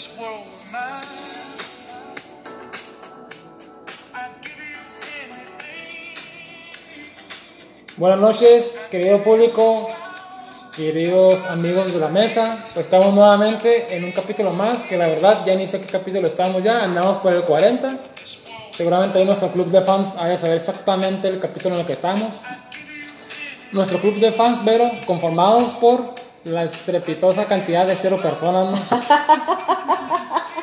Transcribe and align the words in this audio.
this 0.00 0.16
world 0.18 0.48
of 0.48 0.64
mine. 0.72 1.12
I'd 4.16 4.32
give 4.40 4.56
you 4.56 4.80
anything. 5.28 6.16
Buenas 7.98 8.20
noches, 8.20 8.80
querido 8.90 9.22
público, 9.22 9.90
queridos 10.74 11.44
amigos 11.50 11.92
de 11.92 11.98
la 11.98 12.08
mesa. 12.08 12.64
Pues 12.72 12.86
estamos 12.86 13.12
nuevamente 13.12 13.94
en 13.94 14.04
un 14.04 14.12
capítulo 14.12 14.52
más, 14.52 14.84
que 14.84 14.96
la 14.96 15.06
verdad 15.06 15.44
ya 15.44 15.54
ni 15.54 15.66
sé 15.66 15.82
qué 15.82 15.88
capítulo 15.88 16.26
estamos 16.26 16.62
ya, 16.62 16.82
andamos 16.82 17.18
por 17.18 17.34
el 17.34 17.42
40. 17.42 17.98
Seguramente 18.72 19.18
ahí 19.18 19.26
nuestro 19.26 19.52
club 19.52 19.66
de 19.66 19.82
fans 19.82 20.14
haya 20.18 20.38
saber 20.38 20.56
exactamente 20.56 21.28
el 21.28 21.38
capítulo 21.40 21.74
en 21.74 21.82
el 21.82 21.86
que 21.86 21.92
estamos. 21.92 22.40
Nuestro 23.72 24.00
club 24.00 24.14
de 24.14 24.32
fans, 24.32 24.64
Vero, 24.64 24.90
conformados 25.06 25.74
por 25.74 26.14
la 26.44 26.64
estrepitosa 26.64 27.44
cantidad 27.44 27.86
de 27.86 27.94
cero 27.96 28.18
personas, 28.22 28.90
¿no? 28.90 29.00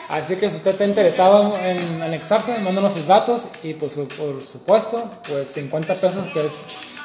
Así 0.09 0.37
que 0.37 0.49
si 0.49 0.57
usted 0.57 0.71
está 0.71 0.85
interesado 0.85 1.53
en 1.59 2.01
anexarse, 2.01 2.57
mándanos 2.59 2.93
sus 2.93 3.07
datos 3.07 3.47
y 3.63 3.73
pues, 3.73 3.93
por 3.95 4.41
supuesto, 4.41 5.03
pues 5.27 5.49
50 5.51 5.93
pesos 5.93 6.27
que 6.33 6.39
es 6.39 6.53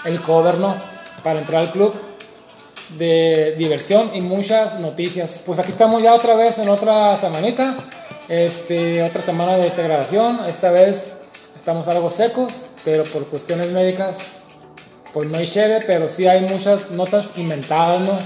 el 0.04 0.20
cover, 0.20 0.58
¿no? 0.58 0.74
Para 1.24 1.40
entrar 1.40 1.62
al 1.62 1.70
club 1.70 1.92
de 2.98 3.54
diversión 3.58 4.10
y 4.14 4.20
muchas 4.20 4.78
noticias. 4.78 5.42
Pues 5.44 5.58
aquí 5.58 5.72
estamos 5.72 6.00
ya 6.00 6.14
otra 6.14 6.36
vez 6.36 6.58
en 6.58 6.68
otra 6.68 7.16
semanita, 7.16 7.74
este, 8.28 9.02
otra 9.02 9.20
semana 9.20 9.56
de 9.56 9.66
esta 9.66 9.82
grabación. 9.82 10.38
Esta 10.48 10.70
vez 10.70 11.14
estamos 11.56 11.88
algo 11.88 12.08
secos, 12.08 12.66
pero 12.84 13.02
por 13.04 13.26
cuestiones 13.26 13.70
médicas, 13.72 14.18
pues 15.12 15.28
no 15.28 15.38
hay 15.38 15.48
chévere, 15.48 15.84
pero 15.86 16.08
sí 16.08 16.28
hay 16.28 16.42
muchas 16.42 16.90
notas 16.92 17.32
inventadas, 17.36 18.00
¿no? 18.00 18.16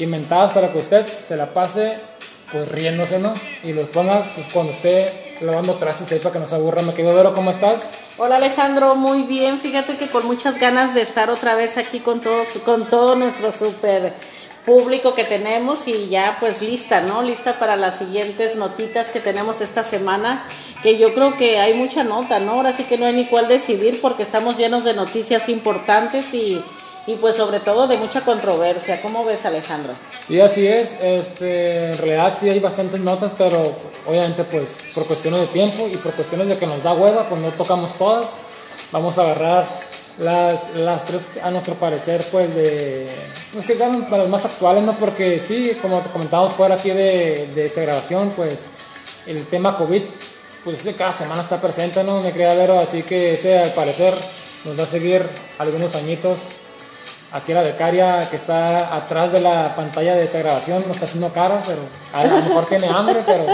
Inventadas 0.00 0.52
para 0.52 0.72
que 0.72 0.78
usted 0.78 1.06
se 1.06 1.36
la 1.36 1.46
pase 1.46 1.94
pues 2.52 2.68
riéndose, 2.68 3.18
¿no? 3.18 3.34
Y 3.64 3.72
los 3.72 3.88
ponga 3.88 4.24
pues 4.34 4.46
cuando 4.52 4.72
esté 4.72 5.10
lavando 5.40 5.74
trastes 5.74 6.10
ahí 6.12 6.18
para 6.18 6.32
que 6.32 6.38
no 6.40 6.46
se 6.46 6.54
aburra. 6.54 6.82
Me 6.82 6.94
quedo 6.94 7.14
Vero, 7.14 7.32
¿cómo 7.34 7.50
estás? 7.50 8.14
Hola 8.18 8.36
Alejandro, 8.36 8.96
muy 8.96 9.22
bien. 9.22 9.60
Fíjate 9.60 9.96
que 9.96 10.08
con 10.08 10.26
muchas 10.26 10.58
ganas 10.58 10.94
de 10.94 11.02
estar 11.02 11.30
otra 11.30 11.54
vez 11.54 11.76
aquí 11.76 12.00
con 12.00 12.20
todos, 12.20 12.48
con 12.64 12.86
todo 12.86 13.14
nuestro 13.14 13.52
super 13.52 14.12
público 14.64 15.14
que 15.14 15.24
tenemos 15.24 15.88
y 15.88 16.08
ya 16.08 16.36
pues 16.40 16.60
lista, 16.60 17.00
¿no? 17.00 17.22
Lista 17.22 17.58
para 17.58 17.76
las 17.76 17.98
siguientes 17.98 18.56
notitas 18.56 19.08
que 19.08 19.20
tenemos 19.20 19.60
esta 19.60 19.82
semana, 19.82 20.44
que 20.82 20.98
yo 20.98 21.14
creo 21.14 21.34
que 21.34 21.58
hay 21.58 21.74
mucha 21.74 22.04
nota, 22.04 22.38
¿no? 22.38 22.52
Ahora 22.52 22.72
sí 22.72 22.84
que 22.84 22.98
no 22.98 23.06
hay 23.06 23.14
ni 23.14 23.24
cuál 23.26 23.48
decidir 23.48 23.98
porque 24.02 24.22
estamos 24.22 24.58
llenos 24.58 24.84
de 24.84 24.92
noticias 24.92 25.48
importantes 25.48 26.34
y, 26.34 26.62
y 27.08 27.16
pues 27.16 27.36
sobre 27.36 27.58
todo 27.60 27.88
de 27.88 27.96
mucha 27.96 28.20
controversia. 28.20 29.00
¿Cómo 29.00 29.24
ves 29.24 29.46
Alejandro? 29.46 29.94
Sí, 30.10 30.38
así 30.42 30.66
es. 30.66 30.92
Este, 31.00 31.84
en 31.92 31.96
realidad 31.96 32.36
sí 32.38 32.50
hay 32.50 32.60
bastantes 32.60 33.00
notas, 33.00 33.34
pero 33.36 33.56
obviamente 34.06 34.44
pues 34.44 34.76
por 34.94 35.06
cuestiones 35.06 35.40
de 35.40 35.46
tiempo 35.46 35.88
y 35.90 35.96
por 35.96 36.12
cuestiones 36.12 36.48
de 36.48 36.58
que 36.58 36.66
nos 36.66 36.82
da 36.82 36.92
hueva, 36.92 37.26
pues 37.26 37.40
no 37.40 37.48
tocamos 37.52 37.94
todas. 37.94 38.36
Vamos 38.92 39.16
a 39.16 39.22
agarrar 39.22 39.66
las, 40.18 40.74
las 40.74 41.06
tres 41.06 41.28
a 41.42 41.50
nuestro 41.50 41.76
parecer 41.76 42.22
pues 42.30 42.54
de 42.54 43.08
pues 43.54 43.64
que 43.64 43.72
sean 43.72 44.06
las 44.10 44.28
más 44.28 44.44
actuales, 44.44 44.82
¿no? 44.82 44.92
Porque 44.92 45.40
sí, 45.40 45.78
como 45.80 46.00
te 46.00 46.10
comentamos 46.10 46.52
fuera 46.52 46.74
aquí 46.74 46.90
de, 46.90 47.48
de 47.54 47.64
esta 47.64 47.80
grabación, 47.80 48.34
pues 48.36 48.66
el 49.26 49.46
tema 49.46 49.78
COVID 49.78 50.02
pues 50.62 50.86
cada 50.98 51.12
semana 51.12 51.40
está 51.40 51.58
presente, 51.58 52.04
¿no? 52.04 52.20
Me 52.20 52.32
ver, 52.32 52.70
así 52.72 53.02
que 53.02 53.32
ese 53.32 53.58
al 53.58 53.70
parecer 53.70 54.12
nos 54.66 54.78
va 54.78 54.82
a 54.82 54.86
seguir 54.86 55.26
algunos 55.58 55.94
añitos 55.94 56.40
Aquí 57.30 57.52
la 57.52 57.60
becaria 57.60 58.26
que 58.30 58.36
está 58.36 58.96
atrás 58.96 59.30
de 59.32 59.40
la 59.40 59.74
pantalla 59.76 60.14
de 60.14 60.24
esta 60.24 60.38
grabación 60.38 60.82
no 60.86 60.92
está 60.92 61.04
haciendo 61.04 61.30
caras, 61.30 61.62
pero 61.66 61.80
a 62.14 62.24
lo 62.24 62.42
mejor 62.42 62.66
tiene 62.66 62.88
hambre, 62.88 63.22
pero 63.26 63.44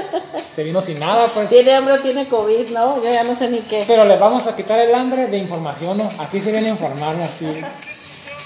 se 0.53 0.63
vino 0.63 0.81
sin 0.81 1.01
nada, 1.01 1.27
pues. 1.35 1.49
Tiene 1.49 1.75
hambre 1.75 1.95
o 1.95 1.99
tiene 1.99 2.29
COVID, 2.29 2.71
¿no? 2.71 3.03
Yo 3.03 3.13
ya 3.13 3.25
no 3.25 3.35
sé 3.35 3.49
ni 3.49 3.59
qué. 3.59 3.83
Pero 3.87 4.05
les 4.05 4.21
vamos 4.21 4.47
a 4.47 4.55
quitar 4.55 4.79
el 4.79 4.95
hambre 4.95 5.27
de 5.27 5.39
información, 5.39 5.99
¿no? 5.99 6.09
Aquí 6.21 6.41
se 6.41 6.53
viene 6.53 6.69
a 6.69 6.71
informar, 6.71 7.17
así. 7.21 7.49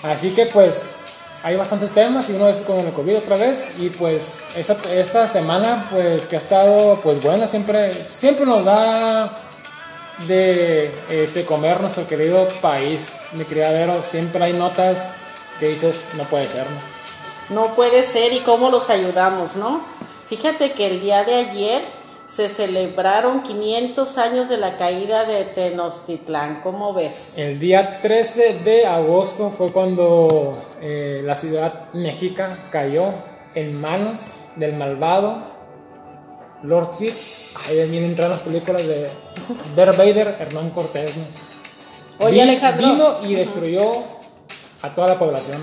Así 0.03 0.31
que 0.31 0.47
pues 0.47 0.93
hay 1.43 1.57
bastantes 1.57 1.91
temas 1.91 2.31
y 2.31 2.33
uno 2.33 2.49
es 2.49 2.59
con 2.59 2.79
el 2.81 2.93
COVID 2.93 3.19
otra 3.19 3.37
vez 3.37 3.79
y 3.79 3.91
pues 3.91 4.45
esta, 4.57 4.77
esta 4.93 5.29
semana 5.29 5.87
pues 5.91 6.27
que 6.27 6.37
ha 6.37 6.39
estado 6.39 7.01
pues 7.03 7.21
buena, 7.21 7.47
siempre, 7.47 7.93
siempre 7.93 8.47
nos 8.47 8.65
da 8.65 9.31
de 10.27 10.91
este, 11.11 11.45
comer 11.45 11.81
nuestro 11.81 12.07
querido 12.07 12.49
país, 12.61 13.13
mi 13.33 13.45
criadero, 13.45 14.03
siempre 14.03 14.43
hay 14.43 14.53
notas 14.53 15.05
que 15.59 15.69
dices 15.69 16.07
no 16.17 16.25
puede 16.25 16.47
ser, 16.47 16.65
¿no? 16.71 16.99
No 17.63 17.75
puede 17.75 18.03
ser 18.03 18.33
y 18.33 18.41
cómo 18.41 18.71
los 18.71 18.91
ayudamos, 18.91 19.57
¿no? 19.57 19.81
Fíjate 20.29 20.73
que 20.73 20.87
el 20.87 21.01
día 21.01 21.25
de 21.25 21.35
ayer 21.37 21.83
se 22.27 22.51
celebraron 22.51 23.43
500 23.43 24.19
años 24.19 24.51
de 24.51 24.59
la 24.59 24.77
caída 24.77 25.25
de 25.25 25.45
Tenochtitlán, 25.45 26.61
¿cómo 26.63 26.93
ves? 26.93 27.39
El 27.39 27.59
día 27.59 28.01
13 28.03 28.61
de 28.63 28.87
agosto 28.87 29.51
fue 29.51 29.73
cuando 29.73 30.63
eh, 30.83 31.23
la 31.25 31.35
ciudad 31.35 31.91
mexica 31.95 32.59
cayó 32.71 33.15
en 33.55 33.81
manos 33.81 34.27
del 34.57 34.75
malvado 34.75 35.39
Lord 36.63 36.95
Sith. 36.95 37.15
Ahí 37.67 37.89
vienen 37.89 38.11
entrar 38.11 38.29
las 38.29 38.41
películas 38.41 38.87
de 38.87 39.09
Darth 39.77 39.97
Vader, 39.97 40.37
Hernán 40.39 40.69
Cortés. 40.71 41.17
¿no? 41.17 42.27
Oye, 42.27 42.43
Alejandro. 42.43 42.87
Vino 42.89 43.17
y 43.27 43.37
destruyó 43.37 43.83
a 44.83 44.91
toda 44.91 45.09
la 45.09 45.19
población. 45.19 45.61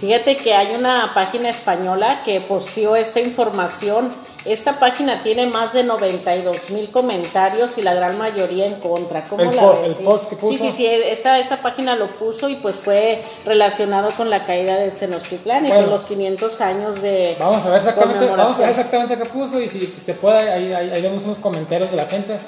Fíjate 0.00 0.36
que 0.36 0.54
hay 0.54 0.74
una 0.76 1.12
página 1.14 1.50
española 1.50 2.22
que 2.24 2.40
posteó 2.40 2.94
esta 2.94 3.20
información. 3.20 4.08
Esta 4.44 4.78
página 4.78 5.24
tiene 5.24 5.46
más 5.48 5.72
de 5.72 5.82
92 5.82 6.70
mil 6.70 6.88
comentarios 6.90 7.76
y 7.76 7.82
la 7.82 7.92
gran 7.92 8.16
mayoría 8.16 8.66
en 8.66 8.76
contra. 8.76 9.22
¿Cómo 9.24 9.42
El 9.42 9.56
la 9.56 9.60
post- 9.62 9.82
ves? 9.82 9.98
el 9.98 10.04
post 10.04 10.30
que 10.30 10.36
puso. 10.36 10.52
Sí, 10.52 10.58
sí, 10.70 10.72
sí. 10.76 10.86
Esta, 10.86 11.40
esta 11.40 11.56
página 11.60 11.96
lo 11.96 12.06
puso 12.08 12.48
y 12.48 12.54
pues 12.54 12.76
fue 12.76 13.20
relacionado 13.44 14.10
con 14.12 14.30
la 14.30 14.46
caída 14.46 14.76
de 14.76 14.92
Tenochtitlán 14.92 15.64
y 15.66 15.68
Bueno. 15.68 15.82
con 15.82 15.90
los 15.90 16.04
500 16.04 16.60
años 16.60 17.02
de 17.02 17.36
Vamos 17.40 17.66
a 17.66 17.68
ver 17.68 17.76
exactamente, 17.78 18.26
vamos 18.26 18.56
a 18.56 18.60
ver 18.60 18.70
exactamente 18.70 19.18
qué 19.18 19.24
puso 19.24 19.60
y 19.60 19.68
si 19.68 19.84
se 19.84 20.14
puede, 20.14 20.50
ahí, 20.52 20.72
ahí, 20.72 20.90
ahí 20.94 21.02
vemos 21.02 21.24
unos 21.24 21.40
comentarios 21.40 21.90
de 21.90 21.96
la 21.96 22.06
gente. 22.06 22.38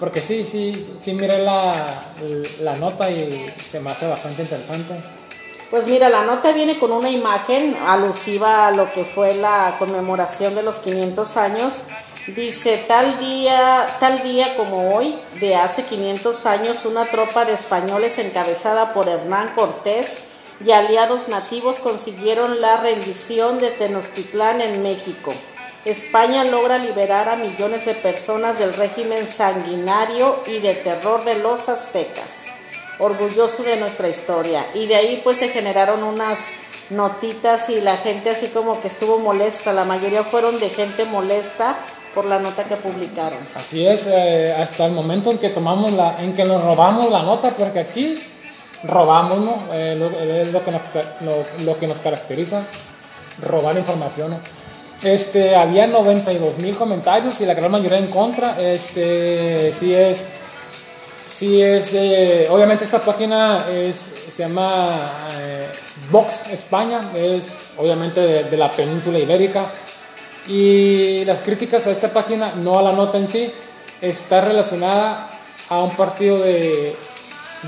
Porque 0.00 0.22
sí, 0.22 0.46
sí, 0.46 0.72
sí, 0.96 1.12
miré 1.12 1.38
la, 1.40 1.74
la 2.62 2.74
nota 2.76 3.10
y 3.10 3.52
se 3.70 3.80
me 3.80 3.90
hace 3.90 4.08
bastante 4.08 4.42
interesante. 4.42 4.94
Pues 5.70 5.86
mira, 5.86 6.08
la 6.08 6.24
nota 6.24 6.52
viene 6.52 6.78
con 6.78 6.90
una 6.90 7.10
imagen 7.10 7.76
alusiva 7.86 8.66
a 8.66 8.70
lo 8.70 8.90
que 8.92 9.04
fue 9.04 9.34
la 9.34 9.76
conmemoración 9.78 10.54
de 10.54 10.62
los 10.62 10.80
500 10.80 11.36
años. 11.36 11.84
Dice, 12.28 12.82
tal 12.88 13.20
día, 13.20 13.86
tal 14.00 14.22
día 14.22 14.56
como 14.56 14.96
hoy, 14.96 15.14
de 15.38 15.54
hace 15.54 15.84
500 15.84 16.46
años, 16.46 16.86
una 16.86 17.04
tropa 17.04 17.44
de 17.44 17.52
españoles 17.52 18.18
encabezada 18.18 18.92
por 18.94 19.08
Hernán 19.08 19.52
Cortés 19.54 20.24
y 20.64 20.72
aliados 20.72 21.28
nativos 21.28 21.78
consiguieron 21.78 22.60
la 22.60 22.78
rendición 22.78 23.58
de 23.58 23.70
Tenochtitlán 23.70 24.60
en 24.60 24.82
México. 24.82 25.32
España 25.84 26.44
logra 26.44 26.78
liberar 26.78 27.28
a 27.28 27.36
millones 27.36 27.86
de 27.86 27.94
personas 27.94 28.58
del 28.58 28.74
régimen 28.74 29.26
sanguinario 29.26 30.40
y 30.46 30.58
de 30.60 30.74
terror 30.74 31.24
de 31.24 31.36
los 31.36 31.68
aztecas 31.68 32.50
orgulloso 33.00 33.62
de 33.62 33.76
nuestra 33.76 34.08
historia. 34.08 34.64
Y 34.74 34.86
de 34.86 34.96
ahí 34.96 35.20
pues 35.24 35.38
se 35.38 35.48
generaron 35.48 36.02
unas 36.02 36.52
notitas 36.90 37.70
y 37.70 37.80
la 37.80 37.96
gente 37.96 38.30
así 38.30 38.48
como 38.48 38.80
que 38.80 38.88
estuvo 38.88 39.18
molesta. 39.18 39.72
La 39.72 39.84
mayoría 39.84 40.22
fueron 40.22 40.58
de 40.58 40.68
gente 40.68 41.04
molesta 41.06 41.74
por 42.14 42.24
la 42.26 42.38
nota 42.38 42.64
que 42.64 42.76
publicaron. 42.76 43.38
Así 43.54 43.86
es, 43.86 44.06
eh, 44.06 44.54
hasta 44.58 44.86
el 44.86 44.92
momento 44.92 45.30
en 45.30 45.38
que 45.38 45.48
tomamos 45.48 45.92
la, 45.92 46.20
en 46.20 46.34
que 46.34 46.44
nos 46.44 46.62
robamos 46.62 47.10
la 47.10 47.22
nota, 47.22 47.50
porque 47.50 47.78
aquí 47.78 48.14
robamos, 48.84 49.38
¿no? 49.38 49.58
Eh, 49.72 49.94
lo, 49.96 50.10
es 50.20 50.52
lo 50.52 50.64
que, 50.64 50.72
nos, 50.72 50.80
lo, 51.20 51.64
lo 51.64 51.78
que 51.78 51.86
nos 51.86 51.98
caracteriza, 51.98 52.62
robar 53.42 53.76
información, 53.76 54.32
¿no? 54.32 54.59
Este, 55.02 55.56
había 55.56 55.86
92 55.86 56.58
mil 56.58 56.74
comentarios 56.74 57.40
y 57.40 57.46
la 57.46 57.54
gran 57.54 57.70
mayoría 57.70 57.98
en 57.98 58.10
contra. 58.10 58.60
Este, 58.60 59.72
sí 59.72 59.94
es, 59.94 60.26
sí 61.26 61.62
es, 61.62 61.94
eh, 61.94 62.46
obviamente 62.50 62.84
esta 62.84 63.00
página 63.00 63.64
se 63.92 64.42
llama 64.42 65.00
eh, 65.38 65.68
Vox 66.10 66.48
España, 66.52 67.00
es 67.14 67.70
obviamente 67.78 68.20
de, 68.20 68.44
de 68.44 68.56
la 68.56 68.70
península 68.70 69.18
ibérica. 69.18 69.64
Y 70.46 71.24
las 71.24 71.40
críticas 71.40 71.86
a 71.86 71.90
esta 71.90 72.08
página, 72.08 72.54
no 72.56 72.78
a 72.78 72.82
la 72.82 72.92
nota 72.92 73.18
en 73.18 73.28
sí, 73.28 73.50
está 74.00 74.40
relacionada 74.40 75.30
a 75.68 75.82
un 75.82 75.94
partido 75.96 76.38
de 76.42 76.94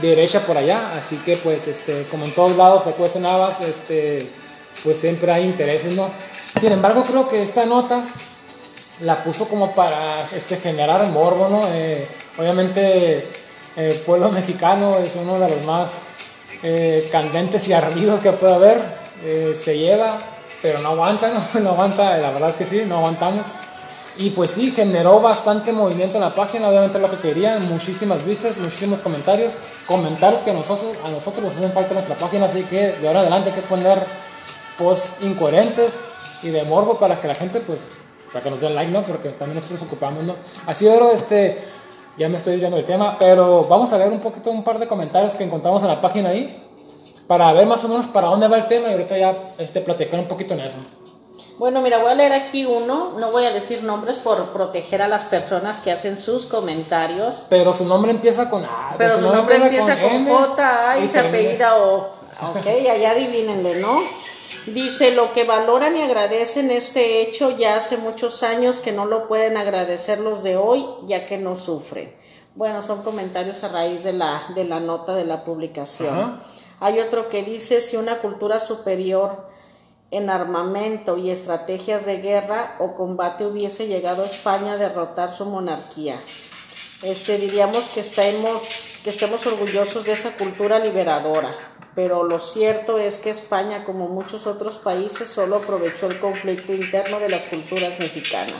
derecha 0.00 0.40
por 0.40 0.56
allá, 0.56 0.96
así 0.96 1.16
que 1.18 1.36
pues 1.36 1.68
este, 1.68 2.04
como 2.10 2.24
en 2.24 2.34
todos 2.34 2.56
lados 2.56 2.84
se 2.84 2.92
cuecen 2.92 3.26
habas, 3.26 3.60
este, 3.60 4.26
pues 4.84 4.98
siempre 4.98 5.32
hay 5.32 5.46
intereses, 5.46 5.94
¿no? 5.94 6.08
Sin 6.60 6.72
embargo, 6.72 7.04
creo 7.04 7.28
que 7.28 7.42
esta 7.42 7.64
nota 7.66 8.02
la 9.00 9.22
puso 9.22 9.48
como 9.48 9.74
para 9.74 10.20
este, 10.36 10.56
generar 10.56 11.06
morbo, 11.08 11.48
¿no? 11.48 11.62
Eh, 11.72 12.06
obviamente 12.38 13.26
el 13.76 13.94
pueblo 14.00 14.30
mexicano 14.30 14.98
es 14.98 15.16
uno 15.16 15.38
de 15.38 15.48
los 15.48 15.64
más 15.64 15.98
eh, 16.62 17.08
candentes 17.10 17.66
y 17.68 17.72
ardidos 17.72 18.20
que 18.20 18.32
puede 18.32 18.54
haber, 18.54 18.80
eh, 19.24 19.52
se 19.54 19.78
lleva, 19.78 20.18
pero 20.60 20.80
no 20.80 20.90
aguanta, 20.90 21.30
¿no? 21.30 21.60
no 21.60 21.70
aguanta, 21.70 22.18
la 22.18 22.30
verdad 22.30 22.50
es 22.50 22.56
que 22.56 22.66
sí, 22.66 22.84
no 22.86 22.98
aguantamos. 22.98 23.48
Y 24.18 24.30
pues 24.30 24.50
sí, 24.50 24.70
generó 24.70 25.20
bastante 25.20 25.72
movimiento 25.72 26.18
en 26.18 26.24
la 26.24 26.34
página, 26.34 26.68
obviamente 26.68 26.98
lo 26.98 27.10
que 27.10 27.16
querían, 27.16 27.66
muchísimas 27.70 28.24
vistas, 28.26 28.58
muchísimos 28.58 29.00
comentarios, 29.00 29.56
comentarios 29.86 30.42
que 30.42 30.50
a 30.50 30.54
nosotros, 30.54 30.92
a 31.06 31.08
nosotros 31.08 31.44
nos 31.44 31.56
hacen 31.56 31.72
falta 31.72 31.88
en 31.88 31.94
nuestra 31.94 32.16
página, 32.16 32.44
así 32.44 32.62
que 32.64 32.92
de 32.92 33.08
ahora 33.08 33.20
en 33.20 33.32
adelante 33.32 33.50
hay 33.50 33.56
que 33.56 33.66
poner 33.66 33.98
posts 34.82 35.22
incoherentes 35.22 36.00
y 36.42 36.50
de 36.50 36.62
morbo 36.64 36.94
para 36.98 37.20
que 37.20 37.28
la 37.28 37.34
gente 37.34 37.60
pues, 37.60 37.90
para 38.32 38.42
que 38.42 38.50
nos 38.50 38.60
den 38.60 38.74
like, 38.74 38.90
¿no? 38.90 39.02
Porque 39.04 39.28
también 39.30 39.56
nosotros 39.56 39.82
nos 39.82 39.88
ocupamos, 39.88 40.24
¿no? 40.24 40.34
Así, 40.66 40.86
pero 40.86 41.10
este, 41.10 41.58
ya 42.16 42.28
me 42.28 42.36
estoy 42.36 42.52
desviando 42.52 42.76
del 42.76 42.86
tema, 42.86 43.16
pero 43.18 43.62
vamos 43.64 43.92
a 43.92 43.98
leer 43.98 44.10
un 44.10 44.18
poquito, 44.18 44.50
un 44.50 44.64
par 44.64 44.78
de 44.78 44.86
comentarios 44.86 45.34
que 45.34 45.44
encontramos 45.44 45.82
en 45.82 45.88
la 45.88 46.00
página 46.00 46.30
ahí, 46.30 46.46
para 47.26 47.52
ver 47.52 47.66
más 47.66 47.84
o 47.84 47.88
menos 47.88 48.06
para 48.06 48.28
dónde 48.28 48.48
va 48.48 48.56
el 48.56 48.68
tema 48.68 48.88
y 48.88 48.92
ahorita 48.92 49.16
ya 49.16 49.34
este, 49.58 49.80
platicar 49.80 50.20
un 50.20 50.26
poquito 50.26 50.54
en 50.54 50.60
eso. 50.60 50.78
Bueno, 51.58 51.80
mira, 51.80 51.98
voy 51.98 52.10
a 52.10 52.14
leer 52.14 52.32
aquí 52.32 52.64
uno, 52.64 53.12
no 53.18 53.30
voy 53.30 53.44
a 53.44 53.52
decir 53.52 53.84
nombres 53.84 54.18
por 54.18 54.46
proteger 54.48 55.02
a 55.02 55.06
las 55.08 55.26
personas 55.26 55.78
que 55.78 55.92
hacen 55.92 56.18
sus 56.18 56.46
comentarios, 56.46 57.46
Pero 57.48 57.72
su 57.72 57.84
nombre 57.84 58.10
empieza 58.10 58.50
con 58.50 58.64
A. 58.64 58.94
pero 58.98 59.18
su 59.18 59.30
nombre 59.30 59.56
empieza 59.56 60.00
con 60.00 60.26
J 60.26 60.90
A 60.90 60.98
y 60.98 61.08
se 61.08 61.20
apellida 61.20 61.76
O. 61.76 62.10
Ok, 62.42 62.66
allá 62.66 63.12
adivínenle, 63.12 63.76
¿no? 63.76 64.21
Dice, 64.66 65.10
lo 65.12 65.32
que 65.32 65.44
valoran 65.44 65.96
y 65.96 66.02
agradecen 66.02 66.70
este 66.70 67.20
hecho 67.20 67.50
ya 67.50 67.76
hace 67.76 67.96
muchos 67.96 68.42
años 68.42 68.80
que 68.80 68.92
no 68.92 69.06
lo 69.06 69.26
pueden 69.26 69.56
agradecer 69.56 70.20
los 70.20 70.42
de 70.42 70.56
hoy, 70.56 70.86
ya 71.06 71.26
que 71.26 71.36
no 71.36 71.56
sufren. 71.56 72.14
Bueno, 72.54 72.82
son 72.82 73.02
comentarios 73.02 73.64
a 73.64 73.68
raíz 73.68 74.04
de 74.04 74.12
la, 74.12 74.44
de 74.54 74.64
la 74.64 74.78
nota 74.78 75.14
de 75.14 75.24
la 75.24 75.42
publicación. 75.42 76.38
Hay 76.78 77.00
otro 77.00 77.28
que 77.28 77.42
dice, 77.42 77.80
si 77.80 77.96
una 77.96 78.18
cultura 78.18 78.60
superior 78.60 79.48
en 80.12 80.30
armamento 80.30 81.16
y 81.16 81.30
estrategias 81.30 82.04
de 82.04 82.18
guerra 82.18 82.76
o 82.78 82.94
combate 82.94 83.46
hubiese 83.46 83.86
llegado 83.86 84.22
a 84.22 84.26
España 84.26 84.74
a 84.74 84.76
derrotar 84.76 85.32
su 85.32 85.46
monarquía. 85.46 86.20
Este, 87.02 87.38
diríamos 87.38 87.88
que 87.88 88.00
estemos, 88.00 88.98
que 89.02 89.10
estemos 89.10 89.44
orgullosos 89.46 90.04
de 90.04 90.12
esa 90.12 90.36
cultura 90.36 90.78
liberadora, 90.78 91.52
pero 91.94 92.24
lo 92.24 92.40
cierto 92.40 92.98
es 92.98 93.18
que 93.18 93.30
España, 93.30 93.84
como 93.84 94.08
muchos 94.08 94.46
otros 94.46 94.78
países, 94.78 95.28
solo 95.28 95.56
aprovechó 95.56 96.08
el 96.08 96.18
conflicto 96.18 96.72
interno 96.72 97.20
de 97.20 97.28
las 97.28 97.46
culturas 97.46 97.98
mexicanas. 97.98 98.56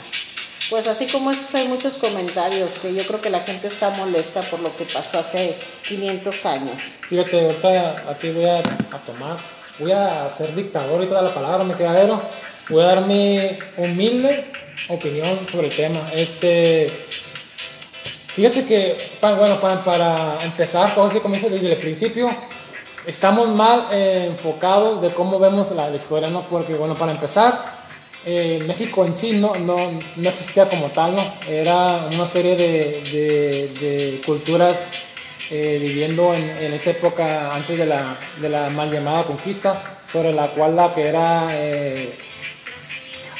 Pues 0.69 0.87
así 0.87 1.07
como 1.07 1.31
estos 1.31 1.53
hay 1.55 1.67
muchos 1.67 1.97
comentarios 1.97 2.79
que 2.79 2.93
yo 2.93 3.03
creo 3.05 3.21
que 3.21 3.29
la 3.29 3.41
gente 3.41 3.67
está 3.67 3.89
molesta 3.91 4.41
por 4.41 4.61
lo 4.61 4.75
que 4.75 4.85
pasó 4.85 5.19
hace 5.19 5.57
500 5.87 6.45
años. 6.45 6.77
Fíjate, 7.09 7.41
ahorita 7.41 8.11
aquí 8.11 8.29
voy 8.31 8.45
a, 8.45 8.59
a 8.59 8.97
tomar, 9.05 9.35
voy 9.79 9.91
a 9.91 10.29
ser 10.29 10.55
dictador 10.55 11.03
y 11.03 11.07
toda 11.07 11.21
la 11.21 11.33
palabra, 11.33 11.65
me 11.65 11.75
quedadero. 11.75 12.21
Voy 12.69 12.81
a 12.81 12.87
dar 12.87 13.01
mi 13.01 13.45
humilde 13.77 14.45
opinión 14.87 15.35
sobre 15.35 15.67
el 15.67 15.75
tema. 15.75 16.01
Este, 16.15 16.87
fíjate 16.89 18.65
que, 18.65 18.95
bueno, 19.21 19.59
para, 19.59 19.81
para 19.81 20.43
empezar, 20.43 20.95
como 20.95 21.09
como 21.21 21.35
dice 21.35 21.49
desde 21.49 21.73
el 21.73 21.77
principio, 21.77 22.33
estamos 23.05 23.49
mal 23.49 23.87
eh, 23.91 24.27
enfocados 24.29 25.01
de 25.01 25.09
cómo 25.09 25.39
vemos 25.39 25.71
la, 25.71 25.89
historia, 25.95 26.29
¿no? 26.29 26.41
Porque, 26.41 26.75
bueno, 26.75 26.95
para 26.95 27.11
empezar, 27.11 27.83
eh, 28.25 28.63
México 28.67 29.05
en 29.05 29.13
sí 29.13 29.33
no, 29.33 29.55
no, 29.55 29.77
no 30.15 30.29
existía 30.29 30.69
como 30.69 30.87
tal, 30.87 31.15
¿no? 31.15 31.23
Era 31.47 32.07
una 32.11 32.25
serie 32.25 32.55
de, 32.55 32.91
de, 33.11 34.21
culturas 34.25 34.87
eh, 35.49 35.77
viviendo 35.81 36.33
en, 36.33 36.43
en 36.43 36.73
esa 36.73 36.91
época 36.91 37.49
antes 37.49 37.77
de 37.77 37.85
la, 37.85 38.17
de 38.41 38.49
la 38.49 38.69
mal 38.69 38.91
llamada 38.91 39.23
conquista, 39.23 39.73
sobre 40.09 40.31
la 40.31 40.47
cual 40.47 40.75
la 40.75 40.93
que 40.93 41.07
era 41.07 41.49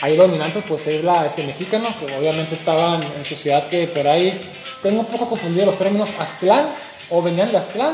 ahí 0.03 0.17
dominante 0.17 0.61
pues 0.67 0.85
es 0.87 1.01
la 1.01 1.25
este, 1.25 1.43
mexicana, 1.45 1.87
obviamente 2.19 2.55
estaban 2.55 3.01
en 3.01 3.23
sociedad 3.23 3.65
que 3.69 3.87
por 3.87 4.05
ahí, 4.05 4.37
tengo 4.81 4.99
un 4.99 5.05
poco 5.05 5.29
confundido 5.29 5.65
los 5.67 5.77
términos, 5.77 6.09
Aztlán, 6.19 6.65
o 7.09 7.21
venían 7.21 7.49
de 7.49 7.57
Aztlán, 7.57 7.93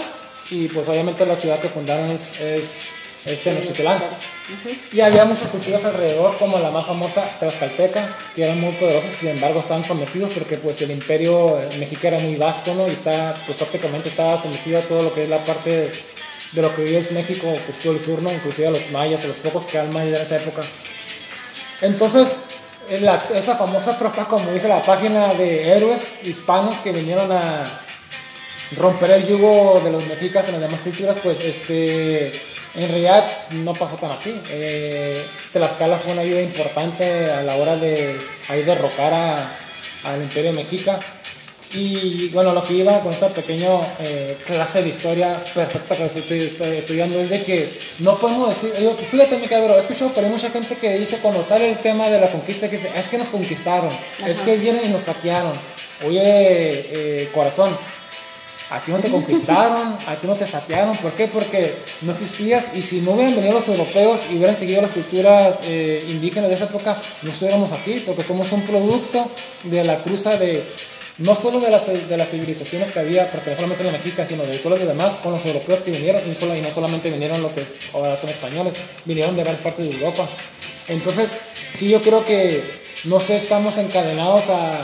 y 0.51 0.67
pues 0.67 0.87
obviamente 0.89 1.25
la 1.25 1.35
ciudad 1.35 1.59
que 1.59 1.69
fundaron 1.69 2.09
es, 2.09 2.39
es 2.41 2.89
este 3.25 3.51
Mexitlán. 3.51 4.01
Y 4.93 5.01
había 5.01 5.25
muchas 5.25 5.49
culturas 5.49 5.83
alrededor, 5.85 6.37
como 6.37 6.57
la 6.57 6.71
más 6.71 6.85
famosa 6.87 7.23
Tlaxcalteca, 7.39 8.07
que 8.35 8.43
eran 8.45 8.59
muy 8.59 8.71
poderosos, 8.73 9.11
sin 9.19 9.29
embargo 9.29 9.59
estaban 9.59 9.83
sometidos 9.83 10.33
porque 10.33 10.57
pues 10.57 10.81
el 10.81 10.91
imperio 10.91 11.59
eh, 11.59 11.67
mexica 11.79 12.07
era 12.07 12.19
muy 12.19 12.35
vasto, 12.37 12.73
¿no? 12.75 12.87
Y 12.87 12.91
está, 12.91 13.35
pues 13.45 13.57
prácticamente 13.57 14.09
estaba 14.09 14.37
sometido 14.37 14.79
a 14.79 14.81
todo 14.83 15.03
lo 15.03 15.13
que 15.13 15.23
es 15.23 15.29
la 15.29 15.37
parte 15.37 15.69
de, 15.69 15.91
de 16.53 16.61
lo 16.61 16.73
que 16.75 16.83
hoy 16.83 16.95
es 16.95 17.11
México, 17.11 17.47
pues 17.65 17.79
todo 17.79 17.93
el 17.93 17.99
sur, 17.99 18.21
¿no? 18.23 18.31
Inclusive 18.31 18.67
a 18.69 18.71
los 18.71 18.89
mayas, 18.91 19.23
a 19.25 19.27
los 19.27 19.37
pocos 19.37 19.65
que 19.65 19.77
eran 19.77 19.93
mayas 19.93 20.13
de 20.19 20.23
esa 20.23 20.37
época. 20.37 20.61
Entonces, 21.81 22.29
la- 23.01 23.23
esa 23.35 23.55
famosa 23.55 23.97
tropa, 23.97 24.27
como 24.27 24.49
dice 24.51 24.67
la 24.67 24.81
página 24.81 25.27
de 25.35 25.71
héroes 25.73 26.01
hispanos 26.23 26.77
que 26.77 26.91
vinieron 26.91 27.31
a 27.31 27.63
romper 28.77 29.11
el 29.11 29.27
yugo 29.27 29.81
de 29.83 29.91
los 29.91 30.05
mexicas 30.07 30.45
en 30.47 30.53
las 30.53 30.61
demás 30.61 30.81
culturas, 30.81 31.17
pues 31.23 31.43
este, 31.43 32.25
en 32.27 32.87
realidad 32.89 33.25
no 33.51 33.73
pasó 33.73 33.95
tan 33.95 34.11
así. 34.11 34.39
Eh, 34.51 35.21
Tlaxcala 35.53 35.97
fue 35.97 36.13
una 36.13 36.21
ayuda 36.21 36.41
importante 36.41 37.31
a 37.31 37.43
la 37.43 37.55
hora 37.55 37.75
de 37.77 38.15
ahí 38.49 38.63
derrocar 38.63 39.13
a- 39.13 39.57
al 40.03 40.21
imperio 40.21 40.53
mexica. 40.53 40.99
Y 41.71 42.29
bueno, 42.29 42.51
lo 42.53 42.63
que 42.63 42.73
iba 42.73 42.99
con 43.01 43.11
esta 43.13 43.27
pequeña 43.27 43.67
eh, 43.99 44.37
clase 44.43 44.81
de 44.81 44.89
historia 44.89 45.37
perfecta 45.53 45.95
que 45.95 46.05
estoy, 46.05 46.39
estoy 46.39 46.77
estudiando 46.77 47.19
es 47.19 47.29
de 47.29 47.43
que 47.43 47.71
no 47.99 48.17
podemos 48.17 48.49
decir, 48.49 48.73
yo, 48.81 48.95
fíjate 48.95 49.37
mi 49.37 49.45
cabrón, 49.47 49.77
he 49.77 49.79
escuchado 49.79 50.09
por 50.11 50.23
ahí 50.23 50.31
mucha 50.31 50.49
gente 50.49 50.75
que 50.75 50.97
dice 50.97 51.17
cuando 51.21 51.43
sale 51.43 51.69
el 51.69 51.77
tema 51.77 52.07
de 52.07 52.19
la 52.21 52.31
conquista 52.31 52.67
que 52.67 52.77
dice, 52.77 52.89
es 52.97 53.07
que 53.07 53.19
nos 53.19 53.29
conquistaron, 53.29 53.89
es 54.25 54.39
que 54.39 54.57
vienen 54.57 54.83
y 54.85 54.89
nos 54.89 55.03
saquearon. 55.03 55.53
Oye, 56.07 56.21
eh, 56.23 57.29
corazón, 57.35 57.69
a 58.71 58.79
ti 58.79 58.91
no 58.91 58.99
te 58.99 59.09
conquistaron, 59.09 59.97
a 60.07 60.15
ti 60.15 60.27
no 60.27 60.35
te 60.35 60.45
saquearon, 60.45 60.95
¿por 60.97 61.13
qué? 61.13 61.27
Porque 61.27 61.75
no 62.01 62.11
existías 62.11 62.65
y 62.75 62.81
si 62.81 63.01
no 63.01 63.11
hubieran 63.11 63.35
venido 63.35 63.53
los 63.53 63.67
europeos 63.67 64.19
y 64.31 64.37
hubieran 64.37 64.55
seguido 64.55 64.81
las 64.81 64.91
culturas 64.91 65.57
eh, 65.63 66.05
indígenas 66.09 66.49
de 66.49 66.55
esa 66.55 66.65
época, 66.65 66.95
no 67.23 67.31
estuviéramos 67.31 67.71
aquí, 67.71 68.01
porque 68.05 68.23
somos 68.23 68.51
un 68.51 68.61
producto 68.61 69.27
de 69.63 69.83
la 69.83 69.97
cruza 69.97 70.37
de, 70.37 70.63
no 71.17 71.33
solo 71.33 71.59
de 71.59 71.71
las, 71.71 71.87
de 71.87 72.17
las 72.17 72.29
civilizaciones 72.29 72.91
que 72.91 72.99
había, 72.99 73.29
porque 73.31 73.49
no 73.49 73.55
solamente 73.55 73.83
la 73.83 73.91
mexica, 73.91 74.25
sino 74.25 74.43
de 74.43 74.57
todos 74.59 74.79
los 74.79 74.87
demás, 74.87 75.15
con 75.15 75.31
los 75.31 75.43
europeos 75.45 75.81
que 75.81 75.91
vinieron, 75.91 76.21
y, 76.25 76.61
no 76.61 76.73
solamente 76.73 77.09
vinieron 77.09 77.41
los 77.41 77.51
que 77.53 77.65
ahora 77.93 78.15
son 78.17 78.29
españoles, 78.29 78.75
vinieron 79.05 79.35
de 79.35 79.43
varias 79.43 79.61
partes 79.61 79.89
de 79.89 79.95
Europa. 79.95 80.27
Entonces, 80.87 81.31
sí, 81.75 81.89
yo 81.89 82.01
creo 82.01 82.23
que, 82.23 82.63
no 83.05 83.19
sé, 83.19 83.35
estamos 83.35 83.79
encadenados 83.79 84.43
a, 84.49 84.79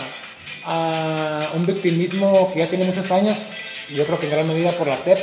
a 0.65 1.39
un 1.53 1.65
victimismo 1.67 2.51
que 2.51 2.59
ya 2.59 2.67
tiene 2.67 2.85
muchos 2.85 3.11
años, 3.11 3.37
yo 3.93 4.05
creo 4.05 4.19
que 4.19 4.25
en 4.25 4.31
gran 4.31 4.47
medida 4.47 4.71
por 4.71 4.87
la 4.87 4.97
CEP, 4.97 5.17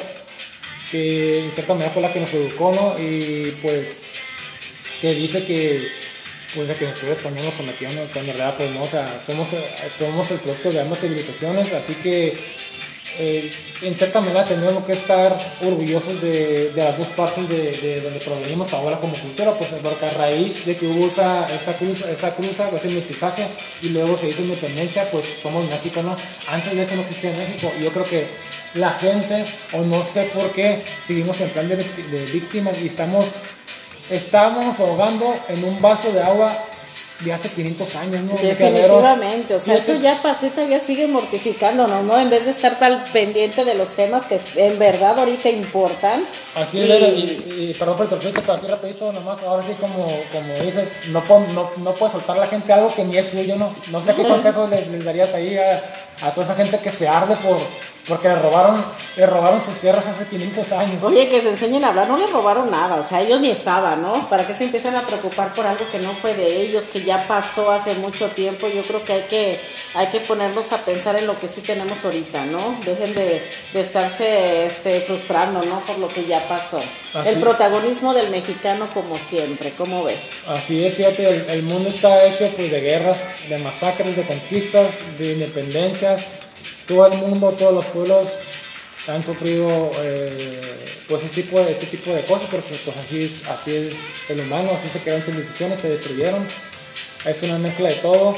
que 0.90 1.40
en 1.40 1.50
cierta 1.50 1.74
manera 1.74 1.90
fue 1.90 2.02
la 2.02 2.12
que 2.12 2.20
nos 2.20 2.32
educó, 2.34 2.72
¿no? 2.72 2.96
Y 3.02 3.56
pues 3.62 4.02
que 5.00 5.14
dice 5.14 5.44
que 5.44 5.88
pues 6.54 6.68
de 6.68 6.74
que 6.74 6.84
pueblo 6.84 7.12
español 7.12 7.44
nos 7.44 7.54
¿no? 7.94 8.02
Cuando 8.12 8.30
en 8.32 8.38
realidad 8.38 8.54
pues 8.56 8.70
no, 8.72 8.82
o 8.82 8.86
sea, 8.86 9.20
somos, 9.24 9.48
somos 9.98 10.30
el 10.30 10.38
producto 10.38 10.70
de 10.70 10.80
ambas 10.80 11.00
civilizaciones, 11.00 11.72
así 11.72 11.94
que 11.94 12.32
eh, 13.18 13.50
en 13.82 13.94
cierta 13.94 14.20
manera 14.20 14.44
tenemos 14.44 14.84
que 14.84 14.92
estar 14.92 15.32
orgullosos 15.62 16.20
de, 16.22 16.70
de 16.70 16.84
las 16.84 16.96
dos 16.96 17.08
partes 17.08 17.48
de, 17.48 17.70
de 17.70 18.00
donde 18.00 18.18
provenimos 18.20 18.72
ahora 18.72 18.98
como 19.00 19.12
cultura, 19.14 19.52
pues 19.52 19.70
porque 19.82 20.06
a 20.06 20.10
raíz 20.10 20.64
de 20.64 20.76
que 20.76 20.86
hubo 20.86 21.06
esa, 21.06 21.46
esa, 21.48 21.72
cruza, 21.74 22.10
esa 22.10 22.34
cruza, 22.34 22.70
ese 22.74 22.88
mestizaje 22.90 23.46
y 23.82 23.90
luego 23.90 24.16
se 24.16 24.28
hizo 24.28 24.42
independencia, 24.42 25.10
pues 25.10 25.26
somos 25.42 25.68
México, 25.68 26.02
¿no? 26.02 26.16
Antes 26.48 26.74
de 26.74 26.82
eso 26.82 26.94
no 26.94 27.02
existía 27.02 27.30
México 27.32 27.72
y 27.78 27.84
yo 27.84 27.90
creo 27.90 28.04
que 28.04 28.26
la 28.74 28.90
gente, 28.90 29.44
o 29.72 29.82
no 29.82 30.02
sé 30.02 30.24
por 30.34 30.50
qué, 30.52 30.82
seguimos 31.04 31.40
en 31.40 31.50
plan 31.50 31.68
de, 31.68 31.76
de 31.76 32.26
víctimas 32.32 32.82
y 32.82 32.86
estamos, 32.86 33.32
estamos 34.10 34.80
ahogando 34.80 35.34
en 35.48 35.64
un 35.64 35.82
vaso 35.82 36.12
de 36.12 36.22
agua 36.22 36.50
de 37.24 37.32
hace 37.32 37.48
500 37.50 37.96
años, 37.96 38.22
¿no? 38.24 38.34
Definitivamente, 38.36 39.54
o 39.54 39.60
sea, 39.60 39.74
eso 39.74 39.92
eso- 39.92 40.02
ya 40.02 40.20
pasó 40.22 40.46
y 40.46 40.50
todavía 40.50 40.80
sigue 40.80 41.06
mortificándonos, 41.06 42.04
¿no? 42.04 42.18
En 42.18 42.30
vez 42.30 42.44
de 42.44 42.50
estar 42.50 42.78
tan 42.78 43.02
pendiente 43.12 43.64
de 43.64 43.74
los 43.74 43.94
temas 43.94 44.26
que 44.26 44.40
en 44.56 44.78
verdad 44.78 45.18
ahorita 45.18 45.48
importan. 45.48 46.24
Así 46.54 46.80
es, 46.80 46.86
Y- 46.88 46.90
y, 46.92 47.70
y 47.70 47.74
perdón 47.74 47.96
por 47.96 48.08
pero 48.08 48.52
así 48.54 48.66
rapidito 48.66 49.12
nomás, 49.12 49.38
ahora 49.42 49.62
sí 49.62 49.72
como, 49.80 50.04
como 50.32 50.54
dices, 50.64 50.88
no, 51.10 51.22
no, 51.54 51.70
no 51.78 51.92
puede 51.94 52.12
soltar 52.12 52.36
la 52.36 52.46
gente 52.46 52.72
algo 52.72 52.92
que 52.94 53.04
ni 53.04 53.16
es 53.16 53.28
suyo, 53.28 53.56
¿no? 53.56 53.72
No 53.90 54.00
sé 54.00 54.14
qué 54.14 54.22
consejos 54.22 54.68
les, 54.70 54.88
les 54.88 55.04
darías 55.04 55.32
ahí 55.34 55.56
a, 55.56 56.26
a 56.26 56.30
toda 56.32 56.44
esa 56.44 56.54
gente 56.54 56.78
que 56.78 56.90
se 56.90 57.08
arde 57.08 57.34
por, 57.36 57.58
porque 58.08 58.28
le 58.28 58.34
robaron, 58.36 58.84
le 59.16 59.26
robaron 59.26 59.60
sus 59.60 59.76
tierras 59.78 60.06
hace 60.06 60.26
500 60.26 60.72
años. 60.72 61.02
Oye, 61.02 61.28
que 61.28 61.40
se 61.40 61.50
enseñen 61.50 61.84
a 61.84 61.88
hablar, 61.88 62.08
no 62.08 62.16
les 62.18 62.30
robaron 62.32 62.70
nada, 62.70 62.96
o 62.96 63.02
sea, 63.02 63.20
ellos 63.20 63.40
ni 63.40 63.50
estaban, 63.50 64.02
¿no? 64.02 64.12
¿Para 64.28 64.46
qué 64.46 64.54
se 64.54 64.64
empiezan 64.64 64.96
a 64.96 65.02
preocupar 65.02 65.52
por 65.54 65.66
algo 65.66 65.84
que 65.90 65.98
no 66.00 66.12
fue 66.14 66.34
de 66.34 66.62
ellos, 66.62 66.86
que 66.92 67.02
ya 67.02 67.26
pasó 67.28 67.70
hace 67.70 67.94
mucho 67.96 68.28
tiempo? 68.28 68.66
Yo 68.68 68.82
creo 68.82 69.04
que 69.04 69.12
hay 69.12 69.22
que, 69.22 69.60
hay 69.94 70.06
que 70.08 70.20
ponernos 70.20 70.72
a 70.72 70.78
pensar 70.78 71.16
en 71.16 71.26
lo 71.26 71.38
que 71.38 71.46
sí 71.48 71.60
tenemos 71.60 72.04
ahorita, 72.04 72.44
¿no? 72.46 72.76
Dejen 72.84 73.14
de, 73.14 73.42
de 73.72 73.80
estarse 73.80 74.66
este, 74.66 75.00
frustrando, 75.02 75.62
¿no? 75.62 75.78
Por 75.80 75.98
lo 75.98 76.08
que 76.08 76.24
ya 76.24 76.40
pasó. 76.48 76.80
Así- 77.14 77.28
El 77.30 77.40
protagonismo 77.40 78.14
del 78.14 78.30
mexicano 78.30 78.86
como 78.94 79.16
siempre, 79.16 79.70
¿cómo 79.78 80.02
ves? 80.02 80.42
Así 80.48 80.84
es, 80.84 80.94
fíjate, 80.94 81.28
el, 81.28 81.50
el 81.50 81.62
mundo 81.62 81.88
está 81.88 82.24
hecho 82.24 82.48
pues, 82.56 82.70
de 82.70 82.80
guerras, 82.80 83.20
de 83.48 83.58
masacres, 83.58 84.16
de 84.16 84.26
conquistas, 84.26 84.86
de 85.18 85.32
independencias. 85.32 86.26
Todo 86.86 87.06
el 87.06 87.18
mundo, 87.18 87.50
todos 87.50 87.74
los 87.74 87.86
pueblos 87.86 88.28
han 89.08 89.24
sufrido 89.24 89.90
eh, 90.02 90.78
pues 91.08 91.24
este 91.24 91.42
tipo, 91.42 91.58
de, 91.60 91.72
este 91.72 91.86
tipo 91.86 92.10
de 92.10 92.22
cosas 92.24 92.48
porque 92.50 92.74
pues 92.84 92.96
así 92.96 93.24
es, 93.24 93.48
así 93.48 93.74
es 93.74 94.30
el 94.30 94.40
humano, 94.40 94.70
así 94.74 94.88
se 94.88 95.00
crearon 95.00 95.22
civilizaciones, 95.22 95.80
se 95.80 95.88
destruyeron. 95.88 96.46
Es 97.24 97.42
una 97.42 97.58
mezcla 97.58 97.88
de 97.88 97.96
todo. 97.96 98.34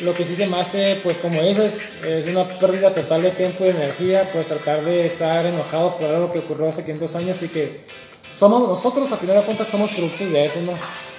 Lo 0.00 0.14
que 0.14 0.24
sí 0.24 0.34
se 0.34 0.46
me 0.46 0.58
hace, 0.60 0.98
pues 1.02 1.18
como 1.18 1.42
dices, 1.42 2.02
es 2.04 2.26
una 2.28 2.44
pérdida 2.44 2.94
total 2.94 3.22
de 3.22 3.30
tiempo 3.32 3.64
y 3.64 3.68
de 3.68 3.82
energía, 3.82 4.28
pues 4.32 4.46
tratar 4.46 4.82
de 4.84 5.04
estar 5.04 5.44
enojados 5.44 5.94
por 5.94 6.06
algo 6.08 6.32
que 6.32 6.38
ocurrió 6.38 6.68
hace 6.68 6.82
500 6.84 7.14
años 7.16 7.42
y 7.42 7.48
que 7.48 7.80
somos 8.38 8.66
nosotros, 8.66 9.12
a 9.12 9.18
final 9.18 9.36
de 9.36 9.42
cuentas, 9.42 9.68
somos 9.68 9.90
productos 9.90 10.30
de 10.32 10.44
eso, 10.44 10.60
¿no? 10.62 10.72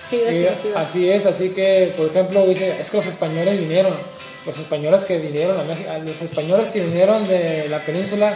Sí, 0.09 0.15
Y 0.15 0.33
definitivo. 0.39 0.77
así 0.77 1.09
es, 1.09 1.25
así 1.27 1.49
que, 1.49 1.93
por 1.95 2.07
ejemplo, 2.07 2.45
dice, 2.47 2.75
es 2.81 2.89
que 2.89 2.97
los 2.97 3.05
españoles 3.05 3.59
vinieron, 3.59 3.93
los 4.45 4.57
españoles 4.57 5.05
que 5.05 5.19
vinieron 5.19 5.59
a 5.59 5.63
México, 5.63 5.89
los 6.05 6.21
españoles 6.21 6.69
que 6.69 6.81
vinieron 6.81 7.27
de 7.27 7.67
la 7.69 7.79
península, 7.79 8.33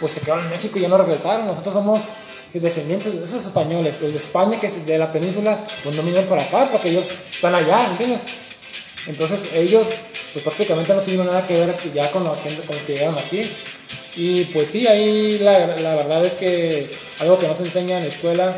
pues 0.00 0.12
se 0.12 0.20
quedaron 0.20 0.44
en 0.44 0.50
México 0.50 0.78
y 0.78 0.82
ya 0.82 0.88
no 0.88 0.98
regresaron. 0.98 1.46
Nosotros 1.46 1.74
somos 1.74 2.00
descendientes 2.52 3.18
de 3.18 3.24
esos 3.24 3.44
españoles, 3.44 4.00
los 4.00 4.12
de 4.12 4.16
España 4.16 4.58
que 4.58 4.68
de 4.68 4.98
la 4.98 5.12
península, 5.12 5.58
pues 5.82 5.94
no 5.94 6.02
vinieron 6.02 6.26
para 6.28 6.42
acá 6.42 6.68
porque 6.70 6.90
ellos 6.90 7.06
están 7.30 7.54
allá, 7.54 7.86
¿entiendes? 7.90 8.22
Entonces 9.06 9.50
ellos, 9.54 9.88
pues 10.32 10.42
prácticamente 10.42 10.94
no 10.94 11.00
tuvieron 11.00 11.26
nada 11.26 11.46
que 11.46 11.54
ver 11.54 11.74
ya 11.94 12.10
con 12.10 12.24
los, 12.24 12.38
con 12.38 12.76
los 12.76 12.84
que 12.84 12.94
llegaron 12.94 13.18
aquí. 13.18 13.42
Y 14.16 14.44
pues 14.44 14.70
sí, 14.70 14.86
ahí 14.86 15.38
la, 15.38 15.66
la 15.66 15.94
verdad 15.94 16.24
es 16.24 16.34
que 16.34 16.90
algo 17.20 17.38
que 17.38 17.46
no 17.46 17.54
se 17.54 17.64
enseña 17.64 17.98
en 17.98 18.04
la 18.04 18.08
escuela 18.08 18.56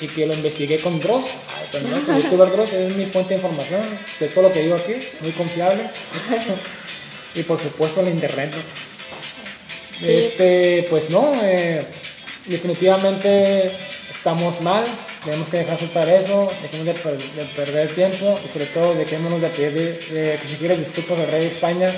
y 0.00 0.08
que 0.08 0.26
lo 0.26 0.34
investigué 0.34 0.78
con 0.78 1.00
Dross, 1.00 1.24
perdón, 1.72 2.02
con 2.02 2.20
youtuber 2.20 2.50
Dross, 2.50 2.72
es 2.74 2.94
mi 2.94 3.06
fuente 3.06 3.30
de 3.30 3.36
información 3.36 3.80
de 4.20 4.28
todo 4.28 4.48
lo 4.48 4.52
que 4.52 4.62
digo 4.62 4.76
aquí, 4.76 4.92
muy 5.20 5.32
confiable. 5.32 5.90
y 7.34 7.42
por 7.42 7.58
supuesto 7.58 8.02
la 8.02 8.10
internet. 8.10 8.54
¿no? 8.54 8.62
Sí. 9.98 10.12
Este, 10.12 10.86
pues 10.90 11.10
no, 11.10 11.32
eh, 11.42 11.84
definitivamente 12.46 13.70
estamos 14.10 14.60
mal, 14.60 14.84
tenemos 15.26 15.48
que 15.48 15.58
dejar 15.58 15.76
soltar 15.78 16.08
eso, 16.08 16.48
dejemos 16.62 16.86
de, 16.86 16.94
per- 16.94 17.18
de 17.18 17.44
perder 17.54 17.94
tiempo 17.94 18.38
y 18.44 18.48
sobre 18.48 18.66
todo 18.66 18.94
dejémonos 18.94 19.40
de 19.42 19.48
pedir 19.48 19.98
de 20.10 20.34
exigir 20.34 20.74
disculpas 20.78 21.18
al 21.18 21.26
rey 21.30 21.40
de 21.42 21.48
España 21.48 21.88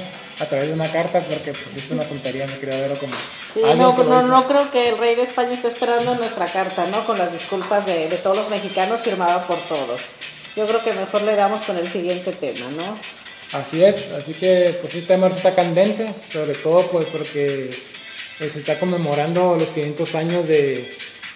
a 0.40 0.46
través 0.46 0.66
de 0.68 0.74
una 0.74 0.90
carta 0.90 1.20
porque 1.20 1.52
pues 1.52 1.76
es 1.76 1.90
una 1.92 2.02
tontería, 2.04 2.46
mi 2.46 2.54
querido 2.54 2.80
Vero, 2.80 2.98
como 2.98 3.12
Sí, 3.54 3.60
no, 3.76 3.94
lo 3.96 4.04
no, 4.04 4.22
no 4.28 4.46
creo 4.48 4.70
que 4.72 4.88
el 4.88 4.98
rey 4.98 5.14
de 5.14 5.22
España 5.22 5.52
esté 5.52 5.68
esperando 5.68 6.14
nuestra 6.16 6.46
carta, 6.46 6.84
¿no? 6.90 7.04
Con 7.06 7.16
las 7.18 7.30
disculpas 7.32 7.86
de, 7.86 8.08
de 8.08 8.16
todos 8.16 8.36
los 8.36 8.50
mexicanos 8.50 9.00
firmada 9.00 9.46
por 9.46 9.58
todos. 9.58 10.00
Yo 10.56 10.66
creo 10.66 10.82
que 10.82 10.92
mejor 10.92 11.22
le 11.22 11.36
damos 11.36 11.60
con 11.62 11.76
el 11.78 11.88
siguiente 11.88 12.32
tema, 12.32 12.66
¿no? 12.76 12.96
Así 13.58 13.82
es, 13.84 14.10
así 14.12 14.32
que 14.34 14.76
pues 14.80 14.94
este 14.94 15.06
tema 15.14 15.28
está 15.28 15.54
candente, 15.54 16.12
sobre 16.32 16.54
todo 16.54 16.82
pues 16.88 17.06
porque 17.06 17.70
eh, 18.40 18.50
se 18.50 18.58
está 18.58 18.78
conmemorando 18.78 19.56
los 19.58 19.70
500 19.70 20.14
años 20.16 20.46
de, 20.48 20.90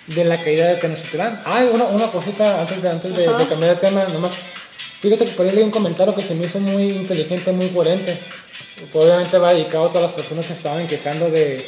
de 0.06 0.24
la 0.24 0.40
caída 0.40 0.68
de 0.68 0.76
Tenochtitlán. 0.76 1.40
Ah, 1.44 1.64
una, 1.72 1.84
una 1.84 2.06
cosita 2.08 2.60
antes 2.60 2.82
de, 2.82 2.88
antes 2.88 3.14
de, 3.14 3.24
cambiar 3.24 3.74
de 3.74 3.76
tema, 3.76 4.04
nomás. 4.12 4.32
Fíjate 5.00 5.24
que 5.24 5.32
por 5.32 5.46
ahí 5.46 5.52
leí 5.52 5.64
un 5.64 5.70
comentario 5.70 6.14
que 6.14 6.22
se 6.22 6.34
me 6.34 6.46
hizo 6.46 6.60
muy 6.60 6.90
inteligente, 6.90 7.52
muy 7.52 7.68
coherente. 7.68 8.16
Obviamente 8.92 9.38
va 9.38 9.52
dedicado 9.52 9.86
a 9.86 9.88
todas 9.88 10.02
las 10.02 10.12
personas 10.12 10.46
que 10.46 10.52
estaban 10.52 10.86
quejando 10.86 11.30
de, 11.30 11.64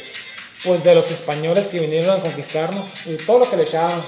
pues, 0.64 0.84
de 0.84 0.94
los 0.94 1.10
españoles 1.10 1.66
que 1.68 1.80
vinieron 1.80 2.18
a 2.18 2.22
conquistarnos 2.22 3.06
y 3.06 3.16
todo 3.16 3.40
lo 3.40 3.50
que 3.50 3.56
le 3.56 3.64
echaban. 3.64 4.00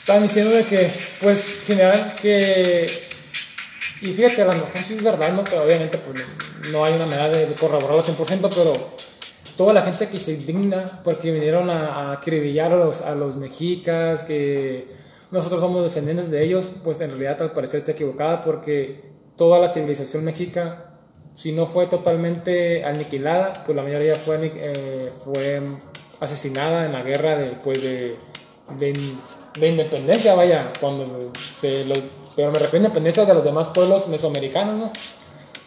Estaban 0.00 0.22
diciendo 0.22 0.50
de 0.50 0.64
que, 0.64 0.90
pues, 1.20 1.60
general, 1.66 2.14
que 2.20 3.10
y 4.02 4.12
fíjate, 4.12 4.42
a 4.42 4.46
lo 4.46 4.52
mejor 4.52 4.82
sí 4.82 4.94
es 4.94 5.02
verdad, 5.02 5.30
¿no? 5.32 5.44
Pero 5.44 5.62
obviamente 5.62 5.98
pues, 5.98 6.24
no 6.70 6.84
hay 6.84 6.94
una 6.94 7.04
manera 7.04 7.28
de, 7.28 7.46
de 7.46 7.54
corroborarlo 7.54 7.98
al 7.98 8.16
100%, 8.16 8.48
pero 8.48 8.96
toda 9.60 9.74
la 9.74 9.82
gente 9.82 10.08
que 10.08 10.18
se 10.18 10.32
indigna 10.32 10.86
porque 11.04 11.30
vinieron 11.30 11.68
a, 11.68 11.88
a 11.88 12.12
acribillar 12.12 12.72
a 12.72 12.76
los, 12.76 13.02
a 13.02 13.14
los 13.14 13.36
mexicas, 13.36 14.24
que 14.24 14.88
nosotros 15.30 15.60
somos 15.60 15.82
descendientes 15.82 16.30
de 16.30 16.42
ellos, 16.42 16.72
pues 16.82 17.02
en 17.02 17.10
realidad 17.10 17.42
al 17.42 17.52
parecer 17.52 17.80
está 17.80 17.92
equivocada 17.92 18.40
porque 18.40 19.02
toda 19.36 19.58
la 19.58 19.68
civilización 19.68 20.24
mexica, 20.24 20.94
si 21.34 21.52
no 21.52 21.66
fue 21.66 21.84
totalmente 21.84 22.86
aniquilada, 22.86 23.52
pues 23.66 23.76
la 23.76 23.82
mayoría 23.82 24.14
fue, 24.14 24.50
eh, 24.54 25.12
fue 25.26 25.60
asesinada 26.20 26.86
en 26.86 26.92
la 26.92 27.02
guerra 27.02 27.36
de, 27.36 27.48
pues 27.62 27.82
de, 27.82 28.16
de, 28.78 28.98
de 29.60 29.68
independencia, 29.68 30.34
vaya, 30.36 30.72
cuando 30.80 31.32
se 31.38 31.84
lo, 31.84 31.96
pero 32.34 32.50
me 32.50 32.58
refiero 32.58 32.86
a 32.86 32.86
independencia 32.86 33.26
de 33.26 33.34
los 33.34 33.44
demás 33.44 33.68
pueblos 33.74 34.08
mesoamericanos, 34.08 34.78
¿no? 34.78 34.90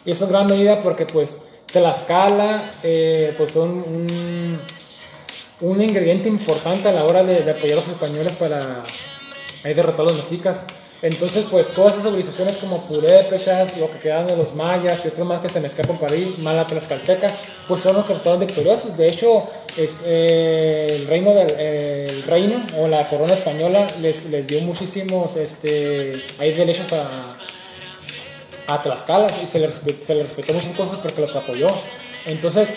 Y 0.04 0.10
eso 0.10 0.24
en 0.24 0.32
gran 0.32 0.48
medida 0.48 0.80
porque 0.80 1.06
pues 1.06 1.34
Tlaxcala 1.74 2.70
eh, 2.84 3.34
pues 3.36 3.50
fue 3.50 3.62
un, 3.62 4.58
ingrediente 5.60 6.28
importante 6.28 6.88
a 6.88 6.92
la 6.92 7.04
hora 7.04 7.24
de, 7.24 7.50
apoyar 7.50 7.72
a 7.72 7.80
los 7.80 7.88
españoles 7.88 8.34
para 8.36 8.84
eh, 9.64 9.74
derrotar 9.74 10.02
a 10.02 10.10
los 10.10 10.16
mexicas. 10.16 10.64
Entonces, 11.02 11.46
pues 11.50 11.66
todas 11.74 11.94
esas 11.94 12.04
civilizaciones 12.04 12.58
como 12.58 12.80
Purépechas, 12.80 13.76
lo 13.78 13.90
que 13.90 13.98
quedan 13.98 14.28
de 14.28 14.36
los 14.36 14.54
mayas 14.54 15.04
y 15.04 15.08
otros 15.08 15.26
más 15.26 15.40
que 15.40 15.48
se 15.48 15.60
me 15.60 15.66
escapan 15.66 15.98
por 15.98 16.10
ahí, 16.10 16.32
Mala 16.38 16.64
Tlaxcalteca, 16.64 17.26
pues 17.66 17.80
son 17.80 17.96
los 17.96 18.06
que 18.06 18.12
resultaron 18.12 18.40
victoriosos. 18.40 18.96
De 18.96 19.08
hecho, 19.08 19.42
es, 19.76 20.00
eh, 20.06 20.86
el 20.88 21.06
reino 21.08 21.34
del 21.34 21.50
el 21.58 22.22
reino 22.22 22.64
o 22.78 22.86
la 22.86 23.08
corona 23.08 23.34
española 23.34 23.86
les, 24.00 24.26
les 24.26 24.46
dio 24.46 24.60
muchísimos 24.62 25.36
este, 25.36 26.12
derechos 26.38 26.92
a, 26.92 27.04
a 28.66 28.82
Tlaxcala 28.82 29.26
y 29.42 29.46
se 29.46 29.60
respe- 29.66 30.04
se 30.04 30.14
les 30.14 30.24
respetó 30.24 30.52
muchas 30.54 30.72
cosas 30.72 30.98
porque 31.02 31.20
los 31.20 31.34
apoyó. 31.36 31.66
Entonces, 32.26 32.74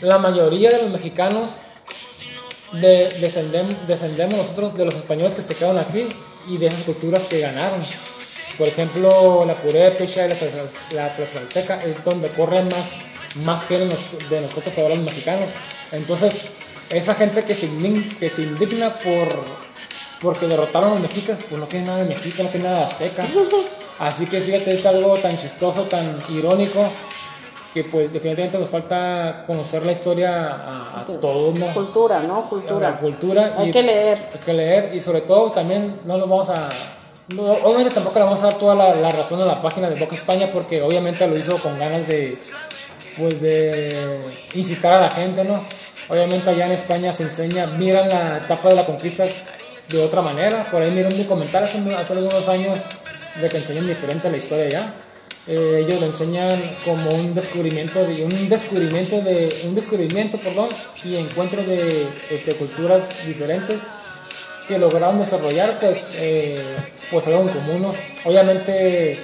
la 0.00 0.18
mayoría 0.18 0.70
de 0.70 0.82
los 0.82 0.90
mexicanos 0.90 1.50
de, 2.72 3.08
descendem- 3.20 3.86
descendemos 3.86 4.34
nosotros 4.36 4.74
de 4.76 4.84
los 4.84 4.94
españoles 4.94 5.34
que 5.34 5.42
se 5.42 5.54
quedaron 5.54 5.78
aquí 5.78 6.06
y 6.48 6.58
de 6.58 6.66
esas 6.66 6.82
culturas 6.84 7.24
que 7.24 7.40
ganaron. 7.40 7.80
Por 8.58 8.68
ejemplo, 8.68 9.44
la 9.46 9.54
purépecha 9.54 10.26
y 10.26 10.28
la, 10.28 10.34
tlaxcal- 10.34 10.70
la 10.92 11.14
tlaxcalteca 11.16 11.82
es 11.84 12.02
donde 12.04 12.28
corren 12.30 12.68
más, 12.68 12.96
más 13.44 13.70
nos- 13.70 14.28
de 14.30 14.40
nosotros 14.40 14.76
ahora 14.78 14.94
los 14.94 15.04
mexicanos. 15.04 15.50
Entonces, 15.92 16.48
esa 16.90 17.14
gente 17.14 17.44
que 17.44 17.54
se, 17.54 17.68
indign- 17.68 18.18
que 18.18 18.28
se 18.28 18.42
indigna 18.42 18.88
por 18.90 19.66
porque 20.20 20.46
derrotaron 20.46 20.90
a 20.90 20.94
los 20.94 21.02
mexicas, 21.02 21.40
pues 21.48 21.60
no 21.60 21.66
tiene 21.66 21.86
nada 21.86 21.98
de 21.98 22.06
mexica, 22.06 22.42
no 22.42 22.48
tiene 22.48 22.64
nada 22.66 22.78
de 22.78 22.84
azteca. 22.84 23.26
Así 23.98 24.26
que 24.26 24.40
fíjate, 24.40 24.72
es 24.74 24.84
algo 24.86 25.16
tan 25.18 25.36
chistoso, 25.36 25.82
tan 25.84 26.20
irónico, 26.28 26.84
que 27.72 27.84
pues 27.84 28.12
definitivamente 28.12 28.58
nos 28.58 28.68
falta 28.68 29.44
conocer 29.46 29.84
la 29.84 29.92
historia 29.92 30.46
a, 30.52 31.00
a 31.00 31.04
todos, 31.20 31.58
¿no? 31.58 31.72
Cultura, 31.74 32.20
¿no? 32.20 32.34
la 32.36 32.42
Cultura. 32.48 32.96
cultura. 32.96 33.54
Hay 33.58 33.68
y- 33.68 33.72
que 33.72 33.82
leer. 33.82 34.18
Hay 34.34 34.40
que 34.40 34.52
leer 34.52 34.94
y 34.94 35.00
sobre 35.00 35.20
todo 35.22 35.50
también 35.52 36.00
no 36.04 36.16
nos 36.18 36.28
vamos 36.28 36.48
a... 36.50 36.68
no, 37.34 37.42
obviamente 37.42 37.90
tampoco 37.94 38.18
le 38.18 38.24
vamos 38.24 38.40
a 38.40 38.44
dar 38.44 38.54
toda 38.54 38.74
la, 38.74 38.94
la 38.94 39.10
razón 39.10 39.40
a 39.40 39.44
la 39.44 39.60
página 39.60 39.88
de 39.90 39.98
Boca 39.98 40.14
España 40.14 40.48
porque 40.52 40.80
obviamente 40.82 41.26
lo 41.26 41.36
hizo 41.36 41.56
con 41.58 41.78
ganas 41.78 42.06
de, 42.06 42.36
pues 43.18 43.40
de 43.40 44.18
incitar 44.54 44.92
a 44.94 45.00
la 45.02 45.10
gente, 45.10 45.44
¿no? 45.44 45.60
Obviamente 46.08 46.48
allá 46.50 46.66
en 46.66 46.72
España 46.72 47.12
se 47.12 47.24
enseña, 47.24 47.66
miran 47.78 48.08
la 48.08 48.38
etapa 48.38 48.68
de 48.68 48.74
la 48.76 48.84
conquista 48.86 49.24
de 49.88 50.02
otra 50.04 50.22
manera. 50.22 50.64
Por 50.70 50.80
ahí 50.82 50.90
miré 50.92 51.08
un 51.08 51.18
documental 51.18 51.64
hace, 51.64 51.78
hace 51.94 52.12
algunos 52.12 52.48
años 52.48 52.78
de 53.40 53.48
que 53.48 53.56
enseñan 53.58 53.86
diferente 53.86 54.30
la 54.30 54.36
historia 54.36 54.66
allá. 54.66 54.94
Eh, 55.48 55.84
ellos 55.86 56.00
lo 56.00 56.06
enseñan 56.06 56.60
como 56.84 57.08
un 57.10 57.32
descubrimiento 57.32 58.04
de 58.04 58.24
un 58.24 58.48
descubrimiento 58.48 59.20
de 59.22 59.62
un 59.64 59.76
descubrimiento 59.76 60.38
perdón 60.38 60.68
y 61.04 61.14
encuentro 61.14 61.62
de 61.62 62.04
este, 62.30 62.52
culturas 62.54 63.24
diferentes 63.24 63.82
que 64.66 64.76
lograron 64.76 65.20
desarrollar 65.20 65.78
pues 65.78 66.14
eh, 66.16 66.60
pues 67.12 67.28
algo 67.28 67.42
en 67.42 67.48
común 67.50 67.86
obviamente 68.24 69.16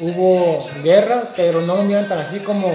hubo 0.00 0.68
guerra 0.82 1.32
pero 1.36 1.60
no 1.60 1.76
lo 1.76 1.84
miran 1.84 2.08
tan 2.08 2.18
así 2.18 2.40
como 2.40 2.68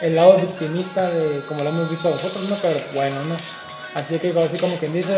el 0.00 0.14
lado 0.14 0.36
victimista 0.36 1.10
de 1.10 1.40
como 1.48 1.64
lo 1.64 1.70
hemos 1.70 1.90
visto 1.90 2.08
nosotros 2.08 2.48
no 2.48 2.54
pero 2.62 2.78
bueno 2.94 3.24
no 3.24 3.36
así 3.94 4.16
que 4.20 4.32
así 4.38 4.58
como 4.58 4.76
quien 4.76 4.92
dice 4.92 5.16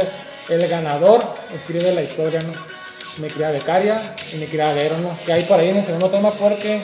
el 0.48 0.66
ganador 0.68 1.22
escribe 1.54 1.92
la 1.92 2.02
historia 2.02 2.40
no 2.40 2.75
mi 3.18 3.28
querida 3.28 3.50
becaria 3.50 4.14
y 4.32 4.36
mi 4.36 4.46
querida 4.46 4.72
Vero 4.74 4.98
no 4.98 5.16
que 5.24 5.32
hay 5.32 5.42
por 5.44 5.58
ahí 5.58 5.68
en 5.70 5.76
el 5.76 5.84
segundo 5.84 6.08
tema 6.10 6.30
porque 6.32 6.80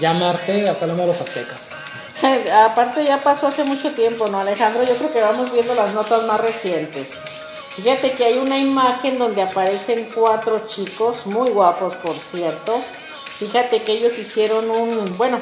ya 0.00 0.12
me 0.14 0.26
hasta 0.26 0.84
hablando 0.84 1.02
de 1.02 1.06
los 1.08 1.20
aztecas 1.20 1.72
Aparte 2.64 3.04
ya 3.04 3.18
pasó 3.18 3.48
hace 3.48 3.64
mucho 3.64 3.90
tiempo, 3.92 4.28
¿no, 4.28 4.38
Alejandro? 4.38 4.84
Yo 4.84 4.94
creo 4.94 5.12
que 5.12 5.20
vamos 5.20 5.52
viendo 5.52 5.74
las 5.74 5.94
notas 5.94 6.24
más 6.24 6.40
recientes. 6.40 7.20
Fíjate 7.70 8.12
que 8.12 8.24
hay 8.24 8.38
una 8.38 8.58
imagen 8.58 9.18
donde 9.18 9.42
aparecen 9.42 10.08
cuatro 10.14 10.66
chicos, 10.66 11.26
muy 11.26 11.50
guapos 11.50 11.94
por 11.96 12.14
cierto. 12.14 12.80
Fíjate 13.38 13.82
que 13.82 13.92
ellos 13.92 14.18
hicieron 14.18 14.70
un, 14.70 15.16
bueno, 15.16 15.40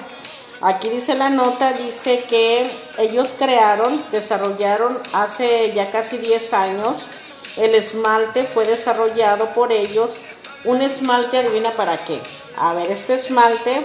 aquí 0.61 0.89
dice 0.89 1.17
la 1.17 1.29
nota, 1.29 1.73
dice 1.73 2.25
que 2.29 2.65
ellos 2.99 3.35
crearon, 3.37 4.01
desarrollaron 4.13 4.99
hace 5.13 5.73
ya 5.75 5.91
casi 5.91 6.19
10 6.19 6.55
años, 6.55 6.99
el 7.61 7.75
esmalte 7.75 8.45
fue 8.45 8.65
desarrollado 8.65 9.55
por 9.55 9.73
ellos. 9.73 10.17
Un 10.65 10.83
esmalte, 10.83 11.39
adivina 11.39 11.71
para 11.73 11.97
qué. 12.05 12.21
A 12.57 12.75
ver, 12.75 12.91
este 12.91 13.15
esmalte 13.15 13.83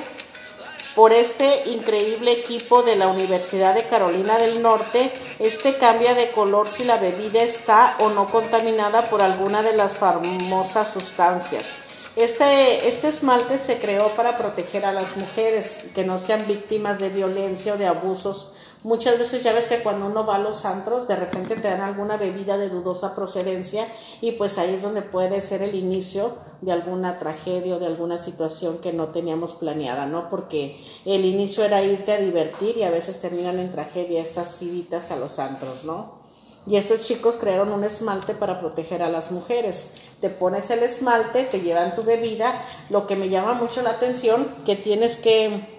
por 0.96 1.12
este 1.12 1.70
increíble 1.70 2.32
equipo 2.32 2.82
de 2.82 2.96
la 2.96 3.10
Universidad 3.10 3.76
de 3.76 3.84
Carolina 3.84 4.38
del 4.38 4.62
Norte, 4.62 5.12
este 5.40 5.76
cambia 5.76 6.14
de 6.16 6.32
color 6.32 6.70
si 6.70 6.86
la 6.86 6.96
bebida 6.96 7.42
está 7.42 7.94
o 8.00 8.12
no 8.12 8.30
contaminada 8.30 9.10
por 9.10 9.22
alguna 9.22 9.62
de 9.62 9.74
las 9.74 9.98
famosas 9.98 10.94
sustancias. 10.94 11.80
Este, 12.16 12.88
este 12.88 13.10
esmalte 13.10 13.58
se 13.58 13.78
creó 13.78 14.08
para 14.12 14.38
proteger 14.38 14.86
a 14.86 14.94
las 14.94 15.18
mujeres 15.18 15.88
que 15.94 16.06
no 16.06 16.18
sean 16.18 16.48
víctimas 16.48 16.98
de 16.98 17.10
violencia 17.10 17.74
o 17.74 17.78
de 17.78 17.88
abusos 17.88 18.54
Muchas 18.86 19.18
veces 19.18 19.42
ya 19.42 19.52
ves 19.52 19.68
que 19.68 19.82
cuando 19.82 20.06
uno 20.06 20.28
va 20.28 20.36
a 20.36 20.40
los 20.40 20.64
antros, 20.64 21.08
de 21.08 21.16
repente 21.16 21.56
te 21.56 21.70
dan 21.70 21.82
alguna 21.82 22.18
bebida 22.18 22.56
de 22.56 22.70
dudosa 22.70 23.16
procedencia 23.16 23.88
y 24.22 24.34
pues 24.34 24.60
ahí 24.60 24.76
es 24.76 24.84
donde 24.84 25.02
puede 25.02 25.42
ser 25.42 25.64
el 25.64 25.74
inicio 25.74 26.32
de 26.62 26.72
alguna 26.72 27.18
tragedia 27.18 27.78
o 27.78 27.80
de 27.80 27.88
alguna 27.88 28.20
situación 28.20 28.78
que 28.78 28.94
no 28.94 29.08
teníamos 29.08 29.56
planeada, 29.56 30.06
¿no? 30.06 30.30
Porque 30.30 30.80
el 31.04 31.26
inicio 31.26 31.64
era 31.64 31.82
irte 31.82 32.12
a 32.12 32.20
divertir 32.20 32.78
y 32.78 32.84
a 32.84 32.92
veces 32.92 33.20
terminan 33.20 33.58
en 33.58 33.72
tragedia 33.72 34.22
estas 34.22 34.56
civitas 34.56 35.10
a 35.10 35.16
los 35.16 35.40
antros, 35.40 35.84
¿no? 35.86 36.20
Y 36.68 36.76
estos 36.76 37.00
chicos 37.00 37.38
crearon 37.38 37.72
un 37.72 37.84
esmalte 37.84 38.36
para 38.36 38.60
proteger 38.60 39.02
a 39.02 39.10
las 39.10 39.32
mujeres. 39.32 39.94
Te 40.22 40.30
pones 40.30 40.70
el 40.70 40.84
esmalte, 40.84 41.44
te 41.46 41.62
llevan 41.62 41.96
tu 41.96 42.04
bebida. 42.04 42.54
Lo 42.92 43.08
que 43.08 43.16
me 43.16 43.30
llama 43.30 43.54
mucho 43.56 43.82
la 43.82 43.92
atención, 43.92 44.48
que 44.64 44.76
tienes 44.76 45.16
que 45.16 45.75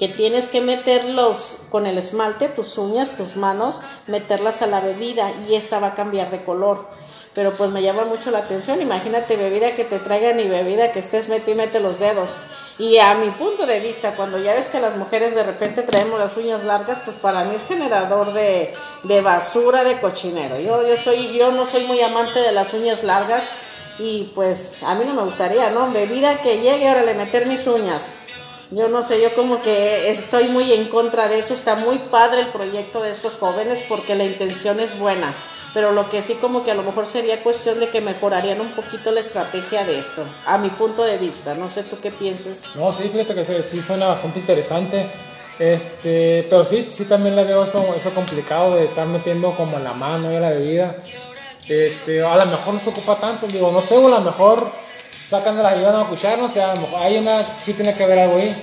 que 0.00 0.08
tienes 0.08 0.48
que 0.48 0.62
meterlos 0.62 1.58
con 1.68 1.86
el 1.86 1.98
esmalte, 1.98 2.48
tus 2.48 2.78
uñas, 2.78 3.16
tus 3.18 3.36
manos, 3.36 3.82
meterlas 4.06 4.62
a 4.62 4.66
la 4.66 4.80
bebida 4.80 5.30
y 5.46 5.56
esta 5.56 5.78
va 5.78 5.88
a 5.88 5.94
cambiar 5.94 6.30
de 6.30 6.42
color. 6.42 6.86
Pero 7.34 7.52
pues 7.52 7.70
me 7.70 7.82
llama 7.82 8.06
mucho 8.06 8.30
la 8.30 8.38
atención, 8.38 8.80
imagínate 8.80 9.36
bebida 9.36 9.70
que 9.72 9.84
te 9.84 9.98
traigan 9.98 10.40
y 10.40 10.48
bebida 10.48 10.90
que 10.90 11.00
estés 11.00 11.28
mete 11.28 11.50
y 11.50 11.54
mete 11.54 11.80
los 11.80 11.98
dedos. 11.98 12.38
Y 12.78 12.96
a 12.96 13.14
mi 13.16 13.28
punto 13.28 13.66
de 13.66 13.78
vista, 13.80 14.16
cuando 14.16 14.38
ya 14.38 14.54
ves 14.54 14.68
que 14.68 14.80
las 14.80 14.96
mujeres 14.96 15.34
de 15.34 15.42
repente 15.42 15.82
traemos 15.82 16.18
las 16.18 16.34
uñas 16.38 16.64
largas, 16.64 17.00
pues 17.04 17.18
para 17.18 17.44
mí 17.44 17.54
es 17.54 17.66
generador 17.66 18.32
de, 18.32 18.72
de 19.02 19.20
basura, 19.20 19.84
de 19.84 20.00
cochinero. 20.00 20.58
Yo, 20.58 20.88
yo, 20.88 20.96
soy, 20.96 21.34
yo 21.34 21.52
no 21.52 21.66
soy 21.66 21.84
muy 21.84 22.00
amante 22.00 22.40
de 22.40 22.52
las 22.52 22.72
uñas 22.72 23.04
largas 23.04 23.52
y 23.98 24.32
pues 24.34 24.82
a 24.82 24.94
mí 24.94 25.04
no 25.04 25.12
me 25.12 25.24
gustaría, 25.24 25.68
¿no? 25.68 25.92
Bebida 25.92 26.40
que 26.40 26.62
llegue, 26.62 26.88
ahora 26.88 27.02
le 27.02 27.12
meter 27.12 27.44
mis 27.44 27.66
uñas 27.66 28.12
yo 28.70 28.88
no 28.88 29.02
sé, 29.02 29.20
yo 29.20 29.34
como 29.34 29.62
que 29.62 30.10
estoy 30.10 30.48
muy 30.48 30.72
en 30.72 30.86
contra 30.88 31.28
de 31.28 31.38
eso. 31.38 31.54
Está 31.54 31.74
muy 31.76 31.98
padre 31.98 32.42
el 32.42 32.48
proyecto 32.48 33.02
de 33.02 33.10
estos 33.10 33.36
jóvenes 33.36 33.84
porque 33.88 34.14
la 34.14 34.24
intención 34.24 34.80
es 34.80 34.98
buena. 34.98 35.32
Pero 35.72 35.92
lo 35.92 36.10
que 36.10 36.20
sí 36.20 36.34
como 36.34 36.64
que 36.64 36.72
a 36.72 36.74
lo 36.74 36.82
mejor 36.82 37.06
sería 37.06 37.42
cuestión 37.42 37.78
de 37.78 37.88
que 37.88 38.00
mejorarían 38.00 38.60
un 38.60 38.72
poquito 38.72 39.12
la 39.12 39.20
estrategia 39.20 39.84
de 39.84 39.98
esto, 40.00 40.24
a 40.46 40.58
mi 40.58 40.68
punto 40.68 41.04
de 41.04 41.16
vista. 41.16 41.54
No 41.54 41.68
sé 41.68 41.84
tú 41.84 41.96
qué 42.02 42.10
pienses. 42.10 42.74
No, 42.74 42.90
sí, 42.92 43.08
fíjate 43.08 43.34
que 43.34 43.62
sí 43.62 43.80
suena 43.80 44.08
bastante 44.08 44.40
interesante. 44.40 45.08
Este, 45.60 46.46
pero 46.48 46.64
sí, 46.64 46.88
sí 46.90 47.04
también 47.04 47.36
le 47.36 47.44
veo 47.44 47.64
eso, 47.64 47.84
eso 47.94 48.14
complicado 48.14 48.76
de 48.76 48.84
estar 48.84 49.06
metiendo 49.06 49.54
como 49.56 49.78
la 49.78 49.92
mano 49.92 50.32
y 50.32 50.38
la 50.38 50.50
bebida. 50.50 50.96
Este, 51.68 52.24
a 52.24 52.34
lo 52.36 52.46
mejor 52.46 52.74
no 52.74 52.80
se 52.80 52.88
ocupa 52.88 53.16
tanto, 53.16 53.46
digo, 53.46 53.70
no 53.70 53.82
sé, 53.82 53.96
o 53.98 54.06
a 54.06 54.18
lo 54.18 54.20
mejor 54.22 54.72
sacan 55.30 55.56
de 55.56 55.62
la 55.62 55.70
ayuda 55.70 56.02
a 56.02 56.08
cuchar, 56.08 56.38
no 56.38 56.48
sé, 56.48 56.60
a 56.60 56.74
lo 56.74 56.80
mejor 56.80 57.02
hay 57.02 57.18
una, 57.18 57.40
sí 57.60 57.72
tiene 57.72 57.94
que 57.94 58.02
haber 58.02 58.18
algo 58.18 58.36
ahí. 58.36 58.62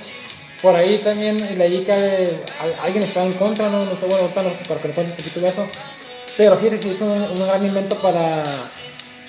Por 0.62 0.76
ahí 0.76 0.98
también 0.98 1.38
leí 1.58 1.84
que 1.86 2.44
alguien 2.84 3.04
está 3.04 3.24
en 3.24 3.34
contra, 3.34 3.70
no, 3.70 3.86
no 3.86 3.96
sé, 3.96 4.06
bueno, 4.08 4.24
ahorita 4.36 4.76
cuentes 4.94 5.12
un 5.12 5.16
poquito 5.16 5.40
de 5.40 5.50
eso. 5.50 5.66
Pero 6.36 6.58
fíjate, 6.58 6.78
sí 6.78 6.90
es 6.90 7.00
un, 7.02 7.48
gran 7.48 7.66
invento 7.66 7.96
para, 8.00 8.44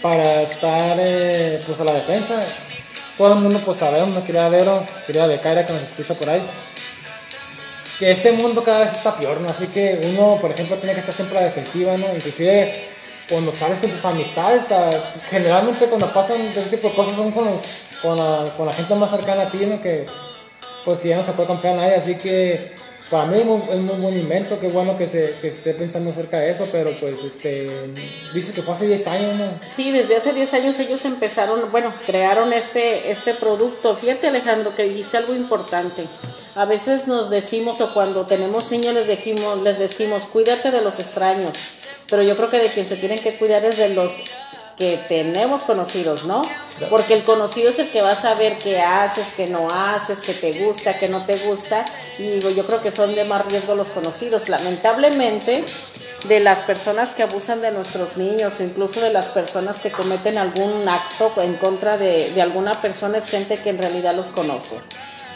para 0.02 0.42
estar 0.42 0.96
eh, 0.98 1.62
pues 1.64 1.80
a 1.80 1.84
la 1.84 1.92
defensa. 1.92 2.42
Todo 3.16 3.34
el 3.34 3.40
mundo 3.40 3.60
pues 3.64 3.78
sabemos, 3.78 4.08
no 4.08 4.24
quería 4.24 4.48
verlo, 4.48 4.82
quería 5.06 5.26
becaria 5.26 5.64
que 5.64 5.72
nos 5.72 5.82
escucha 5.82 6.14
por 6.14 6.28
ahí. 6.28 6.42
Que 8.00 8.10
este 8.10 8.32
mundo 8.32 8.64
cada 8.64 8.80
vez 8.80 8.92
está 8.94 9.16
peor, 9.16 9.40
¿no? 9.40 9.50
Así 9.50 9.68
que 9.68 10.00
uno, 10.12 10.38
por 10.40 10.50
ejemplo, 10.50 10.76
tiene 10.76 10.94
que 10.94 11.00
estar 11.00 11.14
siempre 11.14 11.38
a 11.38 11.42
la 11.42 11.46
defensiva, 11.48 11.96
¿no? 11.96 12.06
Inclusive 12.14 12.97
cuando 13.28 13.52
sales 13.52 13.78
con 13.78 13.90
tus 13.90 14.04
amistades, 14.04 14.66
generalmente 15.28 15.86
cuando 15.86 16.12
pasan 16.12 16.40
ese 16.40 16.76
tipo 16.76 16.88
de 16.88 16.94
cosas 16.94 17.14
son 17.16 17.30
con, 17.32 17.46
con 18.02 18.66
la 18.66 18.72
gente 18.72 18.94
más 18.94 19.10
cercana 19.10 19.42
a 19.42 19.50
ti, 19.50 19.66
¿no? 19.66 19.80
Que, 19.80 20.06
pues 20.84 20.98
que 20.98 21.08
ya 21.08 21.16
no 21.16 21.22
se 21.22 21.32
puede 21.32 21.48
confiar 21.48 21.74
en 21.74 21.80
nadie, 21.80 21.96
así 21.96 22.14
que 22.16 22.72
para 23.10 23.26
mí 23.26 23.38
es 23.38 23.44
muy, 23.46 23.60
es 23.70 24.00
buen 24.00 24.18
invento, 24.18 24.58
qué 24.58 24.68
bueno 24.68 24.96
que 24.96 25.06
se 25.06 25.34
que 25.40 25.48
esté 25.48 25.72
pensando 25.72 26.10
acerca 26.10 26.38
de 26.38 26.50
eso, 26.50 26.66
pero 26.70 26.90
pues 27.00 27.24
este 27.24 27.70
dices 28.34 28.54
que 28.54 28.62
fue 28.62 28.74
hace 28.74 28.86
10 28.86 29.06
años, 29.06 29.36
¿no? 29.36 29.58
Sí, 29.74 29.90
desde 29.90 30.16
hace 30.16 30.32
10 30.32 30.54
años 30.54 30.78
ellos 30.78 31.04
empezaron, 31.04 31.70
bueno, 31.72 31.92
crearon 32.06 32.52
este 32.52 33.10
este 33.10 33.34
producto. 33.34 33.94
Fíjate 33.94 34.28
Alejandro 34.28 34.74
que 34.74 34.84
dijiste 34.84 35.16
algo 35.16 35.34
importante. 35.34 36.04
A 36.54 36.64
veces 36.64 37.06
nos 37.06 37.30
decimos 37.30 37.80
o 37.80 37.94
cuando 37.94 38.26
tenemos 38.26 38.70
niños 38.70 38.94
les 38.94 39.06
decimos 39.06 39.62
les 39.62 39.78
decimos, 39.78 40.24
"Cuídate 40.26 40.70
de 40.70 40.82
los 40.82 40.98
extraños." 40.98 41.56
Pero 42.10 42.22
yo 42.22 42.36
creo 42.36 42.50
que 42.50 42.58
de 42.58 42.68
quien 42.68 42.86
se 42.86 42.96
tienen 42.96 43.20
que 43.20 43.36
cuidar 43.36 43.64
es 43.64 43.78
de 43.78 43.90
los 43.90 44.22
que 44.78 44.98
tenemos 45.08 45.64
conocidos, 45.64 46.24
¿no? 46.24 46.42
Porque 46.88 47.14
el 47.14 47.24
conocido 47.24 47.70
es 47.70 47.80
el 47.80 47.90
que 47.90 48.00
va 48.00 48.12
a 48.12 48.14
saber 48.14 48.56
qué 48.56 48.80
haces, 48.80 49.34
qué 49.36 49.48
no 49.48 49.68
haces, 49.68 50.22
qué 50.22 50.32
te 50.32 50.64
gusta, 50.64 50.96
qué 50.96 51.08
no 51.08 51.24
te 51.24 51.36
gusta. 51.38 51.84
Y 52.18 52.38
yo 52.38 52.64
creo 52.64 52.80
que 52.80 52.92
son 52.92 53.14
de 53.16 53.24
más 53.24 53.44
riesgo 53.46 53.74
los 53.74 53.90
conocidos. 53.90 54.48
Lamentablemente, 54.48 55.64
de 56.28 56.40
las 56.40 56.60
personas 56.60 57.12
que 57.12 57.24
abusan 57.24 57.60
de 57.60 57.72
nuestros 57.72 58.16
niños 58.16 58.60
o 58.60 58.62
incluso 58.62 59.00
de 59.00 59.12
las 59.12 59.28
personas 59.28 59.80
que 59.80 59.90
cometen 59.90 60.38
algún 60.38 60.88
acto 60.88 61.32
en 61.38 61.54
contra 61.54 61.96
de, 61.96 62.30
de 62.30 62.42
alguna 62.42 62.80
persona 62.80 63.18
es 63.18 63.26
gente 63.26 63.58
que 63.58 63.70
en 63.70 63.78
realidad 63.78 64.14
los 64.14 64.26
conoce. 64.28 64.76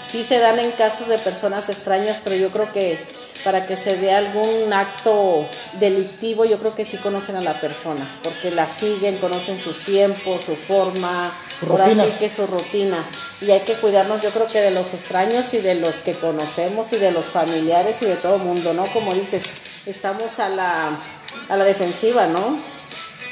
Sí 0.03 0.25
se 0.25 0.39
dan 0.41 0.59
en 0.59 0.73
casos 0.73 1.07
de 1.09 1.17
personas 1.19 1.69
extrañas, 1.69 2.19
pero 2.25 2.35
yo 2.35 2.51
creo 2.51 2.73
que 2.73 2.99
para 3.45 3.67
que 3.67 3.77
se 3.77 3.97
dé 3.97 4.13
algún 4.13 4.73
acto 4.73 5.47
delictivo, 5.75 6.45
yo 6.45 6.59
creo 6.59 6.75
que 6.75 6.85
sí 6.85 6.97
conocen 6.97 7.37
a 7.37 7.41
la 7.41 7.55
persona, 7.55 8.05
porque 8.25 8.51
la 8.51 8.69
siguen, 8.69 9.19
conocen 9.19 9.59
sus 9.59 9.85
tiempos, 9.85 10.43
su 10.43 10.57
forma, 10.57 11.33
Su 11.59 11.67
por 11.69 11.81
rutina. 11.81 12.03
así 12.03 12.13
que 12.19 12.29
su 12.29 12.47
rutina. 12.49 13.05
Y 13.41 13.53
hay 13.53 13.61
que 13.61 13.75
cuidarnos, 13.75 14.21
yo 14.23 14.31
creo 14.31 14.49
que 14.49 14.61
de 14.61 14.73
los 14.73 14.93
extraños 14.93 15.55
y 15.55 15.59
de 15.59 15.77
los 15.77 16.01
que 16.01 16.15
conocemos 16.15 16.93
y 16.93 16.97
de 16.97 17.13
los 17.13 17.27
familiares 17.27 18.03
y 18.03 18.07
de 18.07 18.17
todo 18.17 18.37
el 18.37 18.43
mundo, 18.43 18.75
¿no? 18.75 18.87
Como 18.93 19.15
dices, 19.15 19.53
estamos 19.87 20.41
a 20.41 20.49
la, 20.49 20.91
a 21.49 21.57
la 21.57 21.65
defensiva, 21.65 22.27
¿no? 22.27 22.59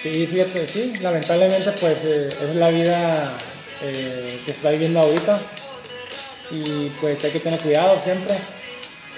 Sí, 0.01 0.27
fíjate, 0.27 0.67
sí, 0.67 0.93
lamentablemente 1.03 1.73
pues 1.73 1.99
eh, 2.05 2.29
es 2.49 2.55
la 2.55 2.69
vida 2.71 3.37
eh, 3.83 4.41
que 4.47 4.53
se 4.53 4.57
está 4.57 4.71
viviendo 4.71 5.01
ahorita 5.01 5.41
y 6.51 6.89
pues 7.01 7.25
hay 7.25 7.31
que 7.31 7.41
tener 7.41 7.61
cuidado 7.61 7.99
siempre 7.99 8.35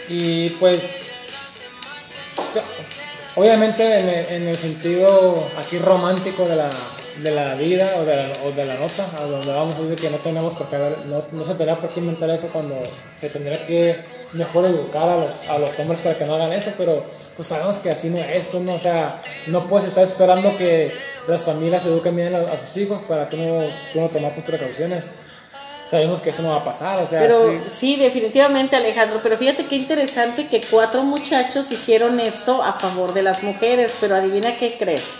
y 0.08 0.50
pues 0.50 0.90
obviamente 3.36 3.98
en 4.00 4.08
el, 4.08 4.26
en 4.42 4.48
el 4.48 4.56
sentido 4.56 5.34
aquí 5.58 5.78
romántico 5.78 6.44
de 6.46 6.56
la, 6.56 6.70
de 7.22 7.30
la 7.30 7.54
vida 7.54 7.88
o 7.98 8.04
de 8.04 8.16
la, 8.16 8.32
o 8.44 8.52
de 8.52 8.64
la 8.64 8.74
nota, 8.74 9.08
a 9.18 9.22
donde 9.22 9.52
vamos 9.52 9.78
es 9.78 9.88
de 9.88 9.96
que 9.96 10.10
no 10.10 10.18
tenemos 10.18 10.54
por 10.54 10.68
qué 10.68 10.76
haber- 10.76 10.98
no, 11.06 11.24
no 11.32 11.44
se 11.44 11.54
tendría 11.54 11.76
por 11.76 11.90
qué 11.90 12.00
inventar 12.00 12.30
eso 12.30 12.48
cuando 12.52 12.76
se 13.18 13.28
tendría 13.30 13.64
que 13.66 13.96
mejor 14.32 14.64
educar 14.66 15.08
a 15.08 15.16
los, 15.16 15.48
a 15.48 15.58
los 15.58 15.78
hombres 15.78 16.00
para 16.00 16.16
que 16.16 16.24
no 16.24 16.34
hagan 16.34 16.52
eso, 16.52 16.72
pero 16.76 17.04
pues 17.36 17.48
sabemos 17.48 17.76
que 17.76 17.90
así 17.90 18.08
no 18.10 18.18
es, 18.18 18.46
pues 18.46 18.62
no, 18.62 18.74
o 18.74 18.78
sea, 18.78 19.20
no 19.48 19.66
puedes 19.66 19.88
estar 19.88 20.02
esperando 20.04 20.56
que 20.56 20.90
las 21.28 21.44
familias 21.44 21.84
eduquen 21.84 22.16
bien 22.16 22.34
a, 22.34 22.38
a 22.52 22.56
sus 22.58 22.76
hijos 22.78 23.00
para 23.02 23.28
tú 23.28 23.36
no, 23.36 23.60
tú 23.92 24.00
no 24.00 24.08
tomar 24.08 24.34
tus 24.34 24.44
precauciones. 24.44 25.06
Sabemos 25.92 26.22
que 26.22 26.30
eso 26.30 26.40
no 26.40 26.48
va 26.48 26.56
a 26.56 26.64
pasar, 26.64 26.98
o 27.02 27.06
sea, 27.06 27.20
Pero 27.20 27.50
sí. 27.50 27.58
sí, 27.70 27.96
definitivamente 27.96 28.76
Alejandro, 28.76 29.20
pero 29.22 29.36
fíjate 29.36 29.66
qué 29.66 29.76
interesante 29.76 30.48
que 30.48 30.62
cuatro 30.70 31.02
muchachos 31.02 31.70
hicieron 31.70 32.18
esto 32.18 32.62
a 32.62 32.72
favor 32.72 33.12
de 33.12 33.20
las 33.22 33.42
mujeres, 33.42 33.98
pero 34.00 34.16
adivina 34.16 34.56
qué 34.56 34.74
crees, 34.78 35.18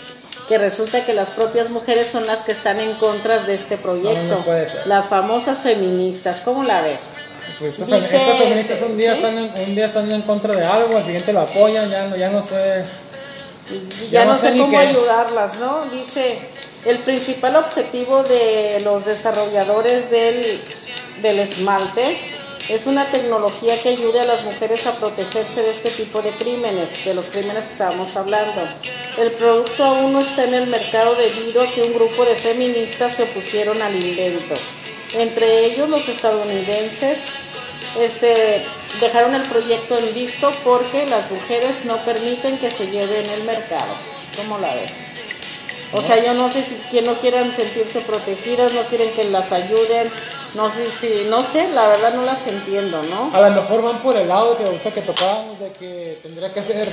que 0.49 0.57
resulta 0.57 1.05
que 1.05 1.13
las 1.13 1.29
propias 1.29 1.69
mujeres 1.69 2.07
son 2.07 2.25
las 2.25 2.41
que 2.41 2.53
están 2.53 2.79
en 2.79 2.91
contra 2.95 3.37
de 3.43 3.53
este 3.53 3.77
proyecto, 3.77 4.23
No, 4.23 4.37
no 4.39 4.43
puede 4.45 4.65
ser. 4.65 4.87
las 4.87 5.07
famosas 5.09 5.59
feministas, 5.59 6.41
¿cómo 6.41 6.63
la 6.63 6.81
ves? 6.81 7.17
Pues 7.59 7.77
Dice- 7.77 8.15
estos 8.17 8.37
feministas 8.39 8.81
un 8.81 8.95
día, 8.95 9.11
¿sí? 9.13 9.17
están 9.19 9.37
en, 9.37 9.51
un 9.69 9.75
día 9.75 9.85
están 9.85 10.11
en 10.11 10.21
contra 10.23 10.55
de 10.55 10.65
algo, 10.65 10.97
al 10.97 11.03
siguiente 11.03 11.31
lo 11.33 11.41
apoyan, 11.41 11.87
ya 11.87 12.07
no, 12.07 12.15
ya 12.15 12.29
no 12.29 12.41
sé. 12.41 12.83
Ya, 14.09 14.09
Ya 14.11 14.25
no, 14.25 14.31
no 14.31 14.35
sé 14.39 14.51
cómo 14.57 14.69
qué. 14.71 14.77
ayudarlas, 14.77 15.57
¿no? 15.59 15.85
Dice, 15.85 16.39
el 16.85 16.99
principal 16.99 17.55
objetivo 17.55 18.23
de 18.23 18.81
los 18.83 19.05
desarrolladores 19.05 20.09
del, 20.09 20.43
del 21.21 21.39
esmalte 21.39 22.17
Es 22.69 22.85
una 22.85 23.05
tecnología 23.09 23.81
que 23.81 23.89
ayude 23.89 24.21
a 24.21 24.25
las 24.25 24.43
mujeres 24.43 24.87
a 24.87 24.95
protegerse 24.97 25.61
de 25.61 25.71
este 25.71 25.89
tipo 25.89 26.21
de 26.21 26.31
crímenes, 26.31 27.03
de 27.05 27.13
los 27.13 27.27
crímenes 27.27 27.65
que 27.67 27.73
estábamos 27.73 28.15
hablando. 28.15 28.61
El 29.17 29.31
producto 29.33 29.83
aún 29.83 30.13
no 30.13 30.21
está 30.21 30.45
en 30.45 30.53
el 30.53 30.67
mercado 30.67 31.15
debido 31.15 31.61
a 31.61 31.67
que 31.67 31.81
un 31.81 31.93
grupo 31.93 32.23
de 32.23 32.35
feministas 32.35 33.15
se 33.17 33.23
opusieron 33.23 33.81
al 33.81 33.93
invento. 33.95 34.55
Entre 35.13 35.65
ellos 35.65 35.89
los 35.89 36.07
estadounidenses 36.07 37.27
este, 37.99 38.63
dejaron 39.01 39.35
el 39.35 39.43
proyecto 39.43 39.97
en 39.97 40.13
visto 40.13 40.49
porque 40.63 41.05
las 41.07 41.29
mujeres 41.29 41.83
no 41.85 41.97
permiten 41.97 42.57
que 42.57 42.71
se 42.71 42.87
lleve 42.87 43.19
en 43.19 43.29
el 43.29 43.43
mercado. 43.43 43.93
¿Cómo 44.37 44.57
la 44.59 44.73
ves? 44.73 45.12
O 45.95 46.01
sea, 46.01 46.23
yo 46.23 46.33
no 46.33 46.49
sé 46.51 46.63
si 46.63 46.75
que 46.89 47.01
no 47.03 47.13
quieran 47.15 47.55
sentirse 47.55 48.01
protegidas, 48.01 48.73
no 48.73 48.81
quieren 48.81 49.11
que 49.11 49.25
las 49.25 49.51
ayuden, 49.51 50.09
no 50.55 50.69
sé 50.69 50.87
si, 50.87 51.27
no 51.29 51.43
sé, 51.43 51.69
la 51.73 51.87
verdad 51.87 52.15
no 52.15 52.23
las 52.23 52.47
entiendo, 52.47 53.01
¿no? 53.03 53.29
A 53.31 53.49
lo 53.49 53.55
mejor 53.55 53.83
van 53.83 53.99
por 53.99 54.15
el 54.15 54.27
lado 54.27 54.57
que 54.57 54.63
ahorita 54.63 54.91
que 54.91 55.01
tocábamos, 55.01 55.59
de 55.59 55.71
que 55.73 56.17
tendría 56.23 56.51
que 56.51 56.63
ser, 56.63 56.89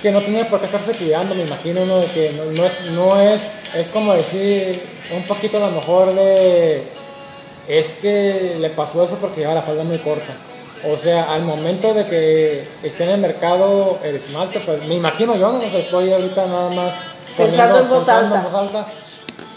que 0.00 0.10
no 0.10 0.22
tiene 0.22 0.46
por 0.46 0.58
qué 0.58 0.66
estarse 0.66 0.92
cuidando, 0.92 1.34
me 1.34 1.42
imagino, 1.42 1.84
¿no? 1.84 1.98
De 1.98 2.06
que 2.06 2.32
no, 2.32 2.44
no 2.46 2.64
es, 2.64 2.80
no 2.92 3.20
es, 3.20 3.74
es 3.74 3.88
como 3.90 4.14
decir, 4.14 4.80
un 5.14 5.22
poquito 5.24 5.58
a 5.58 5.60
lo 5.60 5.70
mejor 5.72 6.14
de, 6.14 6.82
es 7.68 7.94
que 7.94 8.56
le 8.58 8.70
pasó 8.70 9.04
eso 9.04 9.16
porque 9.20 9.40
lleva 9.40 9.54
la 9.54 9.62
falda 9.62 9.84
muy 9.84 9.98
corta. 9.98 10.32
O 10.90 10.96
sea, 10.96 11.34
al 11.34 11.42
momento 11.42 11.92
de 11.92 12.06
que 12.06 12.64
esté 12.82 13.04
en 13.04 13.10
el 13.10 13.20
mercado 13.20 13.98
el 14.02 14.16
esmalte, 14.16 14.60
pues 14.60 14.82
me 14.86 14.94
imagino 14.94 15.36
yo, 15.36 15.52
no 15.52 15.58
o 15.58 15.70
sea, 15.70 15.78
estoy 15.78 16.10
ahorita 16.10 16.46
nada 16.46 16.70
más 16.70 16.94
Pensando 17.46 17.78
en 17.80 17.88
voz 17.88 17.98
pensando 17.98 18.34
en 18.36 18.40
alta. 18.40 18.48
voz 18.58 18.66
alta, 18.74 18.86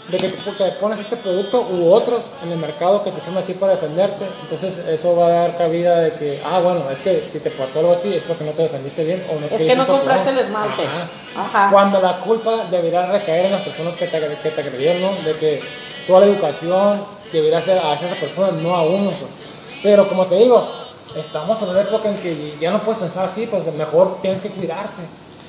de 0.08 0.18
que, 0.18 0.28
tú- 0.28 0.54
que 0.56 0.64
pones 0.80 1.00
este 1.00 1.16
producto 1.16 1.62
u 1.70 1.90
otros 1.90 2.24
en 2.42 2.52
el 2.52 2.58
mercado 2.58 3.02
que 3.02 3.10
te 3.10 3.20
sirven 3.20 3.42
a 3.42 3.46
ti 3.46 3.54
para 3.54 3.72
defenderte, 3.72 4.26
entonces 4.42 4.78
eso 4.78 5.16
va 5.16 5.26
a 5.26 5.30
dar 5.30 5.56
cabida 5.56 5.98
de 6.00 6.12
que, 6.12 6.42
ah, 6.44 6.60
bueno, 6.60 6.90
es 6.90 7.00
que 7.00 7.26
si 7.26 7.38
te 7.40 7.50
pasó 7.50 7.78
algo 7.80 7.92
a 7.92 8.00
ti 8.00 8.12
es 8.12 8.22
porque 8.22 8.44
no 8.44 8.52
te 8.52 8.62
defendiste 8.64 9.02
bien 9.02 9.24
o 9.34 9.40
no 9.40 9.46
Es 9.46 9.64
que 9.64 9.74
no 9.74 9.86
compraste 9.86 10.30
el 10.30 10.38
esmalte. 10.38 10.82
Ajá. 10.84 11.08
Ajá. 11.46 11.70
Cuando 11.72 12.00
la 12.00 12.18
culpa 12.20 12.66
debería 12.70 13.06
recaer 13.06 13.46
en 13.46 13.52
las 13.52 13.62
personas 13.62 13.96
que 13.96 14.06
te, 14.06 14.20
que 14.42 14.50
te 14.50 14.60
agredieron, 14.60 15.00
¿no? 15.02 15.22
De 15.24 15.34
que 15.36 15.62
toda 16.06 16.20
la 16.20 16.26
educación 16.26 17.00
debería 17.32 17.60
ser 17.62 17.78
hacia 17.78 18.06
esa 18.08 18.16
persona, 18.16 18.50
no 18.62 18.76
a 18.76 18.82
uno, 18.82 19.10
pues. 19.10 19.32
Pero 19.82 20.06
como 20.06 20.26
te 20.26 20.34
digo, 20.36 20.66
estamos 21.16 21.60
en 21.62 21.70
una 21.70 21.80
época 21.80 22.10
en 22.10 22.14
que 22.16 22.54
ya 22.60 22.70
no 22.70 22.82
puedes 22.82 23.00
pensar 23.00 23.24
así, 23.24 23.46
pues 23.46 23.72
mejor 23.72 24.18
tienes 24.20 24.42
que 24.42 24.50
cuidarte. 24.50 25.02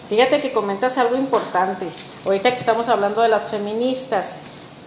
Fíjate 0.09 0.39
que 0.39 0.51
comentas 0.51 0.97
algo 0.97 1.15
importante. 1.15 1.87
Ahorita 2.25 2.51
que 2.51 2.57
estamos 2.57 2.87
hablando 2.89 3.21
de 3.21 3.29
las 3.29 3.45
feministas, 3.45 4.35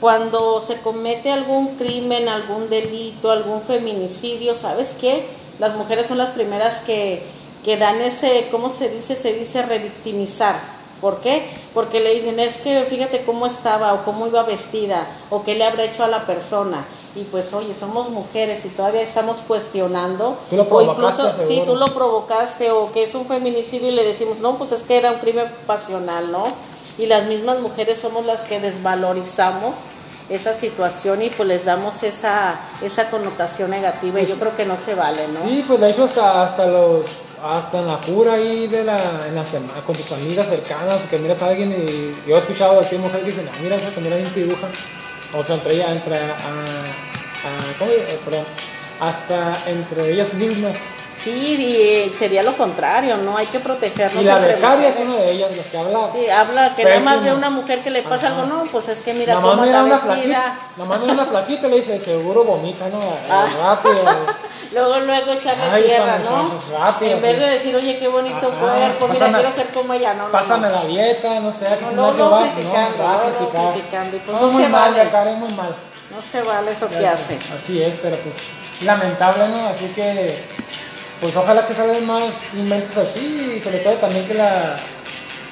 cuando 0.00 0.60
se 0.60 0.76
comete 0.78 1.30
algún 1.30 1.76
crimen, 1.76 2.28
algún 2.28 2.70
delito, 2.70 3.30
algún 3.30 3.60
feminicidio, 3.60 4.54
¿sabes 4.54 4.96
qué? 4.98 5.26
Las 5.58 5.74
mujeres 5.74 6.06
son 6.06 6.18
las 6.18 6.30
primeras 6.30 6.80
que, 6.80 7.22
que 7.64 7.76
dan 7.76 8.00
ese, 8.00 8.48
¿cómo 8.52 8.70
se 8.70 8.90
dice? 8.90 9.16
Se 9.16 9.32
dice 9.32 9.62
revictimizar. 9.62 10.77
¿Por 11.00 11.20
qué? 11.20 11.46
Porque 11.74 12.00
le 12.00 12.14
dicen, 12.14 12.40
es 12.40 12.58
que 12.58 12.84
fíjate 12.84 13.22
cómo 13.24 13.46
estaba 13.46 13.94
o 13.94 14.04
cómo 14.04 14.26
iba 14.26 14.42
vestida 14.42 15.06
o 15.30 15.44
qué 15.44 15.54
le 15.54 15.64
habrá 15.64 15.84
hecho 15.84 16.04
a 16.04 16.08
la 16.08 16.26
persona. 16.26 16.84
Y 17.14 17.22
pues, 17.24 17.52
oye, 17.52 17.74
somos 17.74 18.10
mujeres 18.10 18.64
y 18.64 18.68
todavía 18.68 19.02
estamos 19.02 19.38
cuestionando. 19.46 20.36
Tú 20.50 20.56
lo 20.56 20.62
o 20.62 20.68
provocaste, 20.68 21.22
incluso, 21.22 21.44
sí, 21.44 21.62
tú 21.64 21.74
lo 21.74 21.86
provocaste 21.86 22.70
o 22.70 22.92
que 22.92 23.04
es 23.04 23.14
un 23.14 23.26
feminicidio 23.26 23.88
y 23.88 23.92
le 23.92 24.04
decimos, 24.04 24.38
no, 24.38 24.56
pues 24.58 24.72
es 24.72 24.82
que 24.82 24.96
era 24.96 25.12
un 25.12 25.18
crimen 25.18 25.46
pasional, 25.66 26.30
¿no? 26.30 26.46
Y 26.98 27.06
las 27.06 27.26
mismas 27.26 27.60
mujeres 27.60 27.98
somos 27.98 28.26
las 28.26 28.44
que 28.44 28.60
desvalorizamos 28.60 29.76
esa 30.28 30.52
situación 30.54 31.22
y 31.22 31.30
pues 31.30 31.48
les 31.48 31.64
damos 31.64 32.02
esa, 32.02 32.58
esa 32.82 33.08
connotación 33.10 33.70
negativa 33.70 34.20
y 34.20 34.26
yo 34.26 34.36
creo 34.38 34.56
que 34.56 34.64
no 34.66 34.76
se 34.76 34.94
vale, 34.94 35.26
¿no? 35.28 35.40
Sí, 35.42 35.64
pues 35.66 35.80
de 35.80 35.90
hecho 35.90 36.04
hasta, 36.04 36.42
hasta 36.44 36.66
los 36.66 37.04
hasta 37.42 37.78
en 37.78 37.86
la 37.86 37.98
cura 38.00 38.32
ahí 38.34 38.66
de 38.66 38.82
la, 38.82 38.98
en 39.28 39.34
la 39.36 39.44
semana, 39.44 39.80
con 39.86 39.94
tus 39.94 40.10
amigas 40.12 40.48
cercanas, 40.48 40.98
que 41.08 41.18
miras 41.18 41.40
a 41.42 41.46
alguien 41.46 41.70
y 41.72 42.28
yo 42.28 42.34
he 42.34 42.38
escuchado 42.38 42.80
a 42.80 42.82
ti 42.82 42.96
mujeres 42.98 43.20
que 43.22 43.30
dicen, 43.30 43.48
ah, 43.52 43.56
mira 43.62 43.76
esa 43.76 43.90
señora 43.92 44.16
bien 44.16 44.28
piruja. 44.28 44.66
O 45.36 45.44
sea, 45.44 45.54
entre 45.56 45.74
ella, 45.74 45.92
entre 45.92 46.16
a, 46.16 46.20
a- 46.24 47.78
¿cómo? 47.78 47.90
Eh, 47.92 48.18
perdón, 48.24 48.44
hasta 49.00 49.56
entre 49.66 50.10
ellas 50.12 50.34
mismas. 50.34 50.76
Sí, 51.18 51.30
y 52.10 52.14
sería 52.14 52.42
lo 52.44 52.56
contrario, 52.56 53.16
¿no? 53.16 53.36
Hay 53.36 53.46
que 53.46 53.58
protegernos. 53.58 54.22
Y 54.22 54.26
la 54.26 54.36
becaria 54.38 54.88
es 54.88 54.96
una 54.98 55.14
de 55.16 55.32
ellas, 55.32 55.50
las 55.56 55.66
que 55.66 55.78
habla. 55.78 56.10
Sí, 56.12 56.28
habla 56.28 56.76
que 56.76 56.84
nada 56.84 56.96
más 57.00 57.04
Pésimo. 57.16 57.24
de 57.24 57.34
una 57.34 57.50
mujer 57.50 57.80
que 57.80 57.90
le 57.90 58.02
pasa 58.02 58.28
Ajá. 58.28 58.42
algo, 58.42 58.46
no, 58.54 58.64
pues 58.70 58.88
es 58.88 59.00
que 59.00 59.14
mira 59.14 59.34
más 59.34 59.44
cómo 59.44 59.64
está 59.64 59.82
una 59.82 59.98
flaquita, 59.98 60.58
nada 60.76 60.88
más 60.88 61.00
mira 61.00 61.12
una 61.14 61.26
flaquita 61.26 61.66
y 61.66 61.70
le 61.70 61.76
dice, 61.76 61.98
seguro 61.98 62.44
vomita, 62.44 62.88
¿no? 62.88 63.00
Ah. 63.30 63.46
Rápido. 63.60 64.00
Luego, 64.70 64.98
luego 65.00 65.32
echarle 65.32 65.62
Ay, 65.72 65.84
tierra, 65.84 66.18
¿no? 66.18 66.52
rápido, 66.78 67.12
en 67.12 67.22
vez 67.22 67.34
sí. 67.36 67.40
de 67.40 67.50
decir, 67.50 67.74
oye, 67.74 67.98
qué 67.98 68.06
bonito 68.06 68.50
cuerpo, 68.50 69.08
mira, 69.08 69.26
pásame- 69.26 69.34
quiero 69.34 69.50
ser 69.52 69.66
como 69.68 69.94
ella, 69.94 70.12
no, 70.12 70.26
no, 70.26 70.30
Pásame 70.30 70.68
no. 70.68 70.74
la 70.74 70.84
dieta, 70.84 71.40
no 71.40 71.50
sé, 71.50 71.66
a 71.68 71.78
qué 71.78 71.86
No, 71.94 72.12
no, 72.12 72.30
vas, 72.30 72.50
criticando, 72.52 73.02
va 73.02 73.12
a 73.12 73.16
no, 73.16 73.62
no, 73.64 73.72
criticando, 73.72 74.16
y 74.16 74.20
pues 74.20 74.36
No, 74.38 74.46
no 74.46 74.52
muy 74.52 74.62
se 74.62 74.68
mal, 74.68 74.92
vale. 74.94 75.10
Karen, 75.10 75.40
muy 75.40 75.52
mal. 75.54 75.74
No 76.14 76.20
se 76.22 76.42
vale 76.42 76.72
eso 76.72 76.86
que 76.90 77.06
hace. 77.06 77.36
Así 77.36 77.82
es, 77.82 77.94
pero 78.02 78.16
pues 78.18 78.34
lamentable, 78.84 79.48
¿no? 79.48 79.68
Así 79.68 79.86
que, 79.94 80.36
pues 81.20 81.36
ojalá 81.36 81.66
que 81.66 81.74
salgan 81.74 82.06
más 82.06 82.22
inventos 82.54 82.96
así 82.96 83.54
y 83.56 83.60
sobre 83.60 83.78
todo 83.78 83.94
también 83.94 84.26
que 84.26 84.34
la 84.34 84.76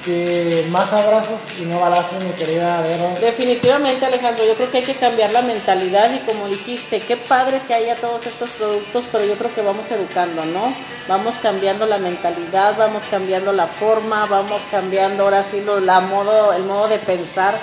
que 0.07 0.65
más 0.71 0.93
abrazos 0.93 1.41
y 1.59 1.65
no 1.65 1.81
balazos, 1.81 2.23
mi 2.23 2.31
querida 2.31 2.79
Vero. 2.79 3.09
Definitivamente, 3.19 4.05
Alejandro, 4.05 4.45
yo 4.45 4.55
creo 4.55 4.71
que 4.71 4.77
hay 4.77 4.83
que 4.85 4.95
cambiar 4.95 5.33
la 5.33 5.41
mentalidad 5.41 6.13
y 6.13 6.19
como 6.19 6.47
dijiste, 6.47 7.01
qué 7.01 7.17
padre 7.17 7.59
que 7.67 7.73
haya 7.73 7.97
todos 7.97 8.25
estos 8.25 8.51
productos, 8.51 9.05
pero 9.11 9.25
yo 9.25 9.35
creo 9.35 9.53
que 9.53 9.61
vamos 9.61 9.91
educando, 9.91 10.45
¿no? 10.45 10.61
Vamos 11.09 11.39
cambiando 11.39 11.85
la 11.85 11.97
mentalidad, 11.97 12.77
vamos 12.77 13.03
cambiando 13.11 13.51
la 13.51 13.67
forma, 13.67 14.25
vamos 14.27 14.61
cambiando 14.71 15.23
ahora 15.23 15.43
sí 15.43 15.59
lo, 15.59 15.81
la 15.81 15.99
modo, 15.99 16.53
el 16.53 16.63
modo 16.63 16.87
de 16.87 16.99
pensar, 16.99 17.53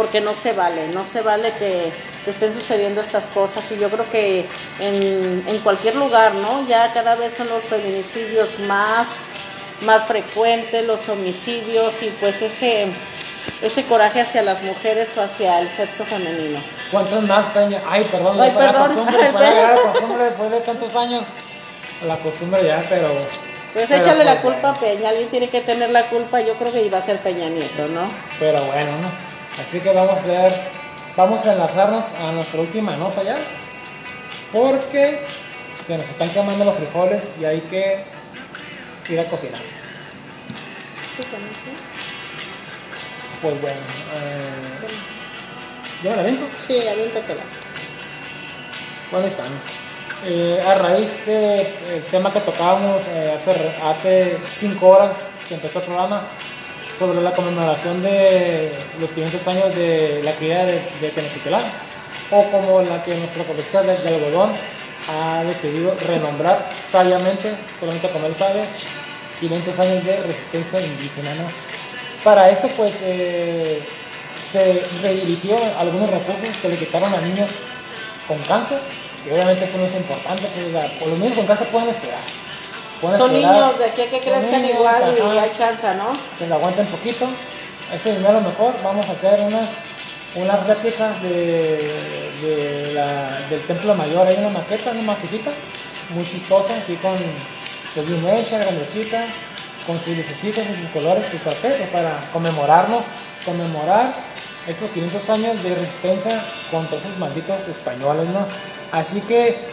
porque 0.00 0.22
no 0.22 0.32
se 0.32 0.54
vale, 0.54 0.88
no 0.94 1.04
se 1.04 1.20
vale 1.20 1.52
que, 1.58 1.92
que 2.24 2.30
estén 2.30 2.54
sucediendo 2.54 3.02
estas 3.02 3.26
cosas 3.26 3.70
y 3.72 3.78
yo 3.78 3.90
creo 3.90 4.10
que 4.10 4.46
en, 4.80 5.44
en 5.46 5.58
cualquier 5.58 5.94
lugar, 5.96 6.32
¿no? 6.36 6.66
Ya 6.66 6.90
cada 6.94 7.16
vez 7.16 7.34
son 7.34 7.46
los 7.50 7.64
feminicidios 7.64 8.60
más 8.60 9.26
más 9.84 10.04
frecuentes, 10.04 10.86
los 10.86 11.06
homicidios 11.10 12.02
y 12.02 12.10
pues 12.18 12.40
ese, 12.40 12.86
ese 13.62 13.84
coraje 13.84 14.22
hacia 14.22 14.40
las 14.42 14.62
mujeres 14.62 15.16
o 15.18 15.22
hacia 15.22 15.58
el 15.60 15.68
sexo 15.68 16.02
femenino. 16.04 16.58
¿Cuántos 16.90 17.22
más, 17.24 17.44
Peña? 17.48 17.76
Ay, 17.86 18.02
perdón, 18.10 18.40
Ay, 18.40 18.50
fue 18.52 18.64
la 18.64 18.72
costumbre, 18.72 19.18
la- 19.32 19.38
perdón. 19.38 19.68
la 19.76 19.82
costumbre 19.92 20.24
después 20.24 20.50
de 20.50 20.60
tantos 20.60 20.96
años. 20.96 21.24
La 22.06 22.16
costumbre 22.20 22.64
ya, 22.66 22.82
pero... 22.88 23.08
Pues 23.72 23.86
pero 23.88 24.02
échale 24.02 24.24
la 24.24 24.40
pues, 24.40 24.54
culpa 24.54 24.70
a 24.70 24.74
Peña, 24.74 25.10
alguien 25.10 25.28
tiene 25.28 25.48
que 25.48 25.60
tener 25.60 25.90
la 25.90 26.06
culpa, 26.08 26.40
yo 26.40 26.54
creo 26.54 26.72
que 26.72 26.82
iba 26.82 26.96
a 26.98 27.02
ser 27.02 27.18
Peña 27.18 27.48
Nieto, 27.50 27.86
¿no? 27.88 28.02
Pero 28.38 28.62
bueno, 28.64 28.90
¿no? 29.02 29.29
Así 29.58 29.80
que 29.80 29.92
vamos 29.92 30.10
a 30.10 30.20
hacer, 30.20 30.52
vamos 31.16 31.46
a 31.46 31.52
enlazarnos 31.54 32.06
a 32.20 32.32
nuestra 32.32 32.60
última 32.60 32.96
nota 32.96 33.22
ya, 33.22 33.36
porque 34.52 35.20
se 35.86 35.96
nos 35.96 36.08
están 36.08 36.28
quemando 36.30 36.64
los 36.64 36.74
frijoles 36.74 37.30
y 37.40 37.44
hay 37.44 37.60
que 37.62 38.04
ir 39.08 39.20
a 39.20 39.24
cocinar. 39.24 39.60
Pues 43.42 43.60
bueno, 43.60 43.76
eh, 43.76 44.86
¿ya 46.02 46.10
me 46.10 46.16
la 46.16 46.22
aviento? 46.22 46.46
Sí, 46.66 46.78
aviéntatela. 46.86 47.42
Bueno, 49.10 49.24
ahí 49.24 49.32
están. 49.32 49.80
Eh, 50.26 50.62
a 50.66 50.74
raíz 50.74 51.26
del 51.26 52.04
tema 52.10 52.30
que 52.30 52.40
tocábamos 52.40 53.02
eh, 53.08 53.32
hace, 53.34 53.50
hace 53.82 54.38
cinco 54.46 54.88
horas 54.88 55.12
que 55.48 55.54
empezó 55.54 55.78
el 55.78 55.84
programa 55.86 56.22
sobre 57.00 57.22
la 57.22 57.32
conmemoración 57.32 58.02
de 58.02 58.70
los 59.00 59.10
500 59.12 59.48
años 59.48 59.74
de 59.74 60.20
la 60.22 60.32
cría 60.32 60.66
de, 60.66 60.74
de 60.74 61.12
o 62.30 62.50
como 62.50 62.82
la 62.82 63.02
que 63.02 63.14
nuestra 63.14 63.42
copista 63.44 63.80
de, 63.80 63.90
algodón 63.90 64.52
ha 65.08 65.42
decidido 65.44 65.96
renombrar 66.06 66.68
sabiamente, 66.70 67.54
solamente 67.80 68.10
como 68.10 68.26
él 68.26 68.34
sabe, 68.34 68.64
500 69.40 69.78
años 69.78 70.04
de 70.04 70.16
resistencia 70.24 70.78
indígena. 70.78 71.32
Para 72.22 72.50
esto, 72.50 72.68
pues, 72.76 72.96
eh, 73.02 73.80
se 74.38 74.62
redirigió 75.02 75.56
algunos 75.78 76.10
recursos 76.10 76.54
que 76.60 76.68
le 76.68 76.76
quitaron 76.76 77.14
a 77.14 77.20
niños 77.22 77.48
con 78.28 78.36
cáncer, 78.42 78.78
que 79.24 79.32
obviamente 79.32 79.64
eso 79.64 79.78
no 79.78 79.86
es 79.86 79.94
importante, 79.94 80.42
pues, 80.42 80.66
o 80.66 80.70
sea, 80.70 80.98
por 81.00 81.08
los 81.08 81.18
niños 81.18 81.34
con 81.34 81.46
cáncer 81.46 81.66
pueden 81.68 81.88
esperar. 81.88 82.39
Son 83.18 83.32
niños 83.32 83.78
de 83.78 83.84
aquí 83.86 84.02
a 84.02 84.10
que 84.10 84.20
crezcan 84.20 84.62
niños, 84.62 84.76
igual 84.76 85.14
y 85.16 85.20
ajá, 85.38 85.42
hay 85.42 85.52
chance, 85.52 85.94
¿no? 85.94 86.08
que 86.38 86.46
le 86.46 86.54
aguanten 86.54 86.86
poquito. 86.86 87.26
Ese 87.94 88.16
dinero 88.16 88.40
mejor, 88.40 88.74
vamos 88.84 89.08
a 89.08 89.12
hacer 89.12 89.40
unas, 89.40 89.68
unas 90.36 90.66
réplicas 90.66 91.20
de, 91.22 91.30
de 92.42 92.92
la- 92.94 93.38
del 93.50 93.60
templo 93.62 93.94
mayor, 93.96 94.26
hay 94.28 94.36
una 94.36 94.50
maqueta, 94.50 94.90
una 94.92 95.02
maquetita, 95.02 95.50
muy 96.10 96.24
chistosa, 96.24 96.74
así 96.76 96.94
con 96.96 97.16
pues, 97.16 98.46
hecha, 98.46 98.58
grandecita, 98.58 99.24
con 99.86 99.98
sus 99.98 100.16
lucecitas 100.16 100.64
y 100.70 100.80
sus 100.82 100.90
colores, 100.92 101.24
pues, 101.30 101.42
¿para 101.42 101.56
qué? 101.56 101.68
Pues, 101.78 101.90
para 101.90 102.20
conmemorarlo, 102.32 103.02
conmemorar 103.44 104.12
estos 104.68 104.90
500 104.90 105.30
años 105.30 105.62
de 105.64 105.74
resistencia 105.74 106.30
contra 106.70 106.96
esos 106.98 107.18
malditos 107.18 107.66
españoles, 107.66 108.28
¿no? 108.28 108.46
Así 108.92 109.20
que, 109.20 109.66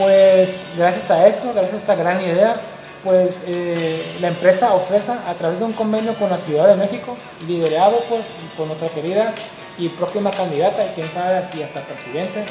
pues 0.00 0.62
gracias 0.78 1.10
a 1.10 1.26
esto, 1.26 1.52
gracias 1.52 1.74
a 1.74 1.76
esta 1.76 1.94
gran 1.94 2.22
idea, 2.22 2.56
pues 3.04 3.42
eh, 3.46 4.02
la 4.20 4.28
empresa 4.28 4.72
Ocesa, 4.72 5.22
a 5.26 5.34
través 5.34 5.58
de 5.58 5.64
un 5.66 5.74
convenio 5.74 6.14
con 6.14 6.30
la 6.30 6.38
Ciudad 6.38 6.70
de 6.70 6.76
México, 6.78 7.14
liderado 7.46 8.00
pues 8.08 8.22
por 8.56 8.66
nuestra 8.66 8.88
querida 8.88 9.32
y 9.78 9.88
próxima 9.90 10.30
candidata, 10.30 10.86
y 10.86 10.94
quién 10.94 11.06
sabe 11.06 11.42
si 11.42 11.62
hasta 11.62 11.82
presidente, 11.82 12.46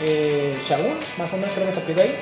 eh, 0.00 0.54
más 1.18 1.32
o 1.32 1.36
menos 1.36 1.50
creo 1.54 1.66
que 1.66 1.72
se 1.72 1.80
pide 1.82 2.02
ahí, 2.02 2.18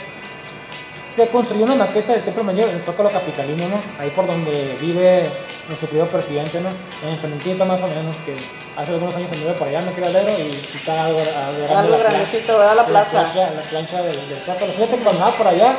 se 1.13 1.29
construyó 1.29 1.65
una 1.65 1.75
maqueta 1.75 2.13
del 2.13 2.23
Templo 2.23 2.43
Mayor 2.43 2.69
en 2.71 2.77
el 2.77 2.81
Zócalo 2.81 3.11
Capitalino, 3.11 3.69
¿no? 3.69 3.81
Ahí 3.99 4.09
por 4.11 4.27
donde 4.27 4.77
vive 4.81 5.31
nuestro 5.69 5.89
querido 5.89 6.09
presidente, 6.09 6.59
¿no? 6.61 6.71
En 7.07 7.19
Frentita 7.19 7.67
más 7.67 7.83
o 7.83 7.89
menos, 7.89 8.17
que 8.19 8.35
hace 8.77 8.93
algunos 8.93 9.15
años 9.17 9.31
anduve 9.31 9.53
por 9.53 9.69
allá, 9.69 9.83
me 9.83 9.93
quiero 9.93 10.11
leer, 10.11 10.31
y 10.31 10.53
está 10.53 11.05
algo, 11.05 11.21
la 11.21 11.99
grandecito, 11.99 12.59
¿verdad? 12.59 12.77
La 12.77 12.87
plaza. 12.87 13.11
plancha, 13.11 13.51
la 13.51 13.63
plancha 13.63 14.03
del, 14.03 14.29
del 14.29 14.39
Zócalo. 14.39 14.73
Fíjate 14.73 14.97
que 14.97 15.03
cuando 15.03 15.23
andaba 15.23 15.37
por 15.37 15.49
allá, 15.49 15.77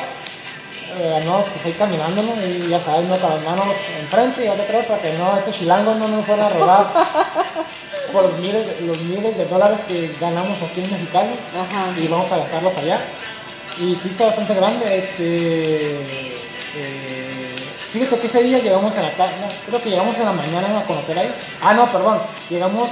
eh, 1.00 1.14
andamos 1.16 1.48
pues 1.50 1.66
ahí 1.66 1.72
caminando, 1.72 2.22
¿no? 2.22 2.34
Y 2.46 2.70
ya 2.70 2.80
sabes, 2.80 3.06
¿no? 3.06 3.18
Con 3.18 3.32
las 3.32 3.44
manos 3.44 3.68
enfrente 4.00 4.46
y 4.46 4.50
otra 4.50 4.66
atrás 4.66 4.86
para 4.86 5.02
que 5.02 5.14
no, 5.14 5.36
estos 5.36 5.56
chilangos 5.56 5.98
no 5.98 6.08
nos 6.10 6.26
fueran 6.26 6.46
a 6.46 6.50
robar 6.50 6.94
por 8.14 8.24
los 8.24 8.38
miles, 8.38 8.82
los 8.82 9.00
miles 9.02 9.36
de 9.36 9.46
dólares 9.46 9.80
que 9.88 10.12
ganamos 10.22 10.62
aquí 10.62 10.82
en 10.82 10.92
Mexicali 10.92 11.32
Ajá. 11.56 12.00
y 12.00 12.08
vamos 12.08 12.32
a 12.32 12.38
gastarlos 12.38 12.78
allá. 12.78 13.00
Y 13.82 13.96
sí 13.96 14.10
está 14.10 14.26
bastante 14.28 14.54
grande, 14.54 14.98
este... 14.98 15.74
eh, 16.76 17.56
fíjate 17.80 18.20
que 18.20 18.28
ese 18.28 18.44
día 18.44 18.60
llegamos 18.60 18.96
en 18.96 19.04
la 19.04 19.12
tarde, 19.12 19.34
no, 19.42 19.48
creo 19.68 19.82
que 19.84 19.90
llegamos 19.90 20.18
en 20.20 20.26
la 20.26 20.34
mañana 20.34 20.80
a 20.80 20.84
conocer 20.84 21.18
ahí. 21.18 21.34
Ah, 21.62 21.74
no, 21.74 21.86
perdón, 21.88 22.20
llegamos, 22.50 22.90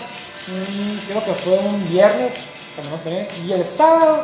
mm, 0.48 1.08
creo 1.10 1.24
que 1.26 1.34
fue 1.34 1.60
un 1.60 1.84
viernes, 1.86 2.34
y 3.46 3.52
el 3.52 3.64
sábado, 3.66 4.24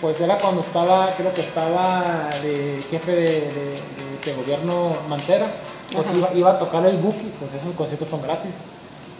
pues 0.00 0.20
era 0.20 0.38
cuando 0.38 0.60
estaba, 0.60 1.14
creo 1.16 1.32
que 1.34 1.40
estaba 1.42 2.28
de 2.42 2.78
jefe 2.90 3.12
de, 3.12 3.20
de- 3.22 3.74
de 3.74 4.14
este 4.16 4.32
gobierno 4.34 4.96
Mancera, 5.08 5.52
pues 5.94 6.08
iba, 6.16 6.30
iba 6.34 6.50
a 6.52 6.58
tocar 6.58 6.84
el 6.86 6.96
Buki, 6.96 7.30
pues 7.38 7.52
esos 7.54 7.74
conciertos 7.74 8.08
son 8.08 8.22
gratis. 8.22 8.54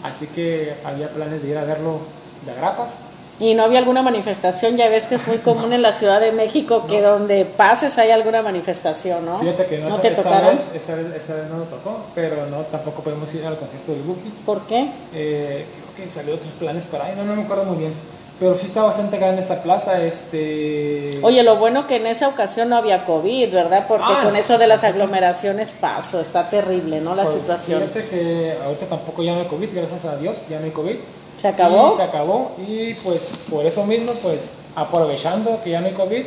Así 0.03 0.27
que 0.27 0.75
había 0.83 1.09
planes 1.09 1.41
de 1.43 1.49
ir 1.49 1.57
a 1.57 1.63
verlo 1.63 1.99
de 2.45 2.51
agrapas. 2.51 2.95
Y 3.39 3.55
no 3.55 3.63
había 3.63 3.79
alguna 3.79 4.03
manifestación, 4.03 4.77
ya 4.77 4.87
ves 4.89 5.07
que 5.07 5.15
es 5.15 5.27
muy 5.27 5.39
común 5.39 5.73
en 5.73 5.81
la 5.81 5.91
Ciudad 5.91 6.21
de 6.21 6.31
México 6.31 6.85
que 6.87 7.01
donde 7.01 7.45
pases 7.45 7.97
hay 7.97 8.11
alguna 8.11 8.41
manifestación, 8.43 9.25
¿no? 9.25 9.39
Fíjate 9.39 9.65
que 9.65 9.79
no, 9.79 9.89
esa, 9.89 10.01
te 10.01 10.07
esa 10.09 10.23
tocaron? 10.23 10.55
vez, 10.55 10.67
esa, 10.75 10.95
vez- 10.95 11.15
esa 11.15 11.33
vez 11.35 11.49
no 11.49 11.57
nos 11.57 11.69
tocó, 11.69 11.97
pero 12.13 12.45
no, 12.51 12.57
tampoco 12.61 13.01
podemos 13.01 13.33
ir 13.33 13.45
al 13.45 13.57
concierto 13.57 13.91
del 13.91 14.01
Buki. 14.03 14.29
¿Por 14.45 14.61
qué? 14.67 14.87
Eh, 15.13 15.65
creo 15.95 16.05
que 16.05 16.09
salió 16.11 16.35
otros 16.35 16.51
planes 16.53 16.85
por 16.85 17.01
ahí, 17.01 17.15
no, 17.17 17.23
no 17.25 17.35
me 17.35 17.41
acuerdo 17.43 17.65
muy 17.65 17.77
bien. 17.77 17.93
Pero 18.39 18.55
sí 18.55 18.65
está 18.67 18.83
bastante 18.83 19.17
grande 19.17 19.41
esta 19.41 19.61
plaza, 19.63 20.01
este... 20.03 21.19
Oye, 21.23 21.43
lo 21.43 21.55
bueno 21.57 21.87
que 21.87 21.95
en 21.97 22.07
esa 22.07 22.27
ocasión 22.27 22.69
no 22.69 22.75
había 22.77 23.05
COVID, 23.05 23.51
¿verdad? 23.53 23.85
Porque 23.87 24.05
Ah, 24.07 24.21
con 24.23 24.35
eso 24.35 24.57
de 24.57 24.67
las 24.67 24.83
aglomeraciones 24.83 25.71
paso, 25.71 26.19
está 26.19 26.49
terrible, 26.49 26.99
¿no? 26.99 27.15
La 27.15 27.23
pues, 27.23 27.35
situación. 27.35 27.81
Fíjate 27.83 28.07
que 28.09 28.53
ahorita 28.65 28.87
tampoco 28.87 29.23
ya 29.23 29.33
no 29.33 29.41
hay 29.41 29.47
COVID, 29.47 29.69
gracias 29.73 30.05
a 30.05 30.17
Dios, 30.17 30.43
ya 30.49 30.59
no 30.59 30.65
hay 30.65 30.71
COVID. 30.71 30.95
¿Se 31.43 31.49
acabó? 31.49 31.91
Y 31.93 31.97
se 31.97 32.03
acabó 32.03 32.51
y 32.65 32.93
pues 32.93 33.31
por 33.51 33.65
eso 33.65 33.85
mismo, 33.85 34.13
pues 34.13 34.51
aprovechando 34.77 35.59
que 35.61 35.71
ya 35.71 35.81
no 35.81 35.87
hay 35.87 35.93
COVID 35.93 36.23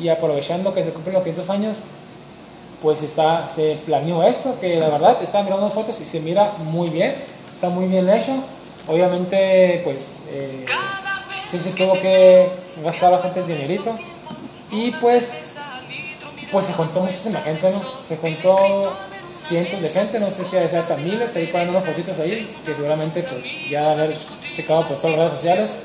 y 0.00 0.08
aprovechando 0.08 0.72
que 0.72 0.84
se 0.84 0.90
cumplen 0.90 1.14
los 1.14 1.24
500 1.24 1.50
años, 1.50 1.76
pues 2.80 3.02
está, 3.02 3.44
se 3.48 3.76
planeó 3.84 4.22
esto, 4.22 4.56
que 4.60 4.78
la 4.78 4.88
verdad 4.88 5.20
estaba 5.20 5.42
mirando 5.42 5.68
fotos 5.68 6.00
y 6.00 6.06
se 6.06 6.20
mira 6.20 6.52
muy 6.62 6.90
bien, 6.90 7.16
está 7.54 7.70
muy 7.70 7.88
bien 7.88 8.08
hecho. 8.08 8.34
Obviamente, 8.86 9.80
pues 9.82 10.18
eh, 10.28 10.64
sí 11.50 11.58
se 11.58 11.72
tuvo 11.72 11.94
que 11.94 12.48
gastar 12.84 13.10
bastante 13.10 13.42
dinerito 13.42 13.96
y 14.70 14.92
pues 14.92 15.56
pues 16.52 16.66
se 16.66 16.72
juntó 16.72 17.00
muchísima 17.00 17.40
gente, 17.40 17.68
¿no? 17.68 17.82
Se 18.06 18.16
juntó 18.16 18.96
cientos 19.36 19.80
de 19.80 19.88
gente, 19.88 20.18
no 20.18 20.30
sé 20.30 20.44
si 20.44 20.50
sea 20.50 20.78
hasta 20.78 20.96
miles, 20.96 21.34
ahí 21.36 21.46
ponen 21.46 21.70
unos 21.70 21.84
fotitos 21.84 22.18
ahí, 22.18 22.54
que 22.64 22.74
seguramente 22.74 23.22
pues 23.22 23.68
ya 23.68 23.92
haber 23.92 24.14
checado 24.54 24.86
por 24.86 24.96
todas 24.96 25.16
las 25.16 25.18
redes 25.18 25.32
sociales. 25.34 25.78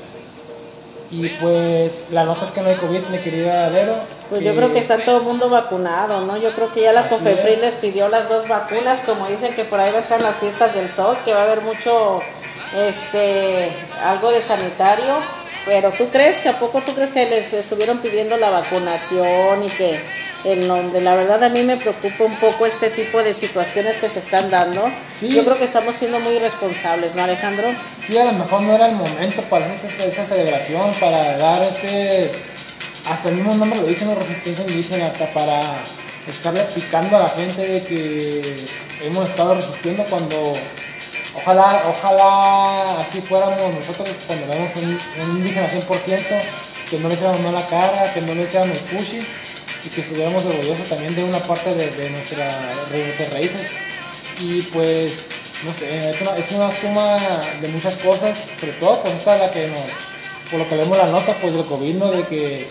Y 1.10 1.28
pues 1.28 2.06
la 2.10 2.24
nota 2.24 2.46
es 2.46 2.52
que 2.52 2.62
no 2.62 2.70
hay 2.70 2.76
COVID, 2.76 3.08
mi 3.08 3.18
querida 3.18 3.68
Vero. 3.68 3.96
Pues 4.30 4.42
yo 4.42 4.54
creo 4.54 4.72
que 4.72 4.78
está 4.78 4.96
todo 4.96 5.18
el 5.18 5.24
mundo 5.24 5.50
vacunado, 5.50 6.22
¿no? 6.22 6.38
Yo 6.38 6.52
creo 6.52 6.72
que 6.72 6.80
ya 6.80 6.92
la 6.94 7.06
COFEPRIS 7.06 7.56
es. 7.56 7.60
les 7.60 7.74
pidió 7.74 8.08
las 8.08 8.30
dos 8.30 8.48
vacunas, 8.48 9.02
como 9.02 9.26
dicen 9.26 9.54
que 9.54 9.66
por 9.66 9.78
ahí 9.78 9.92
va 9.92 9.98
a 9.98 10.00
estar 10.00 10.22
las 10.22 10.36
fiestas 10.36 10.74
del 10.74 10.88
sol, 10.88 11.18
que 11.22 11.34
va 11.34 11.40
a 11.40 11.44
haber 11.44 11.60
mucho, 11.64 12.22
este, 12.88 13.68
algo 14.02 14.30
de 14.30 14.40
sanitario. 14.40 15.41
Pero 15.64 15.90
tú 15.92 16.08
crees 16.10 16.40
que 16.40 16.48
a 16.48 16.58
poco 16.58 16.80
tú 16.82 16.94
crees 16.94 17.12
que 17.12 17.26
les 17.26 17.52
estuvieron 17.52 17.98
pidiendo 17.98 18.36
la 18.36 18.50
vacunación 18.50 19.64
y 19.64 19.68
que 19.70 19.98
el 20.44 20.66
nombre, 20.66 21.00
la 21.00 21.14
verdad 21.14 21.42
a 21.44 21.48
mí 21.48 21.62
me 21.62 21.76
preocupa 21.76 22.24
un 22.24 22.34
poco 22.36 22.66
este 22.66 22.90
tipo 22.90 23.22
de 23.22 23.32
situaciones 23.32 23.98
que 23.98 24.08
se 24.08 24.18
están 24.18 24.50
dando. 24.50 24.90
Sí. 25.20 25.28
Yo 25.28 25.44
creo 25.44 25.56
que 25.56 25.64
estamos 25.64 25.94
siendo 25.94 26.18
muy 26.20 26.34
irresponsables, 26.34 27.14
¿no, 27.14 27.22
Alejandro? 27.22 27.68
Sí, 28.04 28.18
a 28.18 28.24
lo 28.24 28.32
mejor 28.32 28.62
no 28.62 28.74
era 28.74 28.86
el 28.86 28.96
momento 28.96 29.42
para 29.42 29.66
hacer 29.66 29.90
esta, 29.90 30.04
esta 30.04 30.24
celebración, 30.24 30.92
para 31.00 31.38
dar 31.38 31.62
este, 31.62 32.32
hasta 33.08 33.28
el 33.28 33.36
mismo 33.36 33.54
nombre 33.54 33.80
lo 33.80 33.86
dicen, 33.86 34.08
¿no? 34.08 34.14
resistencia 34.16 34.64
indígena, 34.66 35.06
hasta 35.06 35.32
para 35.32 35.60
estarle 36.26 36.62
picando 36.74 37.16
a 37.16 37.20
la 37.20 37.28
gente 37.28 37.66
de 37.66 37.82
que 37.84 38.56
hemos 39.04 39.28
estado 39.28 39.54
resistiendo 39.54 40.04
cuando 40.08 40.54
ojalá, 41.34 41.82
ojalá 41.88 43.00
así 43.00 43.20
fuéramos 43.20 43.74
nosotros 43.74 44.08
cuando 44.26 44.46
vemos 44.48 44.70
un, 44.76 44.98
un 45.22 45.36
indígena 45.38 45.68
100%, 45.68 46.88
que 46.90 46.98
no 46.98 47.08
le 47.08 47.14
echáramos 47.14 47.40
mal 47.40 47.54
la 47.54 47.66
cara, 47.66 48.12
que 48.12 48.20
no 48.22 48.34
le 48.34 48.44
echáramos 48.44 48.78
fushi 48.78 49.26
y 49.84 49.88
que 49.88 50.00
estuviéramos 50.00 50.44
orgullosos 50.44 50.88
también 50.88 51.14
de 51.14 51.24
una 51.24 51.38
parte 51.40 51.74
de, 51.74 51.90
de 51.90 52.10
nuestra, 52.10 52.48
nuestras 52.90 53.32
raíces. 53.32 53.74
Y 54.40 54.62
pues, 54.62 55.26
no 55.64 55.72
sé, 55.72 55.98
es 55.98 56.20
una, 56.20 56.36
es 56.36 56.52
una 56.52 56.72
suma 56.72 57.16
de 57.60 57.68
muchas 57.68 57.96
cosas, 57.96 58.38
sobre 58.58 58.72
todo 58.74 59.02
pues 59.02 59.14
esta 59.14 59.38
la 59.38 59.50
que 59.50 59.66
nos, 59.68 60.21
por 60.52 60.60
lo 60.60 60.68
que 60.68 60.76
leemos 60.76 60.96
la 60.98 61.06
nota, 61.06 61.34
pues 61.40 61.54
del 61.54 61.64
COVID, 61.64 61.94
¿no? 61.96 62.10
De 62.12 62.22
que 62.26 62.68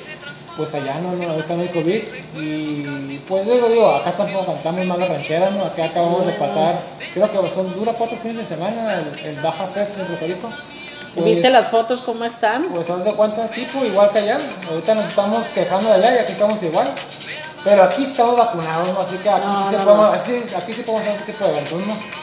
pues 0.56 0.74
allá 0.76 0.96
no, 1.02 1.14
no, 1.14 1.32
ahorita 1.34 1.56
no 1.56 1.62
hay 1.64 1.68
COVID. 1.70 2.02
Y 2.40 3.18
pues 3.28 3.46
digo, 3.46 3.68
digo, 3.68 3.90
acá 3.90 4.12
tampoco 4.14 4.46
cantamos 4.54 4.86
mal 4.86 5.00
la 5.00 5.08
ranchera, 5.08 5.50
¿no? 5.50 5.66
Acá 5.66 5.86
acabamos 5.86 6.26
de 6.26 6.34
pasar, 6.34 6.80
creo 7.14 7.30
que 7.30 7.50
son, 7.50 7.74
dura 7.74 7.92
cuatro 7.98 8.18
fines 8.18 8.38
de 8.38 8.46
semana 8.46 8.96
el, 9.00 9.20
el 9.28 9.40
Baja 9.42 9.66
Fest 9.66 9.98
de 9.98 10.06
Rosarito. 10.06 10.50
Pues, 11.14 11.26
¿Viste 11.26 11.50
las 11.50 11.68
fotos 11.68 12.02
cómo 12.02 12.24
están? 12.24 12.64
Pues 12.74 12.88
son 12.88 13.04
de 13.04 13.12
cuánto 13.14 13.42
tipo, 13.54 13.84
igual 13.84 14.10
que 14.12 14.20
allá. 14.20 14.38
Ahorita 14.70 14.96
nos 14.96 15.06
estamos 15.08 15.46
quejando 15.48 15.90
de 15.90 15.96
allá 15.96 16.16
y 16.16 16.20
aquí 16.20 16.32
estamos 16.32 16.64
igual. 16.64 16.88
Pero 17.66 17.84
aquí 17.84 18.04
estamos 18.04 18.38
vacunados, 18.38 18.88
¿no? 18.94 19.02
Así 19.02 19.18
que 19.18 19.30
aquí, 19.30 19.46
No, 19.46 19.56
sí, 19.70 19.76
se 19.76 19.84
podemos, 19.84 20.06
así- 20.08 20.44
aquí 20.56 20.74
sí 20.74 20.82
podemos 20.84 21.02
hacer 21.08 21.20
este 21.20 21.32
tipo 21.34 21.46
de 21.46 21.52
eventos, 21.52 21.80
¿no? 21.86 22.21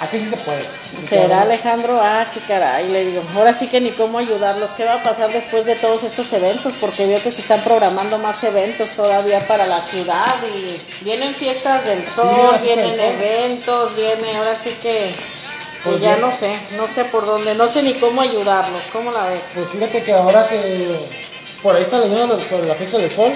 Aquí 0.00 0.18
sí 0.20 0.26
se 0.26 0.36
puede. 0.36 0.62
¿Será 1.02 1.42
Alejandro? 1.42 1.98
Ah, 2.00 2.24
qué 2.32 2.40
caray, 2.46 2.88
le 2.88 3.04
digo. 3.04 3.22
Ahora 3.34 3.52
sí 3.52 3.66
que 3.66 3.80
ni 3.80 3.90
cómo 3.90 4.18
ayudarlos. 4.18 4.70
¿Qué 4.72 4.84
va 4.84 4.94
a 4.94 5.02
pasar 5.02 5.32
después 5.32 5.64
de 5.64 5.74
todos 5.74 6.04
estos 6.04 6.32
eventos? 6.32 6.74
Porque 6.80 7.06
veo 7.06 7.20
que 7.20 7.32
se 7.32 7.40
están 7.40 7.62
programando 7.62 8.18
más 8.18 8.44
eventos 8.44 8.90
todavía 8.92 9.46
para 9.48 9.66
la 9.66 9.80
ciudad 9.80 10.36
y 10.56 10.78
vienen 11.04 11.34
fiestas 11.34 11.84
del 11.84 12.06
sol, 12.06 12.56
vienen 12.62 12.94
sol. 12.94 13.04
eventos, 13.04 13.94
viene, 13.96 14.36
ahora 14.36 14.54
sí 14.54 14.70
que 14.80 15.12
pues 15.82 15.96
Pues 15.96 16.00
ya 16.00 16.16
bien. 16.16 16.20
no 16.20 16.32
sé, 16.32 16.52
no 16.76 16.86
sé 16.88 17.04
por 17.06 17.26
dónde, 17.26 17.54
no 17.56 17.68
sé 17.68 17.82
ni 17.82 17.94
cómo 17.94 18.20
ayudarlos. 18.20 18.82
¿Cómo 18.92 19.10
la 19.10 19.26
ves? 19.30 19.40
Pues 19.54 19.68
fíjate 19.68 20.02
que 20.04 20.12
ahora 20.12 20.46
que 20.48 20.96
por 21.62 21.74
ahí 21.74 21.82
está 21.82 21.98
leyendo 21.98 22.40
sobre 22.40 22.68
la 22.68 22.74
fiesta 22.76 22.98
del 22.98 23.10
sol, 23.10 23.32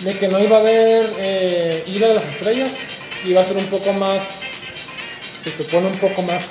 de 0.00 0.18
que 0.18 0.26
no 0.28 0.40
iba 0.40 0.56
a 0.56 0.60
haber 0.60 1.04
eh, 1.18 1.84
Isla 1.86 2.08
de 2.08 2.14
las 2.14 2.24
Estrellas, 2.24 2.70
iba 3.24 3.40
a 3.40 3.44
ser 3.44 3.56
un 3.56 3.66
poco 3.66 3.92
más, 3.94 4.22
se 5.50 5.62
supone 5.62 5.88
un 5.88 5.98
poco 5.98 6.22
más, 6.22 6.44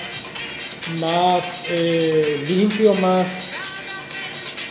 más 1.00 1.64
eh, 1.70 2.44
limpio, 2.48 2.94
más 2.96 3.48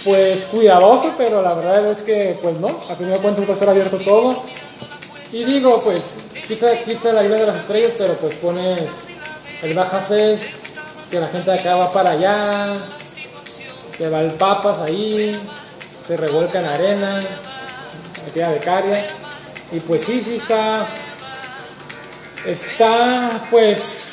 pues 0.04 0.44
cuidadoso, 0.52 1.12
pero 1.18 1.42
la 1.42 1.54
verdad 1.54 1.90
es 1.90 2.02
que 2.02 2.38
pues 2.40 2.60
no, 2.60 2.68
a 2.88 2.94
fin 2.94 3.10
de 3.10 3.18
cuentas 3.18 3.48
va 3.48 3.52
estar 3.52 3.68
abierto 3.68 3.98
todo. 3.98 4.42
Y 5.32 5.44
digo, 5.44 5.80
pues 5.82 6.14
quita, 6.46 6.78
quita 6.78 7.12
la 7.12 7.24
Isla 7.24 7.36
de 7.38 7.46
las 7.46 7.56
Estrellas, 7.56 7.94
pero 7.98 8.14
pues 8.14 8.36
pones 8.36 8.82
el 9.62 9.74
Baja 9.74 10.00
Fest, 10.02 10.44
que 11.10 11.18
la 11.18 11.26
gente 11.26 11.50
de 11.50 11.58
acá 11.58 11.74
va 11.74 11.92
para 11.92 12.10
allá, 12.10 12.76
se 13.96 14.08
va 14.08 14.20
el 14.20 14.30
papas 14.32 14.78
ahí, 14.78 15.40
se 16.06 16.16
revuelca 16.16 16.60
en 16.60 16.66
arena, 16.66 17.22
me 18.24 18.32
queda 18.32 18.50
becaria. 18.50 19.08
Y 19.72 19.80
pues 19.80 20.02
sí, 20.02 20.22
sí 20.22 20.36
está, 20.36 20.86
está 22.46 23.48
pues 23.50 24.05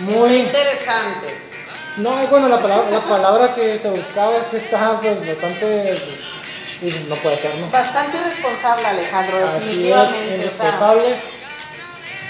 muy... 0.00 0.36
interesante. 0.36 1.26
No, 1.98 2.26
bueno, 2.28 2.48
la 2.48 2.58
palabra, 2.58 2.90
la 2.90 3.00
palabra 3.00 3.54
que 3.54 3.78
te 3.78 3.90
buscaba 3.90 4.36
es 4.38 4.46
que 4.46 4.56
está 4.56 4.98
pues 5.00 5.26
bastante... 5.26 5.84
pues, 5.88 6.04
dices, 6.80 7.06
no 7.06 7.14
puede 7.16 7.36
ser, 7.36 7.54
¿no? 7.56 7.68
Bastante 7.68 8.16
irresponsable, 8.16 8.86
Alejandro, 8.86 9.36
Así 9.48 9.56
es, 9.58 9.64
definitivamente. 9.64 10.34
irresponsable. 10.34 11.16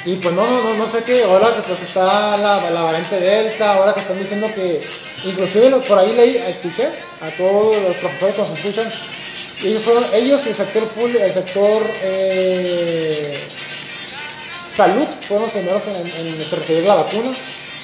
Y 0.04 0.16
pues 0.16 0.34
no, 0.34 0.44
no, 0.44 0.74
no, 0.74 0.88
sé 0.88 1.04
qué, 1.04 1.22
ahora 1.22 1.54
que 1.54 1.72
está 1.84 2.36
la, 2.36 2.70
la 2.70 2.82
variante 2.82 3.20
Delta, 3.20 3.74
ahora 3.74 3.94
que 3.94 4.00
están 4.00 4.18
diciendo 4.18 4.50
que, 4.52 4.84
inclusive 5.24 5.70
por 5.76 5.98
ahí 5.98 6.12
leí, 6.12 6.36
escuché 6.38 6.88
a 7.20 7.30
todos 7.36 7.76
los 7.76 7.96
profesores 7.96 8.34
que 8.34 8.40
nos 8.40 8.50
escuchan, 8.50 8.88
ellos 9.62 9.82
fueron, 9.82 10.04
ellos 10.12 10.44
y 10.46 10.48
el 10.48 10.54
sector 10.56 10.82
público, 10.88 11.20
el 11.22 11.32
sector 11.32 11.82
eh, 12.02 13.46
salud 14.72 15.06
fueron 15.26 15.42
los 15.42 15.50
primeros 15.52 15.82
en, 15.86 16.50
recibir 16.50 16.84
la 16.84 16.94
vacuna. 16.94 17.30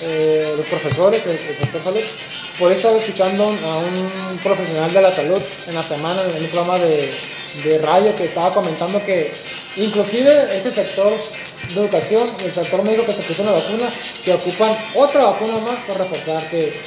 Eh, 0.01 0.55
los 0.57 0.67
profesores, 0.67 1.27
el, 1.27 1.33
el 1.33 1.39
sector 1.39 1.83
salud. 1.83 2.01
Por 2.57 2.71
ahí 2.71 2.77
estaba 2.77 2.97
escuchando 2.99 3.45
a 3.45 3.77
un 3.79 4.39
profesional 4.45 4.93
de 4.93 5.03
la 5.03 5.13
salud 5.13 5.43
en 5.67 5.75
la 5.75 5.83
semana 5.83 6.23
en 6.23 6.45
un 6.45 6.51
programa 6.51 6.79
de, 6.79 7.15
de 7.65 7.79
radio 7.79 8.15
que 8.15 8.27
estaba 8.27 8.53
comentando 8.53 9.05
que 9.05 9.33
inclusive 9.77 10.57
ese 10.57 10.71
sector 10.71 11.13
de 11.75 11.81
educación, 11.81 12.29
el 12.45 12.53
sector 12.53 12.83
médico 12.85 13.07
que 13.07 13.13
se 13.13 13.23
puso 13.23 13.43
la 13.43 13.53
vacuna, 13.53 13.93
que 14.25 14.33
ocupan 14.35 14.77
otra 14.95 15.25
vacuna 15.25 15.59
más 15.59 15.81
para 15.81 16.05
reforzar, 16.05 16.49
que, 16.49 16.81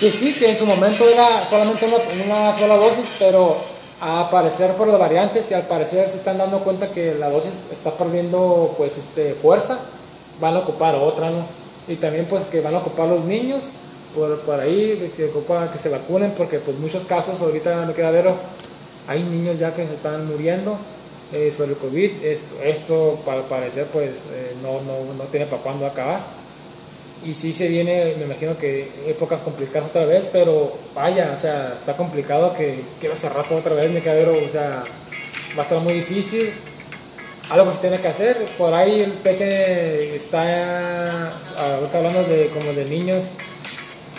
que 0.00 0.10
sí, 0.10 0.34
que 0.34 0.50
en 0.50 0.58
su 0.58 0.66
momento 0.66 1.08
era 1.08 1.40
solamente 1.40 1.86
una, 1.86 2.24
una 2.24 2.58
sola 2.58 2.76
dosis, 2.76 3.16
pero 3.20 3.75
a 4.00 4.28
parecer 4.30 4.72
por 4.72 4.88
las 4.88 4.98
variantes 4.98 5.50
y 5.50 5.54
al 5.54 5.66
parecer 5.66 6.08
se 6.08 6.16
están 6.16 6.38
dando 6.38 6.60
cuenta 6.60 6.90
que 6.90 7.14
la 7.14 7.30
dosis 7.30 7.64
está 7.72 7.92
perdiendo 7.92 8.74
pues 8.76 8.98
este 8.98 9.34
fuerza, 9.34 9.78
van 10.40 10.54
a 10.54 10.58
ocupar 10.58 10.94
otra, 10.96 11.30
¿no? 11.30 11.46
Y 11.88 11.96
también 11.96 12.26
pues 12.26 12.44
que 12.44 12.60
van 12.60 12.74
a 12.74 12.78
ocupar 12.78 13.08
los 13.08 13.24
niños 13.24 13.70
por, 14.14 14.40
por 14.40 14.60
ahí, 14.60 15.10
se 15.14 15.26
ocupa 15.26 15.70
que 15.70 15.78
se 15.78 15.88
vacunen 15.88 16.32
porque 16.32 16.58
pues 16.58 16.78
muchos 16.78 17.04
casos 17.04 17.40
ahorita 17.40 17.86
me 17.86 17.94
queda 17.94 18.10
ver, 18.10 18.30
hay 19.08 19.22
niños 19.22 19.58
ya 19.58 19.72
que 19.72 19.86
se 19.86 19.94
están 19.94 20.26
muriendo 20.26 20.76
eh, 21.32 21.50
sobre 21.50 21.72
el 21.72 21.76
COVID, 21.78 22.24
esto, 22.24 22.62
esto 22.62 23.18
para 23.24 23.42
parecer 23.42 23.86
pues 23.92 24.26
eh, 24.32 24.54
no, 24.62 24.80
no, 24.82 25.14
no 25.16 25.24
tiene 25.24 25.46
para 25.46 25.62
cuándo 25.62 25.86
acabar. 25.86 26.20
Y 27.26 27.34
sí 27.34 27.52
se 27.52 27.66
viene, 27.66 28.14
me 28.18 28.24
imagino 28.24 28.56
que 28.56 28.88
épocas 29.08 29.40
complicadas 29.40 29.88
otra 29.88 30.04
vez, 30.04 30.28
pero 30.32 30.78
vaya, 30.94 31.32
o 31.34 31.36
sea, 31.36 31.72
está 31.74 31.96
complicado 31.96 32.54
que 32.54 32.82
quiero 33.00 33.16
cerrar 33.16 33.46
todo 33.48 33.58
otra 33.58 33.74
vez, 33.74 33.90
queda 34.00 34.14
ver, 34.14 34.28
o 34.28 34.48
sea, 34.48 34.84
va 35.56 35.62
a 35.62 35.62
estar 35.62 35.80
muy 35.80 35.94
difícil. 35.94 36.52
Algo 37.50 37.70
se 37.72 37.78
tiene 37.78 38.00
que 38.00 38.08
hacer, 38.08 38.36
por 38.56 38.72
ahí 38.74 39.00
el 39.00 39.12
peje 39.12 40.14
está, 40.14 41.32
ahorita 41.58 41.98
hablando 41.98 42.22
de 42.24 42.46
como 42.46 42.72
de 42.72 42.84
niños 42.84 43.24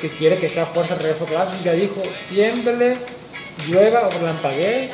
que 0.02 0.10
quiere 0.10 0.38
que 0.38 0.50
sea 0.50 0.66
fuerza 0.66 0.96
de 0.96 1.04
regreso 1.04 1.26
a 1.26 1.28
clases, 1.28 1.64
ya 1.64 1.74
dijo, 1.74 2.02
tiemble, 2.30 2.98
llueva 3.70 4.08
o 4.08 4.10
relampaguee, 4.10 4.90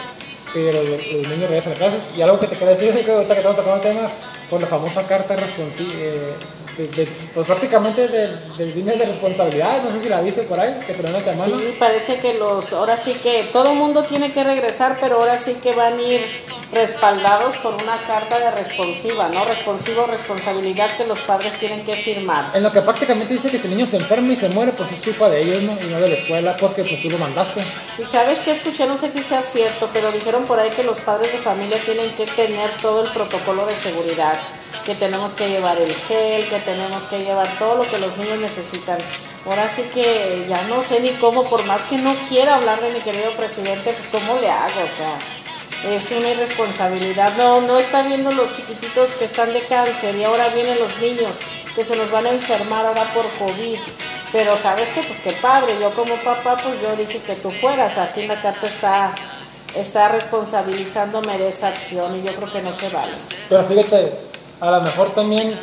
pero 0.53 0.81
los, 0.83 1.13
niños 1.29 1.49
regresan 1.49 1.73
a 1.73 1.75
clases. 1.77 2.09
Y 2.15 2.21
algo 2.21 2.39
que 2.39 2.47
te 2.47 2.55
quiero 2.55 2.71
decir, 2.71 2.93
que 2.93 3.11
ahorita 3.11 3.33
que 3.33 3.39
estamos 3.39 3.57
tocando 3.57 3.87
el 3.87 3.95
tema, 3.95 4.09
por 4.49 4.61
la 4.61 4.67
famosa 4.67 5.07
carta 5.07 5.35
eh, 5.35 6.33
de, 6.77 6.87
de, 6.87 7.07
pues 7.33 7.47
prácticamente 7.47 8.07
del 8.07 8.39
de 8.57 8.65
líneas 8.65 8.99
de 8.99 9.05
responsabilidad, 9.05 9.83
no 9.83 9.91
sé 9.91 10.01
si 10.01 10.09
la 10.09 10.21
viste 10.21 10.43
por 10.43 10.59
ahí, 10.59 10.79
que 10.85 10.93
se 10.93 11.01
esta 11.01 11.35
semana. 11.35 11.57
Sí, 11.57 11.75
parece 11.79 12.17
que 12.17 12.33
los, 12.35 12.73
ahora 12.73 12.97
sí 12.97 13.13
que 13.21 13.49
todo 13.51 13.71
el 13.71 13.77
mundo 13.77 14.03
tiene 14.03 14.31
que 14.31 14.43
regresar, 14.43 14.97
pero 14.99 15.19
ahora 15.19 15.39
sí 15.39 15.55
que 15.61 15.73
van 15.73 15.97
a 15.97 16.01
ir 16.01 16.21
respaldados 16.73 17.55
por 17.57 17.75
una 17.75 17.97
carta 18.07 18.39
de 18.39 18.51
responsiva, 18.51 19.29
¿no? 19.29 19.45
Responsivo, 19.45 20.05
responsabilidad 20.05 20.95
que 20.97 21.05
los 21.05 21.21
padres 21.21 21.57
tienen 21.57 21.83
que 21.85 21.93
firmar. 21.93 22.51
En 22.53 22.63
lo 22.63 22.71
que 22.71 22.81
prácticamente 22.81 23.33
dice 23.33 23.49
que 23.49 23.57
si 23.57 23.67
el 23.67 23.75
niño 23.75 23.85
se 23.85 23.97
enferma 23.97 24.33
y 24.33 24.35
se 24.35 24.49
muere, 24.49 24.71
pues 24.71 24.91
es 24.91 25.01
culpa 25.01 25.29
de 25.29 25.41
ellos, 25.43 25.63
¿no? 25.63 25.71
Y 25.81 25.91
no 25.91 25.99
de 25.99 26.09
la 26.09 26.15
escuela, 26.15 26.57
porque 26.57 26.83
pues 26.83 27.01
tú 27.01 27.09
lo 27.09 27.17
mandaste. 27.17 27.61
Y 27.99 28.05
sabes 28.05 28.39
que 28.39 28.51
escuché, 28.51 28.87
no 28.87 28.97
sé 28.97 29.09
si 29.09 29.21
sea 29.21 29.41
cierto, 29.43 29.89
pero 29.93 30.11
dijeron 30.11 30.45
por 30.45 30.59
ahí 30.59 30.69
que 30.71 30.83
los 30.83 30.99
padres 30.99 31.31
de 31.31 31.37
familia 31.37 31.77
tienen 31.85 32.09
que 32.15 32.25
tener 32.25 32.69
todo 32.81 33.03
el 33.03 33.09
protocolo 33.11 33.65
de 33.65 33.75
seguridad, 33.75 34.37
que 34.85 34.95
tenemos 34.95 35.33
que 35.33 35.49
llevar 35.49 35.77
el 35.79 35.93
gel, 35.93 36.47
que 36.49 36.59
tenemos 36.65 37.03
que 37.07 37.23
llevar 37.23 37.47
todo 37.59 37.83
lo 37.83 37.89
que 37.89 37.99
los 37.99 38.17
niños 38.17 38.39
necesitan. 38.39 38.97
Ahora 39.45 39.69
sí 39.69 39.83
que 39.93 40.45
ya 40.47 40.61
no 40.63 40.81
sé 40.81 40.99
ni 41.01 41.09
cómo, 41.11 41.43
por 41.45 41.63
más 41.65 41.83
que 41.83 41.97
no 41.97 42.13
quiera 42.29 42.55
hablar 42.55 42.81
de 42.81 42.91
mi 42.91 42.99
querido 42.99 43.31
presidente, 43.37 43.93
pues 43.93 44.09
cómo 44.11 44.39
le 44.39 44.49
hago, 44.49 44.81
o 44.81 44.95
sea 44.95 45.17
es 45.85 46.11
una 46.11 46.29
irresponsabilidad. 46.29 47.33
No, 47.37 47.61
no 47.61 47.77
está 47.77 48.03
viendo 48.03 48.31
los 48.31 48.55
chiquititos 48.55 49.13
que 49.13 49.25
están 49.25 49.51
de 49.53 49.59
cáncer 49.61 50.15
y 50.15 50.23
ahora 50.23 50.47
vienen 50.49 50.79
los 50.79 50.99
niños 50.99 51.39
que 51.75 51.83
se 51.83 51.95
nos 51.95 52.09
van 52.11 52.25
a 52.25 52.29
enfermar 52.29 52.85
ahora 52.85 53.03
por 53.13 53.27
COVID. 53.31 53.77
Pero 54.31 54.57
sabes 54.57 54.89
que, 54.89 55.03
pues 55.03 55.19
qué 55.19 55.31
padre, 55.41 55.73
yo 55.79 55.93
como 55.93 56.15
papá, 56.17 56.57
pues 56.57 56.81
yo 56.81 56.95
dije 56.95 57.19
que 57.19 57.35
tú 57.35 57.51
fueras. 57.51 57.97
Aquí 57.97 58.21
en 58.21 58.29
la 58.29 58.41
carta 58.41 58.65
está, 58.65 59.13
está 59.75 60.09
responsabilizándome 60.09 61.37
de 61.37 61.49
esa 61.49 61.67
acción 61.67 62.15
y 62.19 62.23
yo 62.23 62.33
creo 62.35 62.51
que 62.51 62.61
no 62.61 62.73
se 62.73 62.89
vale. 62.89 63.13
Pero 63.49 63.63
fíjate, 63.63 64.13
a 64.59 64.71
lo 64.71 64.81
mejor 64.81 65.13
también, 65.13 65.53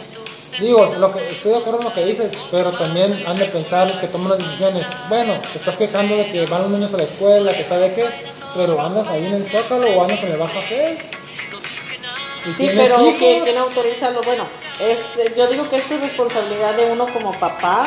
digo, 0.58 0.86
lo 0.98 1.12
que, 1.12 1.28
estoy 1.28 1.52
de 1.52 1.58
acuerdo 1.58 1.78
con 1.78 1.88
lo 1.88 1.94
que 1.94 2.04
dices, 2.04 2.32
pero 2.50 2.72
también 2.72 3.22
han 3.26 3.36
de 3.36 3.44
pensar 3.46 3.88
los 3.88 3.98
que 3.98 4.08
toman 4.08 4.30
las 4.30 4.38
decisiones. 4.38 4.86
Bueno, 5.08 5.34
te 5.52 5.58
estás 5.58 5.76
quejando 5.76 6.16
de 6.16 6.26
que 6.26 6.46
van 6.46 6.62
los 6.62 6.70
niños 6.70 6.94
a 6.94 6.98
la 6.98 7.04
escuela, 7.04 7.52
que 7.52 7.64
sabe 7.64 7.92
qué, 7.92 8.06
pero 8.54 8.80
andas 8.80 9.08
ahí 9.08 9.26
en 9.26 9.34
el 9.34 9.44
Zócalo 9.44 9.88
o 9.90 10.02
andas 10.02 10.22
en 10.22 10.32
el 10.32 10.38
Baja 10.38 10.60
Fes. 10.60 11.10
Y 12.46 12.52
Sí, 12.52 12.70
pero. 12.74 13.14
¿quién, 13.18 13.44
quién 13.44 13.58
autoriza 13.58 14.10
lo 14.10 14.22
bueno? 14.22 14.44
Es, 14.80 15.12
yo 15.36 15.46
digo 15.46 15.68
que 15.68 15.76
es 15.76 16.00
responsabilidad 16.00 16.74
de 16.74 16.90
uno 16.92 17.06
como 17.12 17.32
papá, 17.38 17.86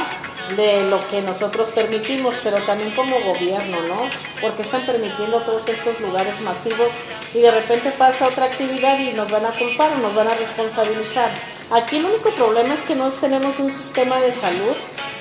de 0.56 0.84
lo 0.90 1.00
que 1.10 1.22
nosotros 1.22 1.70
permitimos, 1.70 2.36
pero 2.44 2.58
también 2.62 2.92
como 2.92 3.20
gobierno, 3.22 3.82
¿no? 3.84 4.10
Porque 4.42 4.62
están 4.62 4.86
permitiendo 4.86 5.40
todos 5.42 5.68
estos 5.70 6.00
lugares 6.00 6.42
masivos 6.42 6.90
y 7.34 7.42
de 7.42 7.52
repente 7.52 7.92
pasa 7.92 8.28
otra 8.28 8.46
actividad 8.46 9.00
y 9.00 9.14
nos 9.14 9.32
van 9.32 9.46
a 9.46 9.52
culpar 9.52 9.92
o 9.94 9.98
nos 9.98 10.14
van 10.14 10.28
a 10.28 10.34
responsabilizar. 10.34 11.30
Aquí 11.72 11.98
el 11.98 12.06
único 12.06 12.30
problema 12.32 12.74
es 12.74 12.82
que 12.82 12.96
no 12.96 13.10
tenemos 13.10 13.60
un 13.60 13.72
sistema 13.72 14.20
de 14.20 14.32
salud 14.32 14.76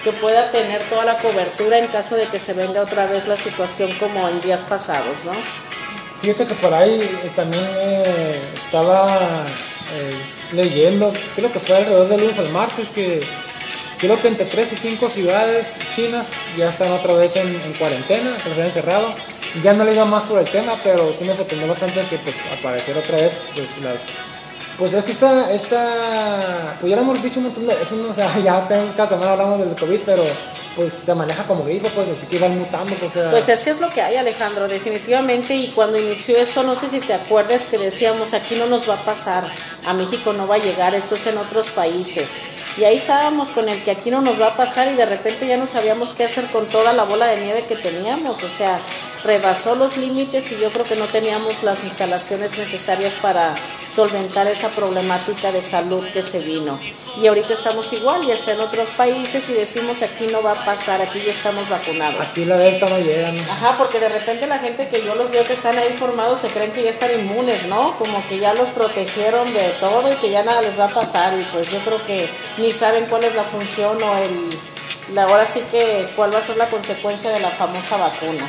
que 0.05 0.13
pueda 0.13 0.51
tener 0.51 0.83
toda 0.85 1.05
la 1.05 1.17
cobertura 1.19 1.79
en 1.79 1.87
caso 1.87 2.17
de 2.17 2.27
que 2.27 2.39
se 2.39 2.53
venga 2.53 2.83
otra 2.83 3.07
vez 3.07 3.29
la 3.29 3.37
situación 3.37 3.91
como 4.01 4.29
en 4.29 4.41
días 4.41 4.63
pasados, 4.63 5.25
¿no? 5.25 5.33
Fíjate 6.23 6.47
que 6.47 6.55
por 6.55 6.73
ahí 6.73 7.01
eh, 7.01 7.31
también 7.35 7.65
eh, 7.65 8.41
estaba 8.55 9.19
eh, 9.95 10.53
leyendo, 10.53 11.13
creo 11.35 11.51
que 11.51 11.59
fue 11.59 11.77
alrededor 11.77 12.09
del 12.09 12.21
lunes 12.21 12.39
al 12.39 12.51
martes, 12.51 12.91
que 12.91 13.23
creo 14.03 14.21
que 14.21 14.27
entre 14.27 14.45
3 14.45 14.73
y 14.73 14.77
5 14.77 15.09
ciudades 15.09 15.77
chinas 15.95 16.29
ya 16.57 16.69
están 16.69 16.91
otra 16.91 17.15
vez 17.15 17.37
en, 17.37 17.47
en 17.47 17.73
cuarentena, 17.75 18.37
que 18.43 18.49
los 18.49 18.59
habían 18.59 18.73
cerrado. 18.73 19.15
Ya 19.63 19.75
no 19.75 19.85
le 19.85 19.93
digo 19.93 20.05
más 20.07 20.27
sobre 20.27 20.43
el 20.43 20.49
tema, 20.49 20.73
pero 20.83 21.13
sí 21.17 21.23
me 21.23 21.35
sorprendió 21.35 21.69
bastante 21.69 22.01
que 22.11 22.19
pues 22.19 22.37
aparecer 22.59 22.97
otra 22.97 23.17
vez 23.17 23.45
pues 23.55 23.79
las... 23.79 24.07
Pues 24.77 24.93
es 24.95 25.05
que 25.05 25.13
esta, 25.13 25.53
esta, 25.53 26.77
pues 26.81 26.91
ya 26.91 26.97
lo 26.97 27.03
hemos 27.03 27.23
dicho 27.23 27.39
un 27.39 27.47
montón 27.47 27.67
de 27.67 27.77
veces, 27.77 27.97
o 27.97 28.13
sea, 28.13 28.29
ya 28.45 28.67
tenemos 28.67 28.93
cada 28.95 29.11
semana 29.11 29.33
hablamos 29.33 29.61
del 29.61 29.77
COVID, 29.77 30.01
pero 30.05 30.25
pues 30.77 30.93
se 30.93 31.15
maneja 31.15 31.45
como 31.45 31.65
gripe, 31.65 31.89
pues 31.91 32.09
así 32.09 32.27
que 32.27 32.39
van 32.39 32.59
mutando, 32.59 32.95
pues, 32.97 33.13
sea, 33.13 33.31
Pues 33.31 33.49
es 33.49 33.61
que 33.61 33.71
es 33.71 33.81
lo 33.81 33.91
que 33.91 34.01
hay, 34.01 34.17
Alejandro, 34.17 34.69
definitivamente. 34.69 35.55
Y 35.55 35.69
cuando 35.69 35.99
inició 35.99 36.37
esto, 36.37 36.63
no 36.63 36.77
sé 36.77 36.89
si 36.89 37.01
te 37.01 37.15
acuerdas 37.15 37.67
que 37.67 37.79
decíamos, 37.79 38.35
aquí 38.35 38.57
no 38.57 38.67
nos 38.67 38.89
va 38.89 38.95
a 38.95 38.99
pasar, 38.99 39.45
a 39.85 39.93
México 39.93 40.33
no 40.33 40.47
va 40.47 40.57
a 40.57 40.59
llegar, 40.59 40.95
esto 40.95 41.15
es 41.15 41.27
en 41.27 41.39
otros 41.39 41.71
países. 41.71 42.41
Y 42.79 42.85
ahí 42.85 42.97
estábamos 42.97 43.51
con 43.51 43.69
el 43.69 43.83
que 43.83 43.91
aquí 43.91 44.11
no 44.11 44.23
nos 44.23 44.41
va 44.41 44.49
a 44.49 44.57
pasar 44.57 44.91
y 44.91 44.97
de 44.97 45.05
repente 45.05 45.47
ya 45.47 45.59
no 45.59 45.67
sabíamos 45.67 46.15
qué 46.15 46.25
hacer 46.25 46.47
con 46.47 46.67
toda 46.67 46.95
la 46.95 47.05
bola 47.05 47.27
de 47.27 47.43
nieve 47.43 47.67
que 47.69 47.77
teníamos. 47.77 48.43
O 48.43 48.49
sea, 48.49 48.81
rebasó 49.25 49.75
los 49.75 49.99
límites 49.99 50.51
y 50.51 50.59
yo 50.59 50.71
creo 50.71 50.87
que 50.87 50.97
no 50.97 51.05
teníamos 51.05 51.63
las 51.63 51.85
instalaciones 51.85 52.57
necesarias 52.57 53.13
para 53.21 53.55
solventar 53.95 54.47
esa 54.47 54.69
problemática 54.71 55.53
de 55.53 55.61
salud 55.61 56.03
que 56.15 56.23
se 56.23 56.39
vino. 56.39 56.79
Y 57.21 57.27
ahorita 57.27 57.53
estamos 57.53 57.93
igual, 57.93 58.23
ya 58.27 58.33
está 58.33 58.53
en 58.53 58.61
otros 58.61 58.89
países 58.97 59.51
y 59.51 59.53
decimos 59.53 60.01
aquí 60.01 60.27
no 60.29 60.43
va 60.43 60.53
a 60.53 60.62
pasar, 60.65 61.01
aquí 61.01 61.21
ya 61.25 61.33
estamos 61.33 61.69
vacunados. 61.69 62.27
aquí 62.27 62.45
la 62.45 62.57
delta 62.57 62.89
no 62.89 62.99
llega, 62.99 63.31
¿no? 63.33 63.43
Ajá, 63.43 63.77
porque 63.79 64.01
de 64.01 64.09
repente 64.09 64.47
la 64.47 64.59
gente 64.59 64.89
que 64.89 65.05
yo 65.05 65.15
los 65.15 65.31
veo 65.31 65.45
que 65.45 65.53
están 65.53 65.79
ahí 65.79 65.93
formados 65.99 66.41
se 66.41 66.49
creen 66.49 66.73
que 66.73 66.83
ya 66.83 66.91
están 66.91 67.11
inmunes, 67.13 67.67
¿no? 67.67 67.93
Como 67.99 68.27
que 68.29 68.39
ya 68.39 68.55
los 68.55 68.69
protegieron 68.69 69.53
de 69.53 69.69
todo 69.81 70.13
y 70.13 70.17
que 70.17 70.31
ya 70.31 70.43
nada 70.43 70.63
les 70.63 70.79
va 70.79 70.87
a 70.87 70.89
pasar. 70.89 71.33
Y 71.39 71.43
pues 71.53 71.71
yo 71.71 71.79
creo 71.81 72.05
que 72.07 72.29
ni 72.59 72.73
saben 72.73 73.07
cuál 73.07 73.25
es 73.25 73.35
la 73.35 73.45
función 73.45 74.03
o 74.03 74.17
el. 74.19 74.49
La, 75.15 75.25
ahora 75.25 75.47
sí 75.47 75.61
que 75.71 76.07
cuál 76.17 76.33
va 76.33 76.39
a 76.39 76.43
ser 76.43 76.57
la 76.57 76.67
consecuencia 76.67 77.31
de 77.31 77.41
la 77.41 77.51
famosa 77.51 77.97
vacuna. 77.97 78.49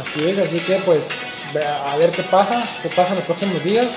Así 0.00 0.28
es, 0.28 0.38
así 0.38 0.60
que 0.60 0.76
pues 0.76 1.08
a 1.86 1.96
ver 1.96 2.10
qué 2.10 2.22
pasa, 2.22 2.62
qué 2.82 2.88
pasa 2.88 3.10
en 3.10 3.16
los 3.16 3.24
próximos 3.24 3.62
días. 3.64 3.88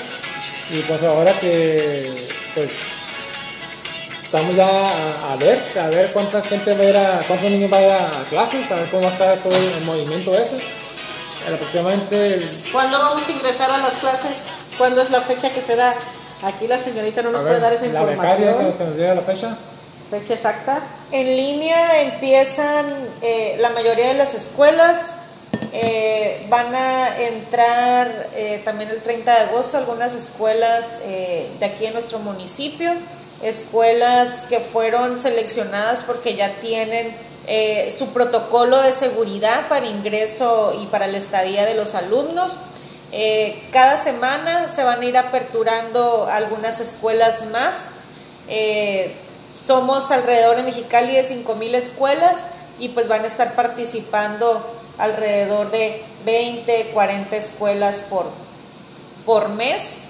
Y 0.71 0.79
pues 0.81 1.03
ahora 1.03 1.33
que 1.33 2.11
pues 2.55 2.69
estamos 4.29 4.55
ya 4.55 4.67
a, 4.69 5.33
a 5.33 5.35
ver, 5.37 5.59
a 5.81 5.87
ver 5.87 6.11
cuánta 6.13 6.41
gente 6.43 6.73
va 6.75 6.81
a 6.81 6.85
ir 6.85 6.97
a, 6.97 7.21
cuántos 7.27 7.49
niños 7.49 7.71
va 7.73 7.77
a 7.77 7.81
ir 7.81 7.91
a 7.91 8.07
clases, 8.29 8.71
a 8.71 8.75
ver 8.75 8.89
cómo 8.89 9.01
va 9.03 9.09
a 9.09 9.11
estar 9.13 9.37
todo 9.39 9.55
el 9.55 9.81
movimiento 9.85 10.37
ese. 10.37 10.59
Aproximadamente 11.51 12.33
el- 12.35 12.63
¿Cuándo 12.71 12.99
vamos 12.99 13.27
a 13.27 13.31
ingresar 13.31 13.71
a 13.71 13.77
las 13.79 13.95
clases? 13.95 14.49
¿Cuándo 14.77 15.01
es 15.01 15.09
la 15.09 15.21
fecha 15.21 15.49
que 15.49 15.61
se 15.61 15.75
da? 15.75 15.95
Aquí 16.43 16.67
la 16.67 16.79
señorita 16.79 17.21
no 17.21 17.31
nos 17.31 17.41
a 17.41 17.43
puede 17.43 17.53
ver, 17.55 17.61
dar 17.63 17.73
esa 17.73 17.87
la 17.87 18.03
becaria 18.03 18.11
información. 18.51 18.71
que, 18.73 18.77
que 18.77 18.83
nos 18.83 18.95
diga 18.97 19.15
la 19.15 19.21
fecha. 19.21 19.57
Fecha 20.11 20.33
exacta. 20.33 20.79
En 21.11 21.25
línea 21.35 22.01
empiezan 22.01 22.85
eh, 23.21 23.57
la 23.59 23.69
mayoría 23.71 24.07
de 24.09 24.13
las 24.13 24.33
escuelas. 24.35 25.15
eh, 25.73 26.45
van 26.49 26.73
a 26.75 27.17
entrar 27.19 28.29
eh, 28.35 28.61
también 28.65 28.89
el 28.91 29.01
30 29.01 29.31
de 29.33 29.39
agosto 29.49 29.77
algunas 29.77 30.13
escuelas 30.13 31.01
eh, 31.03 31.49
de 31.59 31.65
aquí 31.65 31.85
en 31.85 31.93
nuestro 31.93 32.19
municipio, 32.19 32.91
escuelas 33.41 34.45
que 34.49 34.59
fueron 34.59 35.19
seleccionadas 35.19 36.03
porque 36.03 36.35
ya 36.35 36.59
tienen 36.59 37.15
eh, 37.47 37.93
su 37.97 38.09
protocolo 38.09 38.81
de 38.81 38.93
seguridad 38.93 39.67
para 39.69 39.87
ingreso 39.87 40.77
y 40.81 40.85
para 40.87 41.07
la 41.07 41.17
estadía 41.17 41.65
de 41.65 41.73
los 41.73 41.95
alumnos. 41.95 42.57
Eh, 43.11 43.63
cada 43.71 43.97
semana 43.97 44.69
se 44.71 44.83
van 44.83 45.01
a 45.01 45.05
ir 45.05 45.17
aperturando 45.17 46.27
algunas 46.29 46.79
escuelas 46.79 47.45
más. 47.51 47.89
Eh, 48.47 49.15
somos 49.65 50.11
alrededor 50.11 50.57
de 50.57 50.63
Mexicali 50.63 51.15
de 51.15 51.27
5.000 51.27 51.75
escuelas 51.75 52.45
y 52.77 52.89
pues 52.89 53.07
van 53.07 53.23
a 53.23 53.27
estar 53.27 53.55
participando 53.55 54.61
alrededor 54.97 55.71
de 55.71 56.03
20, 56.25 56.91
40 56.93 57.35
escuelas 57.35 58.01
por, 58.03 58.27
por 59.25 59.49
mes. 59.49 60.09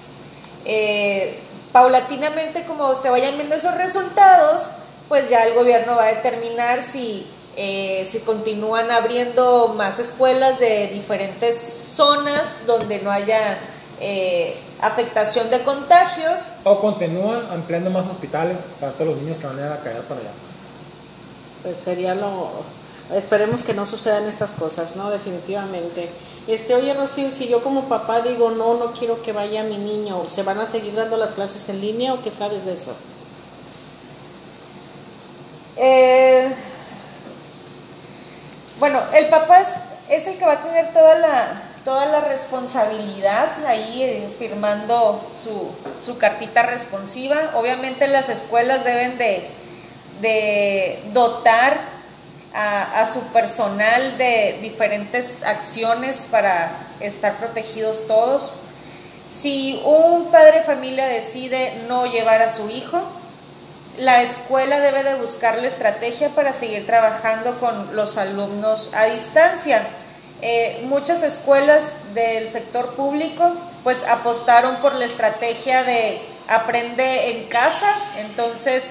Paulatinamente, 1.72 2.64
como 2.64 2.94
se 2.94 3.10
vayan 3.10 3.36
viendo 3.36 3.56
esos 3.56 3.74
resultados, 3.76 4.70
pues 5.08 5.28
ya 5.28 5.44
el 5.44 5.54
gobierno 5.54 5.96
va 5.96 6.04
a 6.04 6.14
determinar 6.14 6.82
si, 6.82 7.26
eh, 7.56 8.06
si 8.08 8.20
continúan 8.20 8.90
abriendo 8.90 9.74
más 9.76 9.98
escuelas 9.98 10.58
de 10.58 10.88
diferentes 10.88 11.56
zonas 11.56 12.66
donde 12.66 13.00
no 13.00 13.10
haya 13.10 13.58
eh, 14.00 14.56
afectación 14.80 15.50
de 15.50 15.62
contagios. 15.62 16.48
O 16.64 16.80
continúan 16.80 17.46
ampliando 17.50 17.90
más 17.90 18.06
hospitales 18.06 18.62
para 18.80 18.92
todos 18.92 19.08
los 19.08 19.18
niños 19.18 19.38
que 19.38 19.46
van 19.46 19.58
a 19.58 19.66
ir 19.66 19.72
a 19.72 19.80
caer 19.80 20.02
para 20.02 20.20
allá. 20.20 20.30
Pues 21.62 21.78
sería 21.78 22.14
lo... 22.14 22.79
Esperemos 23.14 23.64
que 23.64 23.74
no 23.74 23.86
sucedan 23.86 24.26
estas 24.26 24.54
cosas, 24.54 24.94
¿no? 24.94 25.10
Definitivamente. 25.10 26.08
Este, 26.46 26.74
oye, 26.74 26.94
Rocío, 26.94 27.30
si 27.30 27.48
yo 27.48 27.62
como 27.62 27.88
papá 27.88 28.20
digo, 28.20 28.50
no, 28.50 28.74
no 28.74 28.92
quiero 28.92 29.20
que 29.22 29.32
vaya 29.32 29.64
mi 29.64 29.78
niño, 29.78 30.26
¿se 30.28 30.42
van 30.42 30.60
a 30.60 30.66
seguir 30.66 30.94
dando 30.94 31.16
las 31.16 31.32
clases 31.32 31.68
en 31.68 31.80
línea 31.80 32.14
o 32.14 32.22
qué 32.22 32.30
sabes 32.30 32.64
de 32.64 32.74
eso? 32.74 32.94
Eh, 35.76 36.54
bueno, 38.78 39.00
el 39.14 39.26
papá 39.26 39.60
es, 39.60 40.26
el 40.26 40.38
que 40.38 40.44
va 40.44 40.52
a 40.52 40.62
tener 40.62 40.92
toda 40.92 41.16
la, 41.16 41.62
toda 41.84 42.06
la 42.06 42.20
responsabilidad 42.20 43.64
ahí 43.66 44.02
eh, 44.02 44.34
firmando 44.38 45.20
su, 45.32 45.70
su 46.00 46.16
cartita 46.16 46.62
responsiva. 46.62 47.52
Obviamente 47.56 48.06
las 48.06 48.28
escuelas 48.28 48.84
deben 48.84 49.18
de, 49.18 49.48
de 50.20 51.02
dotar 51.12 51.89
a, 52.52 53.06
su 53.06 53.20
personal 53.32 54.18
de 54.18 54.58
diferentes 54.60 55.42
acciones 55.42 56.28
para 56.30 56.70
estar 57.00 57.36
protegidos 57.36 58.06
todos. 58.06 58.52
Si 59.28 59.80
un 59.84 60.30
padre 60.30 60.58
de 60.58 60.62
familia 60.64 61.06
decide 61.06 61.72
no 61.88 62.06
llevar 62.06 62.42
a 62.42 62.48
su 62.48 62.68
hijo, 62.68 63.00
la 63.98 64.22
escuela 64.22 64.80
debe 64.80 65.02
de 65.04 65.14
buscar 65.14 65.58
la 65.58 65.68
estrategia 65.68 66.30
para 66.30 66.52
seguir 66.52 66.86
trabajando 66.86 67.58
con 67.60 67.94
los 67.94 68.16
alumnos 68.16 68.90
a 68.94 69.04
distancia. 69.04 69.86
Eh, 70.42 70.80
muchas 70.84 71.22
escuelas 71.22 71.92
del 72.14 72.48
sector 72.48 72.94
público 72.94 73.52
pues 73.84 74.04
apostaron 74.04 74.76
por 74.76 74.94
la 74.94 75.04
estrategia 75.04 75.84
de 75.84 76.18
aprende 76.48 77.30
en 77.30 77.44
casa, 77.48 77.88
entonces 78.18 78.90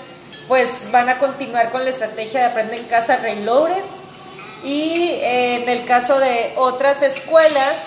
pues 0.50 0.92
van 0.92 1.08
a 1.08 1.20
continuar 1.20 1.72
con 1.72 1.86
la 1.86 1.92
estrategia 1.92 2.42
de 2.42 2.46
aprende 2.48 2.76
en 2.76 2.86
casa 2.86 3.18
reloaded 3.18 3.84
y 4.64 5.12
eh, 5.22 5.62
en 5.62 5.70
el 5.70 5.86
caso 5.86 6.20
de 6.20 6.54
otras 6.58 7.04
escuelas 7.04 7.86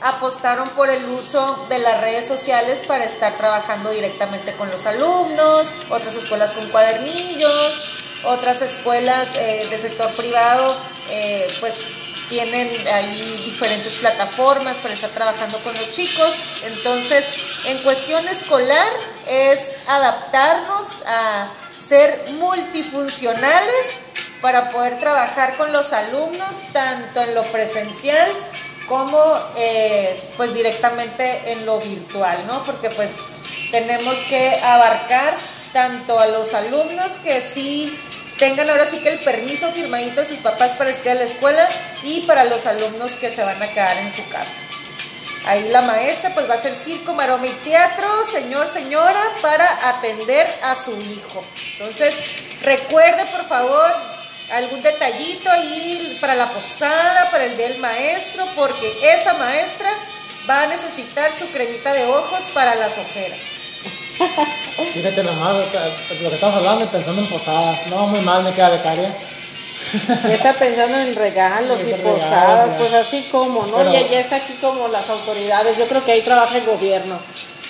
apostaron 0.00 0.68
por 0.70 0.90
el 0.90 1.04
uso 1.06 1.66
de 1.68 1.78
las 1.78 2.00
redes 2.00 2.26
sociales 2.26 2.82
para 2.86 3.04
estar 3.04 3.36
trabajando 3.38 3.90
directamente 3.90 4.52
con 4.52 4.68
los 4.70 4.86
alumnos, 4.86 5.72
otras 5.88 6.16
escuelas 6.16 6.52
con 6.52 6.68
cuadernillos, 6.68 7.94
otras 8.24 8.60
escuelas 8.60 9.36
eh, 9.36 9.68
de 9.70 9.78
sector 9.78 10.14
privado 10.16 10.76
eh, 11.08 11.48
pues 11.60 11.86
tienen 12.28 12.86
ahí 12.88 13.40
diferentes 13.44 13.96
plataformas 13.96 14.80
para 14.80 14.94
estar 14.94 15.10
trabajando 15.10 15.58
con 15.60 15.74
los 15.74 15.90
chicos. 15.92 16.34
Entonces, 16.62 17.24
en 17.64 17.78
cuestión 17.78 18.28
escolar 18.28 18.92
es 19.26 19.76
adaptarnos 19.86 21.02
a 21.06 21.48
ser 21.78 22.32
multifuncionales 22.38 23.86
para 24.40 24.70
poder 24.70 24.98
trabajar 24.98 25.56
con 25.56 25.72
los 25.72 25.92
alumnos 25.92 26.62
tanto 26.72 27.22
en 27.22 27.34
lo 27.34 27.44
presencial 27.44 28.28
como 28.88 29.18
eh, 29.56 30.20
pues 30.36 30.54
directamente 30.54 31.52
en 31.52 31.66
lo 31.66 31.78
virtual, 31.78 32.46
¿no? 32.46 32.64
Porque 32.64 32.90
pues 32.90 33.18
tenemos 33.70 34.24
que 34.24 34.58
abarcar 34.62 35.34
tanto 35.72 36.18
a 36.18 36.26
los 36.26 36.54
alumnos 36.54 37.18
que 37.18 37.42
sí 37.42 37.98
tengan 38.38 38.70
ahora 38.70 38.86
sí 38.86 38.98
que 38.98 39.10
el 39.10 39.18
permiso 39.18 39.70
firmadito 39.72 40.20
de 40.20 40.26
sus 40.26 40.38
papás 40.38 40.74
para 40.74 40.90
estar 40.90 41.12
a 41.12 41.14
la 41.16 41.24
escuela 41.24 41.68
y 42.02 42.20
para 42.20 42.44
los 42.44 42.66
alumnos 42.66 43.12
que 43.12 43.30
se 43.30 43.44
van 43.44 43.62
a 43.62 43.68
quedar 43.68 43.98
en 43.98 44.10
su 44.10 44.26
casa. 44.28 44.56
Ahí 45.48 45.66
la 45.70 45.80
maestra 45.80 46.28
pues 46.34 46.46
va 46.46 46.52
a 46.52 46.56
hacer 46.58 46.74
circo, 46.74 47.14
maroma 47.14 47.46
y 47.46 47.52
teatro, 47.64 48.06
señor, 48.30 48.68
señora, 48.68 49.22
para 49.40 49.88
atender 49.88 50.46
a 50.62 50.74
su 50.74 50.94
hijo. 51.00 51.42
Entonces, 51.72 52.14
recuerde 52.60 53.24
por 53.32 53.46
favor 53.48 53.90
algún 54.52 54.82
detallito 54.82 55.50
ahí 55.50 56.18
para 56.20 56.34
la 56.34 56.50
posada, 56.50 57.30
para 57.30 57.46
el 57.46 57.56
del 57.56 57.78
maestro, 57.78 58.46
porque 58.54 58.92
esa 59.02 59.32
maestra 59.38 59.88
va 60.48 60.64
a 60.64 60.66
necesitar 60.66 61.32
su 61.32 61.48
cremita 61.50 61.94
de 61.94 62.04
ojos 62.04 62.44
para 62.52 62.74
las 62.74 62.98
ojeras. 62.98 63.40
Fíjate 64.92 65.22
nomás 65.22 65.56
lo 65.56 65.70
que, 65.70 65.78
lo 66.24 66.28
que 66.28 66.34
estamos 66.34 66.56
hablando 66.56 66.84
y 66.84 66.88
pensando 66.88 67.22
en 67.22 67.28
posadas. 67.30 67.86
No, 67.86 68.06
muy 68.06 68.20
mal 68.20 68.42
me 68.42 68.52
queda 68.52 68.68
becaria. 68.68 69.16
Ya 70.24 70.34
está 70.34 70.52
pensando 70.54 70.98
en 70.98 71.14
regalos 71.14 71.84
y 71.86 71.92
regalos, 71.92 72.22
posadas, 72.22 72.70
pues 72.78 72.92
así 72.92 73.28
como, 73.30 73.66
¿no? 73.66 73.76
Pero- 73.78 73.92
ya, 73.92 74.06
ya 74.06 74.20
está 74.20 74.36
aquí 74.36 74.54
como 74.60 74.88
las 74.88 75.08
autoridades, 75.10 75.76
yo 75.78 75.86
creo 75.88 76.04
que 76.04 76.12
ahí 76.12 76.22
trabaja 76.22 76.56
el 76.58 76.64
gobierno. 76.64 77.18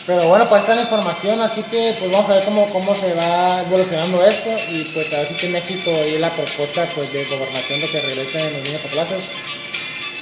Pero 0.06 0.26
bueno, 0.26 0.48
pues 0.48 0.62
está 0.62 0.74
la 0.74 0.80
información, 0.82 1.38
así 1.42 1.62
que 1.64 1.94
pues 1.98 2.10
vamos 2.10 2.30
a 2.30 2.34
ver 2.36 2.44
cómo, 2.44 2.66
cómo 2.70 2.96
se 2.96 3.12
va 3.12 3.60
evolucionando 3.60 4.24
esto 4.24 4.48
y 4.70 4.84
pues 4.94 5.12
a 5.12 5.18
ver 5.18 5.28
si 5.28 5.34
tiene 5.34 5.58
éxito 5.58 5.90
ahí 5.90 6.18
la 6.18 6.30
propuesta 6.30 6.86
pues 6.94 7.12
de 7.12 7.26
gobernación 7.26 7.80
de 7.82 7.90
que 7.90 8.00
regresen 8.00 8.52
los 8.54 8.62
niños 8.62 8.82
a 8.86 8.88
clases. 8.88 9.24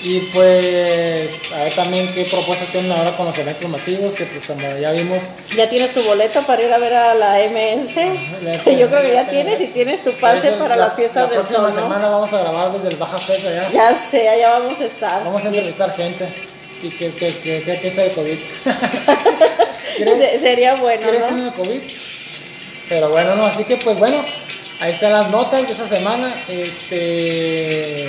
Y 0.08 0.20
pues 0.32 1.30
a 1.52 1.64
ver 1.64 1.72
también 1.74 2.12
qué 2.14 2.24
propuestas 2.26 2.68
tienen 2.68 2.92
ahora 2.92 3.16
con 3.16 3.26
los 3.26 3.36
eventos 3.38 3.68
masivos, 3.68 4.14
que 4.14 4.24
pues 4.24 4.46
como 4.46 4.60
ya 4.78 4.92
vimos, 4.92 5.24
¿Ya 5.56 5.68
tienes 5.68 5.92
tu 5.94 6.02
boleto 6.04 6.42
para 6.42 6.62
ir 6.62 6.72
a 6.72 6.78
ver 6.78 6.94
a 6.94 7.14
la 7.14 7.38
MS? 7.40 7.96
la- 8.42 8.52
Yo 8.78 8.88
creo 8.88 9.02
que 9.02 9.12
ya 9.12 9.24
la- 9.24 9.30
tienes 9.30 9.60
y 9.60 9.66
tienes 9.68 10.04
tu 10.04 10.12
pase 10.12 10.52
la- 10.52 10.58
para 10.58 10.76
la- 10.76 10.84
las 10.84 10.94
fiestas 10.94 11.24
la 11.24 11.30
del 11.30 11.38
próxima 11.38 11.58
sol, 11.58 11.70
¿no? 11.70 11.74
semana 11.82 12.08
vamos 12.08 12.32
a 12.32 12.38
grabar 12.40 12.70
desde 12.72 12.88
el 12.90 12.96
Baja 12.96 13.18
Fecha 13.18 13.52
ya. 13.52 13.72
Ya 13.72 13.94
sé, 13.96 14.28
allá 14.28 14.50
vamos 14.60 14.78
a 14.80 14.84
estar. 14.86 15.24
Vamos 15.24 15.44
a 15.44 15.48
entrevistar 15.48 15.96
gente. 15.96 16.28
¿Qué, 16.80 16.90
qué, 16.90 17.10
qué, 17.18 17.62
qué, 17.64 17.74
piensa 17.80 18.02
del 18.02 18.12
COVID? 18.12 18.38
Se- 19.96 20.04
¿Quieres, 20.04 20.40
Sería 20.40 20.74
bueno, 20.76 21.02
¿Quieres 21.02 21.30
¿no? 21.32 21.38
en 21.38 21.44
el 21.46 21.52
COVID? 21.54 21.80
Pero 22.88 23.08
bueno, 23.08 23.34
no, 23.34 23.46
así 23.46 23.64
que 23.64 23.76
pues 23.78 23.98
bueno, 23.98 24.24
ahí 24.78 24.92
están 24.92 25.12
las 25.12 25.30
notas 25.30 25.66
de 25.66 25.72
esta 25.72 25.88
semana. 25.88 26.32
Este, 26.48 28.06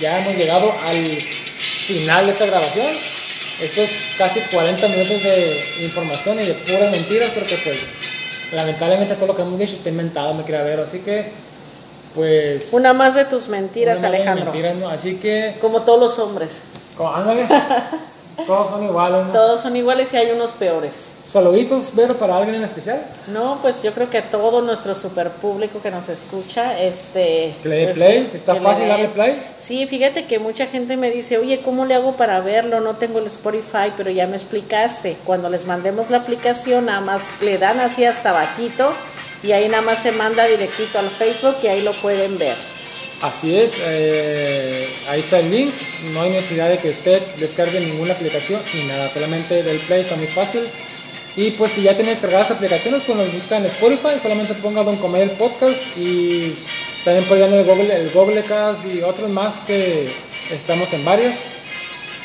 ya 0.00 0.20
hemos 0.20 0.34
llegado 0.36 0.72
al 0.84 1.04
final 1.86 2.26
de 2.26 2.32
esta 2.32 2.46
grabación. 2.46 2.86
Esto 3.60 3.82
es 3.82 3.90
casi 4.18 4.40
40 4.40 4.88
minutos 4.88 5.22
de 5.22 5.64
información 5.82 6.40
y 6.40 6.46
de 6.46 6.54
puras 6.54 6.90
mentiras, 6.90 7.30
porque 7.30 7.56
pues 7.64 7.78
lamentablemente 8.52 9.14
todo 9.14 9.28
lo 9.28 9.34
que 9.36 9.42
hemos 9.42 9.58
dicho 9.58 9.76
está 9.76 9.88
inventado, 9.88 10.34
me 10.34 10.44
quería 10.44 10.62
ver. 10.62 10.80
Así 10.80 10.98
que 11.00 11.30
pues... 12.14 12.72
Una 12.72 12.92
más 12.92 13.14
de 13.14 13.26
tus 13.26 13.48
mentiras, 13.48 14.02
Alejandro. 14.02 14.46
mentiras, 14.46 14.76
¿no? 14.76 14.88
Así 14.88 15.16
que, 15.16 15.56
Como 15.60 15.82
todos 15.82 16.00
los 16.00 16.18
hombres. 16.18 16.64
como, 16.96 17.14
ándale, 17.14 17.46
todos 18.44 18.68
son 18.68 18.84
iguales. 18.84 19.26
¿no? 19.26 19.32
Todos 19.32 19.60
son 19.60 19.76
iguales 19.76 20.12
y 20.12 20.16
hay 20.16 20.30
unos 20.30 20.52
peores. 20.52 21.12
Saluditos, 21.24 21.94
Vero, 21.94 22.16
para 22.16 22.36
alguien 22.36 22.56
en 22.56 22.62
especial. 22.62 23.02
No, 23.28 23.58
pues 23.62 23.82
yo 23.82 23.92
creo 23.92 24.10
que 24.10 24.22
todo 24.22 24.60
nuestro 24.60 24.94
super 24.94 25.30
público 25.30 25.80
que 25.82 25.90
nos 25.90 26.08
escucha, 26.08 26.80
este... 26.80 27.54
Que 27.62 27.68
le 27.68 27.76
dé 27.76 27.84
pues, 27.86 27.96
play, 27.96 28.30
está 28.34 28.54
que 28.54 28.60
fácil 28.60 28.88
darle 28.88 29.08
play. 29.08 29.42
Sí, 29.56 29.86
fíjate 29.86 30.26
que 30.26 30.38
mucha 30.38 30.66
gente 30.66 30.96
me 30.96 31.10
dice, 31.10 31.38
oye, 31.38 31.62
¿cómo 31.62 31.86
le 31.86 31.94
hago 31.94 32.12
para 32.12 32.40
verlo? 32.40 32.80
No 32.80 32.96
tengo 32.96 33.18
el 33.18 33.26
Spotify, 33.26 33.92
pero 33.96 34.10
ya 34.10 34.26
me 34.26 34.36
explicaste. 34.36 35.16
Cuando 35.24 35.48
les 35.48 35.66
mandemos 35.66 36.10
la 36.10 36.18
aplicación, 36.18 36.86
nada 36.86 37.00
más 37.00 37.42
le 37.42 37.58
dan 37.58 37.80
así 37.80 38.04
hasta 38.04 38.32
bajito 38.32 38.90
y 39.42 39.52
ahí 39.52 39.68
nada 39.68 39.82
más 39.82 39.98
se 39.98 40.12
manda 40.12 40.44
directito 40.44 40.98
al 40.98 41.08
Facebook 41.08 41.56
y 41.62 41.68
ahí 41.68 41.82
lo 41.82 41.92
pueden 41.92 42.38
ver. 42.38 42.75
Así 43.22 43.56
es, 43.56 43.72
eh, 43.78 44.88
ahí 45.08 45.20
está 45.20 45.38
el 45.38 45.50
link. 45.50 45.72
No 46.12 46.22
hay 46.22 46.30
necesidad 46.30 46.68
de 46.68 46.78
que 46.78 46.88
usted 46.88 47.22
descargue 47.38 47.80
ninguna 47.80 48.12
aplicación 48.12 48.60
ni 48.74 48.84
nada, 48.84 49.08
solamente 49.08 49.62
del 49.62 49.78
Play 49.80 50.02
está 50.02 50.16
muy 50.16 50.26
fácil. 50.26 50.62
Y 51.36 51.50
pues 51.52 51.72
si 51.72 51.82
ya 51.82 51.94
tiene 51.94 52.10
descargadas 52.10 52.50
aplicaciones, 52.50 53.02
pues 53.06 53.18
nos 53.18 53.32
busca 53.32 53.58
en 53.58 53.66
Spotify, 53.66 54.18
solamente 54.20 54.54
ponga 54.54 54.82
Don 54.82 54.96
Comedia 54.96 55.24
el 55.24 55.30
podcast 55.32 55.80
y 55.98 56.54
también 57.04 57.24
pueden 57.26 57.52
el 57.52 57.64
Google, 57.64 57.94
el 57.94 58.10
Googlecast 58.10 58.86
y 58.86 59.02
otros 59.02 59.28
más 59.30 59.58
que 59.66 60.10
estamos 60.50 60.92
en 60.94 61.04
varias. 61.04 61.36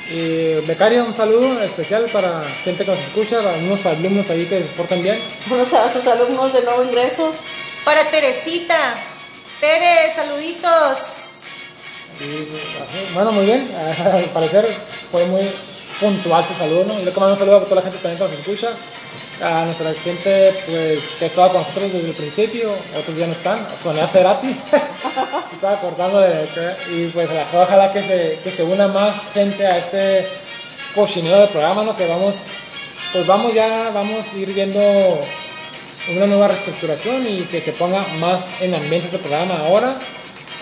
Y 0.10 0.56
Becaria, 0.68 1.04
un 1.04 1.16
saludo 1.16 1.62
especial 1.62 2.06
para 2.12 2.44
gente 2.64 2.84
que 2.84 2.92
nos 2.92 3.00
escucha, 3.00 3.40
a 3.40 3.58
unos 3.64 3.86
alumnos 3.86 4.30
ahí 4.30 4.46
que 4.46 4.64
se 4.64 4.70
portan 4.72 5.02
bien. 5.02 5.18
Unos 5.52 5.74
a 5.74 5.90
sus 5.90 6.06
alumnos 6.08 6.52
de 6.52 6.64
nuevo 6.64 6.84
ingreso. 6.84 7.32
Para 7.86 8.04
Teresita, 8.10 8.96
Tere, 9.62 10.10
saluditos. 10.10 10.98
Bueno, 13.14 13.32
muy 13.32 13.46
bien. 13.46 13.70
Al 14.12 14.24
parecer 14.34 14.66
fue 15.12 15.24
muy 15.28 15.44
puntual 16.00 16.44
su 16.44 16.56
saludo, 16.56 16.86
¿no? 16.86 16.98
Le 16.98 17.12
mando 17.12 17.34
un 17.34 17.38
saludo 17.38 17.58
a 17.58 17.64
toda 17.64 17.76
la 17.76 17.82
gente 17.84 18.00
también 18.00 18.18
que 18.18 18.24
nos 18.24 18.40
escucha, 18.40 18.70
a 19.44 19.66
nuestra 19.66 19.94
gente 19.94 20.56
pues 20.66 21.00
que 21.20 21.28
estaba 21.28 21.50
con 21.50 21.62
nosotros 21.62 21.94
desde 21.94 22.08
el 22.08 22.16
principio, 22.16 22.72
otros 22.98 23.16
ya 23.16 23.28
no 23.28 23.34
están, 23.34 23.68
Sonia 23.70 24.08
Cerati, 24.08 24.48
estaba 25.54 25.80
cortando 25.80 26.22
de 26.22 26.48
y 26.94 27.08
pues 27.10 27.30
ojalá 27.54 27.94
que 27.94 28.02
se, 28.02 28.40
que 28.44 28.52
se 28.52 28.64
una 28.64 28.88
más 28.88 29.16
gente 29.32 29.68
a 29.68 29.78
este 29.78 30.28
cochinero 30.96 31.38
del 31.38 31.50
programa, 31.50 31.84
¿no? 31.84 31.96
Que 31.96 32.08
vamos, 32.08 32.38
pues 33.14 33.28
vamos 33.28 33.54
ya, 33.54 33.92
vamos 33.94 34.34
a 34.34 34.38
ir 34.38 34.52
viendo 34.56 35.20
una 36.10 36.26
nueva 36.28 36.48
reestructuración 36.48 37.26
y 37.28 37.42
que 37.44 37.62
se 37.62 37.72
ponga 37.74 38.06
más 38.20 38.62
en 38.62 38.74
ambiente 38.74 39.06
este 39.06 39.20
programa 39.20 39.58
ahora. 39.66 39.94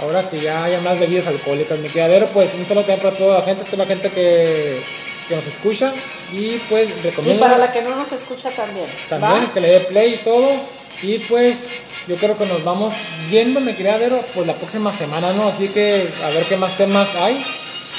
Ahora 0.02 0.22
que 0.30 0.40
ya 0.40 0.64
haya 0.64 0.80
más 0.80 0.98
bebidas 0.98 1.28
alcohólicas, 1.28 1.78
mi 1.80 1.90
quedadero, 1.90 2.26
pues 2.28 2.54
un 2.54 2.64
saludo 2.66 2.86
también 2.86 3.02
para 3.02 3.18
toda 3.18 3.40
la 3.40 3.46
gente, 3.46 3.64
toda 3.66 3.78
la 3.80 3.86
gente 3.86 4.10
que, 4.10 4.82
que 5.28 5.36
nos 5.36 5.46
escucha 5.46 5.94
y 6.32 6.58
pues 6.70 6.88
Y 6.90 7.02
recomiendo 7.02 7.42
para 7.42 7.58
la 7.58 7.70
que 7.72 7.82
no 7.82 7.96
nos 7.96 8.12
escucha 8.14 8.50
también. 8.52 8.86
también 9.10 9.34
¿va? 9.34 9.54
que 9.54 9.60
le 9.60 9.68
dé 9.68 9.80
play 9.82 10.14
y 10.14 10.18
todo. 10.18 10.48
Y 11.02 11.18
pues 11.20 11.68
yo 12.08 12.16
creo 12.16 12.38
que 12.38 12.46
nos 12.46 12.64
vamos 12.64 12.94
viendo, 13.30 13.60
mi 13.62 13.74
quedadero, 13.74 14.18
pues 14.34 14.48
la 14.48 14.54
próxima 14.54 14.92
semana, 14.94 15.34
¿no? 15.34 15.48
Así 15.50 15.68
que 15.68 16.10
a 16.26 16.30
ver 16.30 16.46
qué 16.46 16.56
más 16.58 16.78
temas 16.78 17.10
hay. 17.16 17.46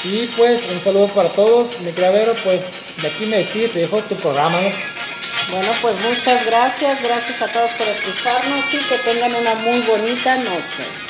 Y 0.04 0.26
pues 0.38 0.64
un 0.72 0.80
saludo 0.80 1.08
para 1.08 1.28
todos, 1.28 1.80
mi 1.80 1.92
quedadero, 1.92 2.32
pues 2.44 2.96
de 3.02 3.08
aquí 3.08 3.26
me 3.26 3.38
despido, 3.38 3.68
te 3.68 3.80
dejo 3.80 3.98
tu 4.04 4.14
programa, 4.16 4.58
¿no? 4.60 4.70
Bueno, 5.50 5.72
pues 5.82 6.00
muchas 6.02 6.46
gracias, 6.46 7.02
gracias 7.02 7.42
a 7.42 7.48
todos 7.48 7.72
por 7.72 7.86
escucharnos 7.86 8.74
y 8.74 8.78
que 8.78 8.98
tengan 8.98 9.34
una 9.34 9.54
muy 9.56 9.80
bonita 9.80 10.36
noche. 10.36 11.09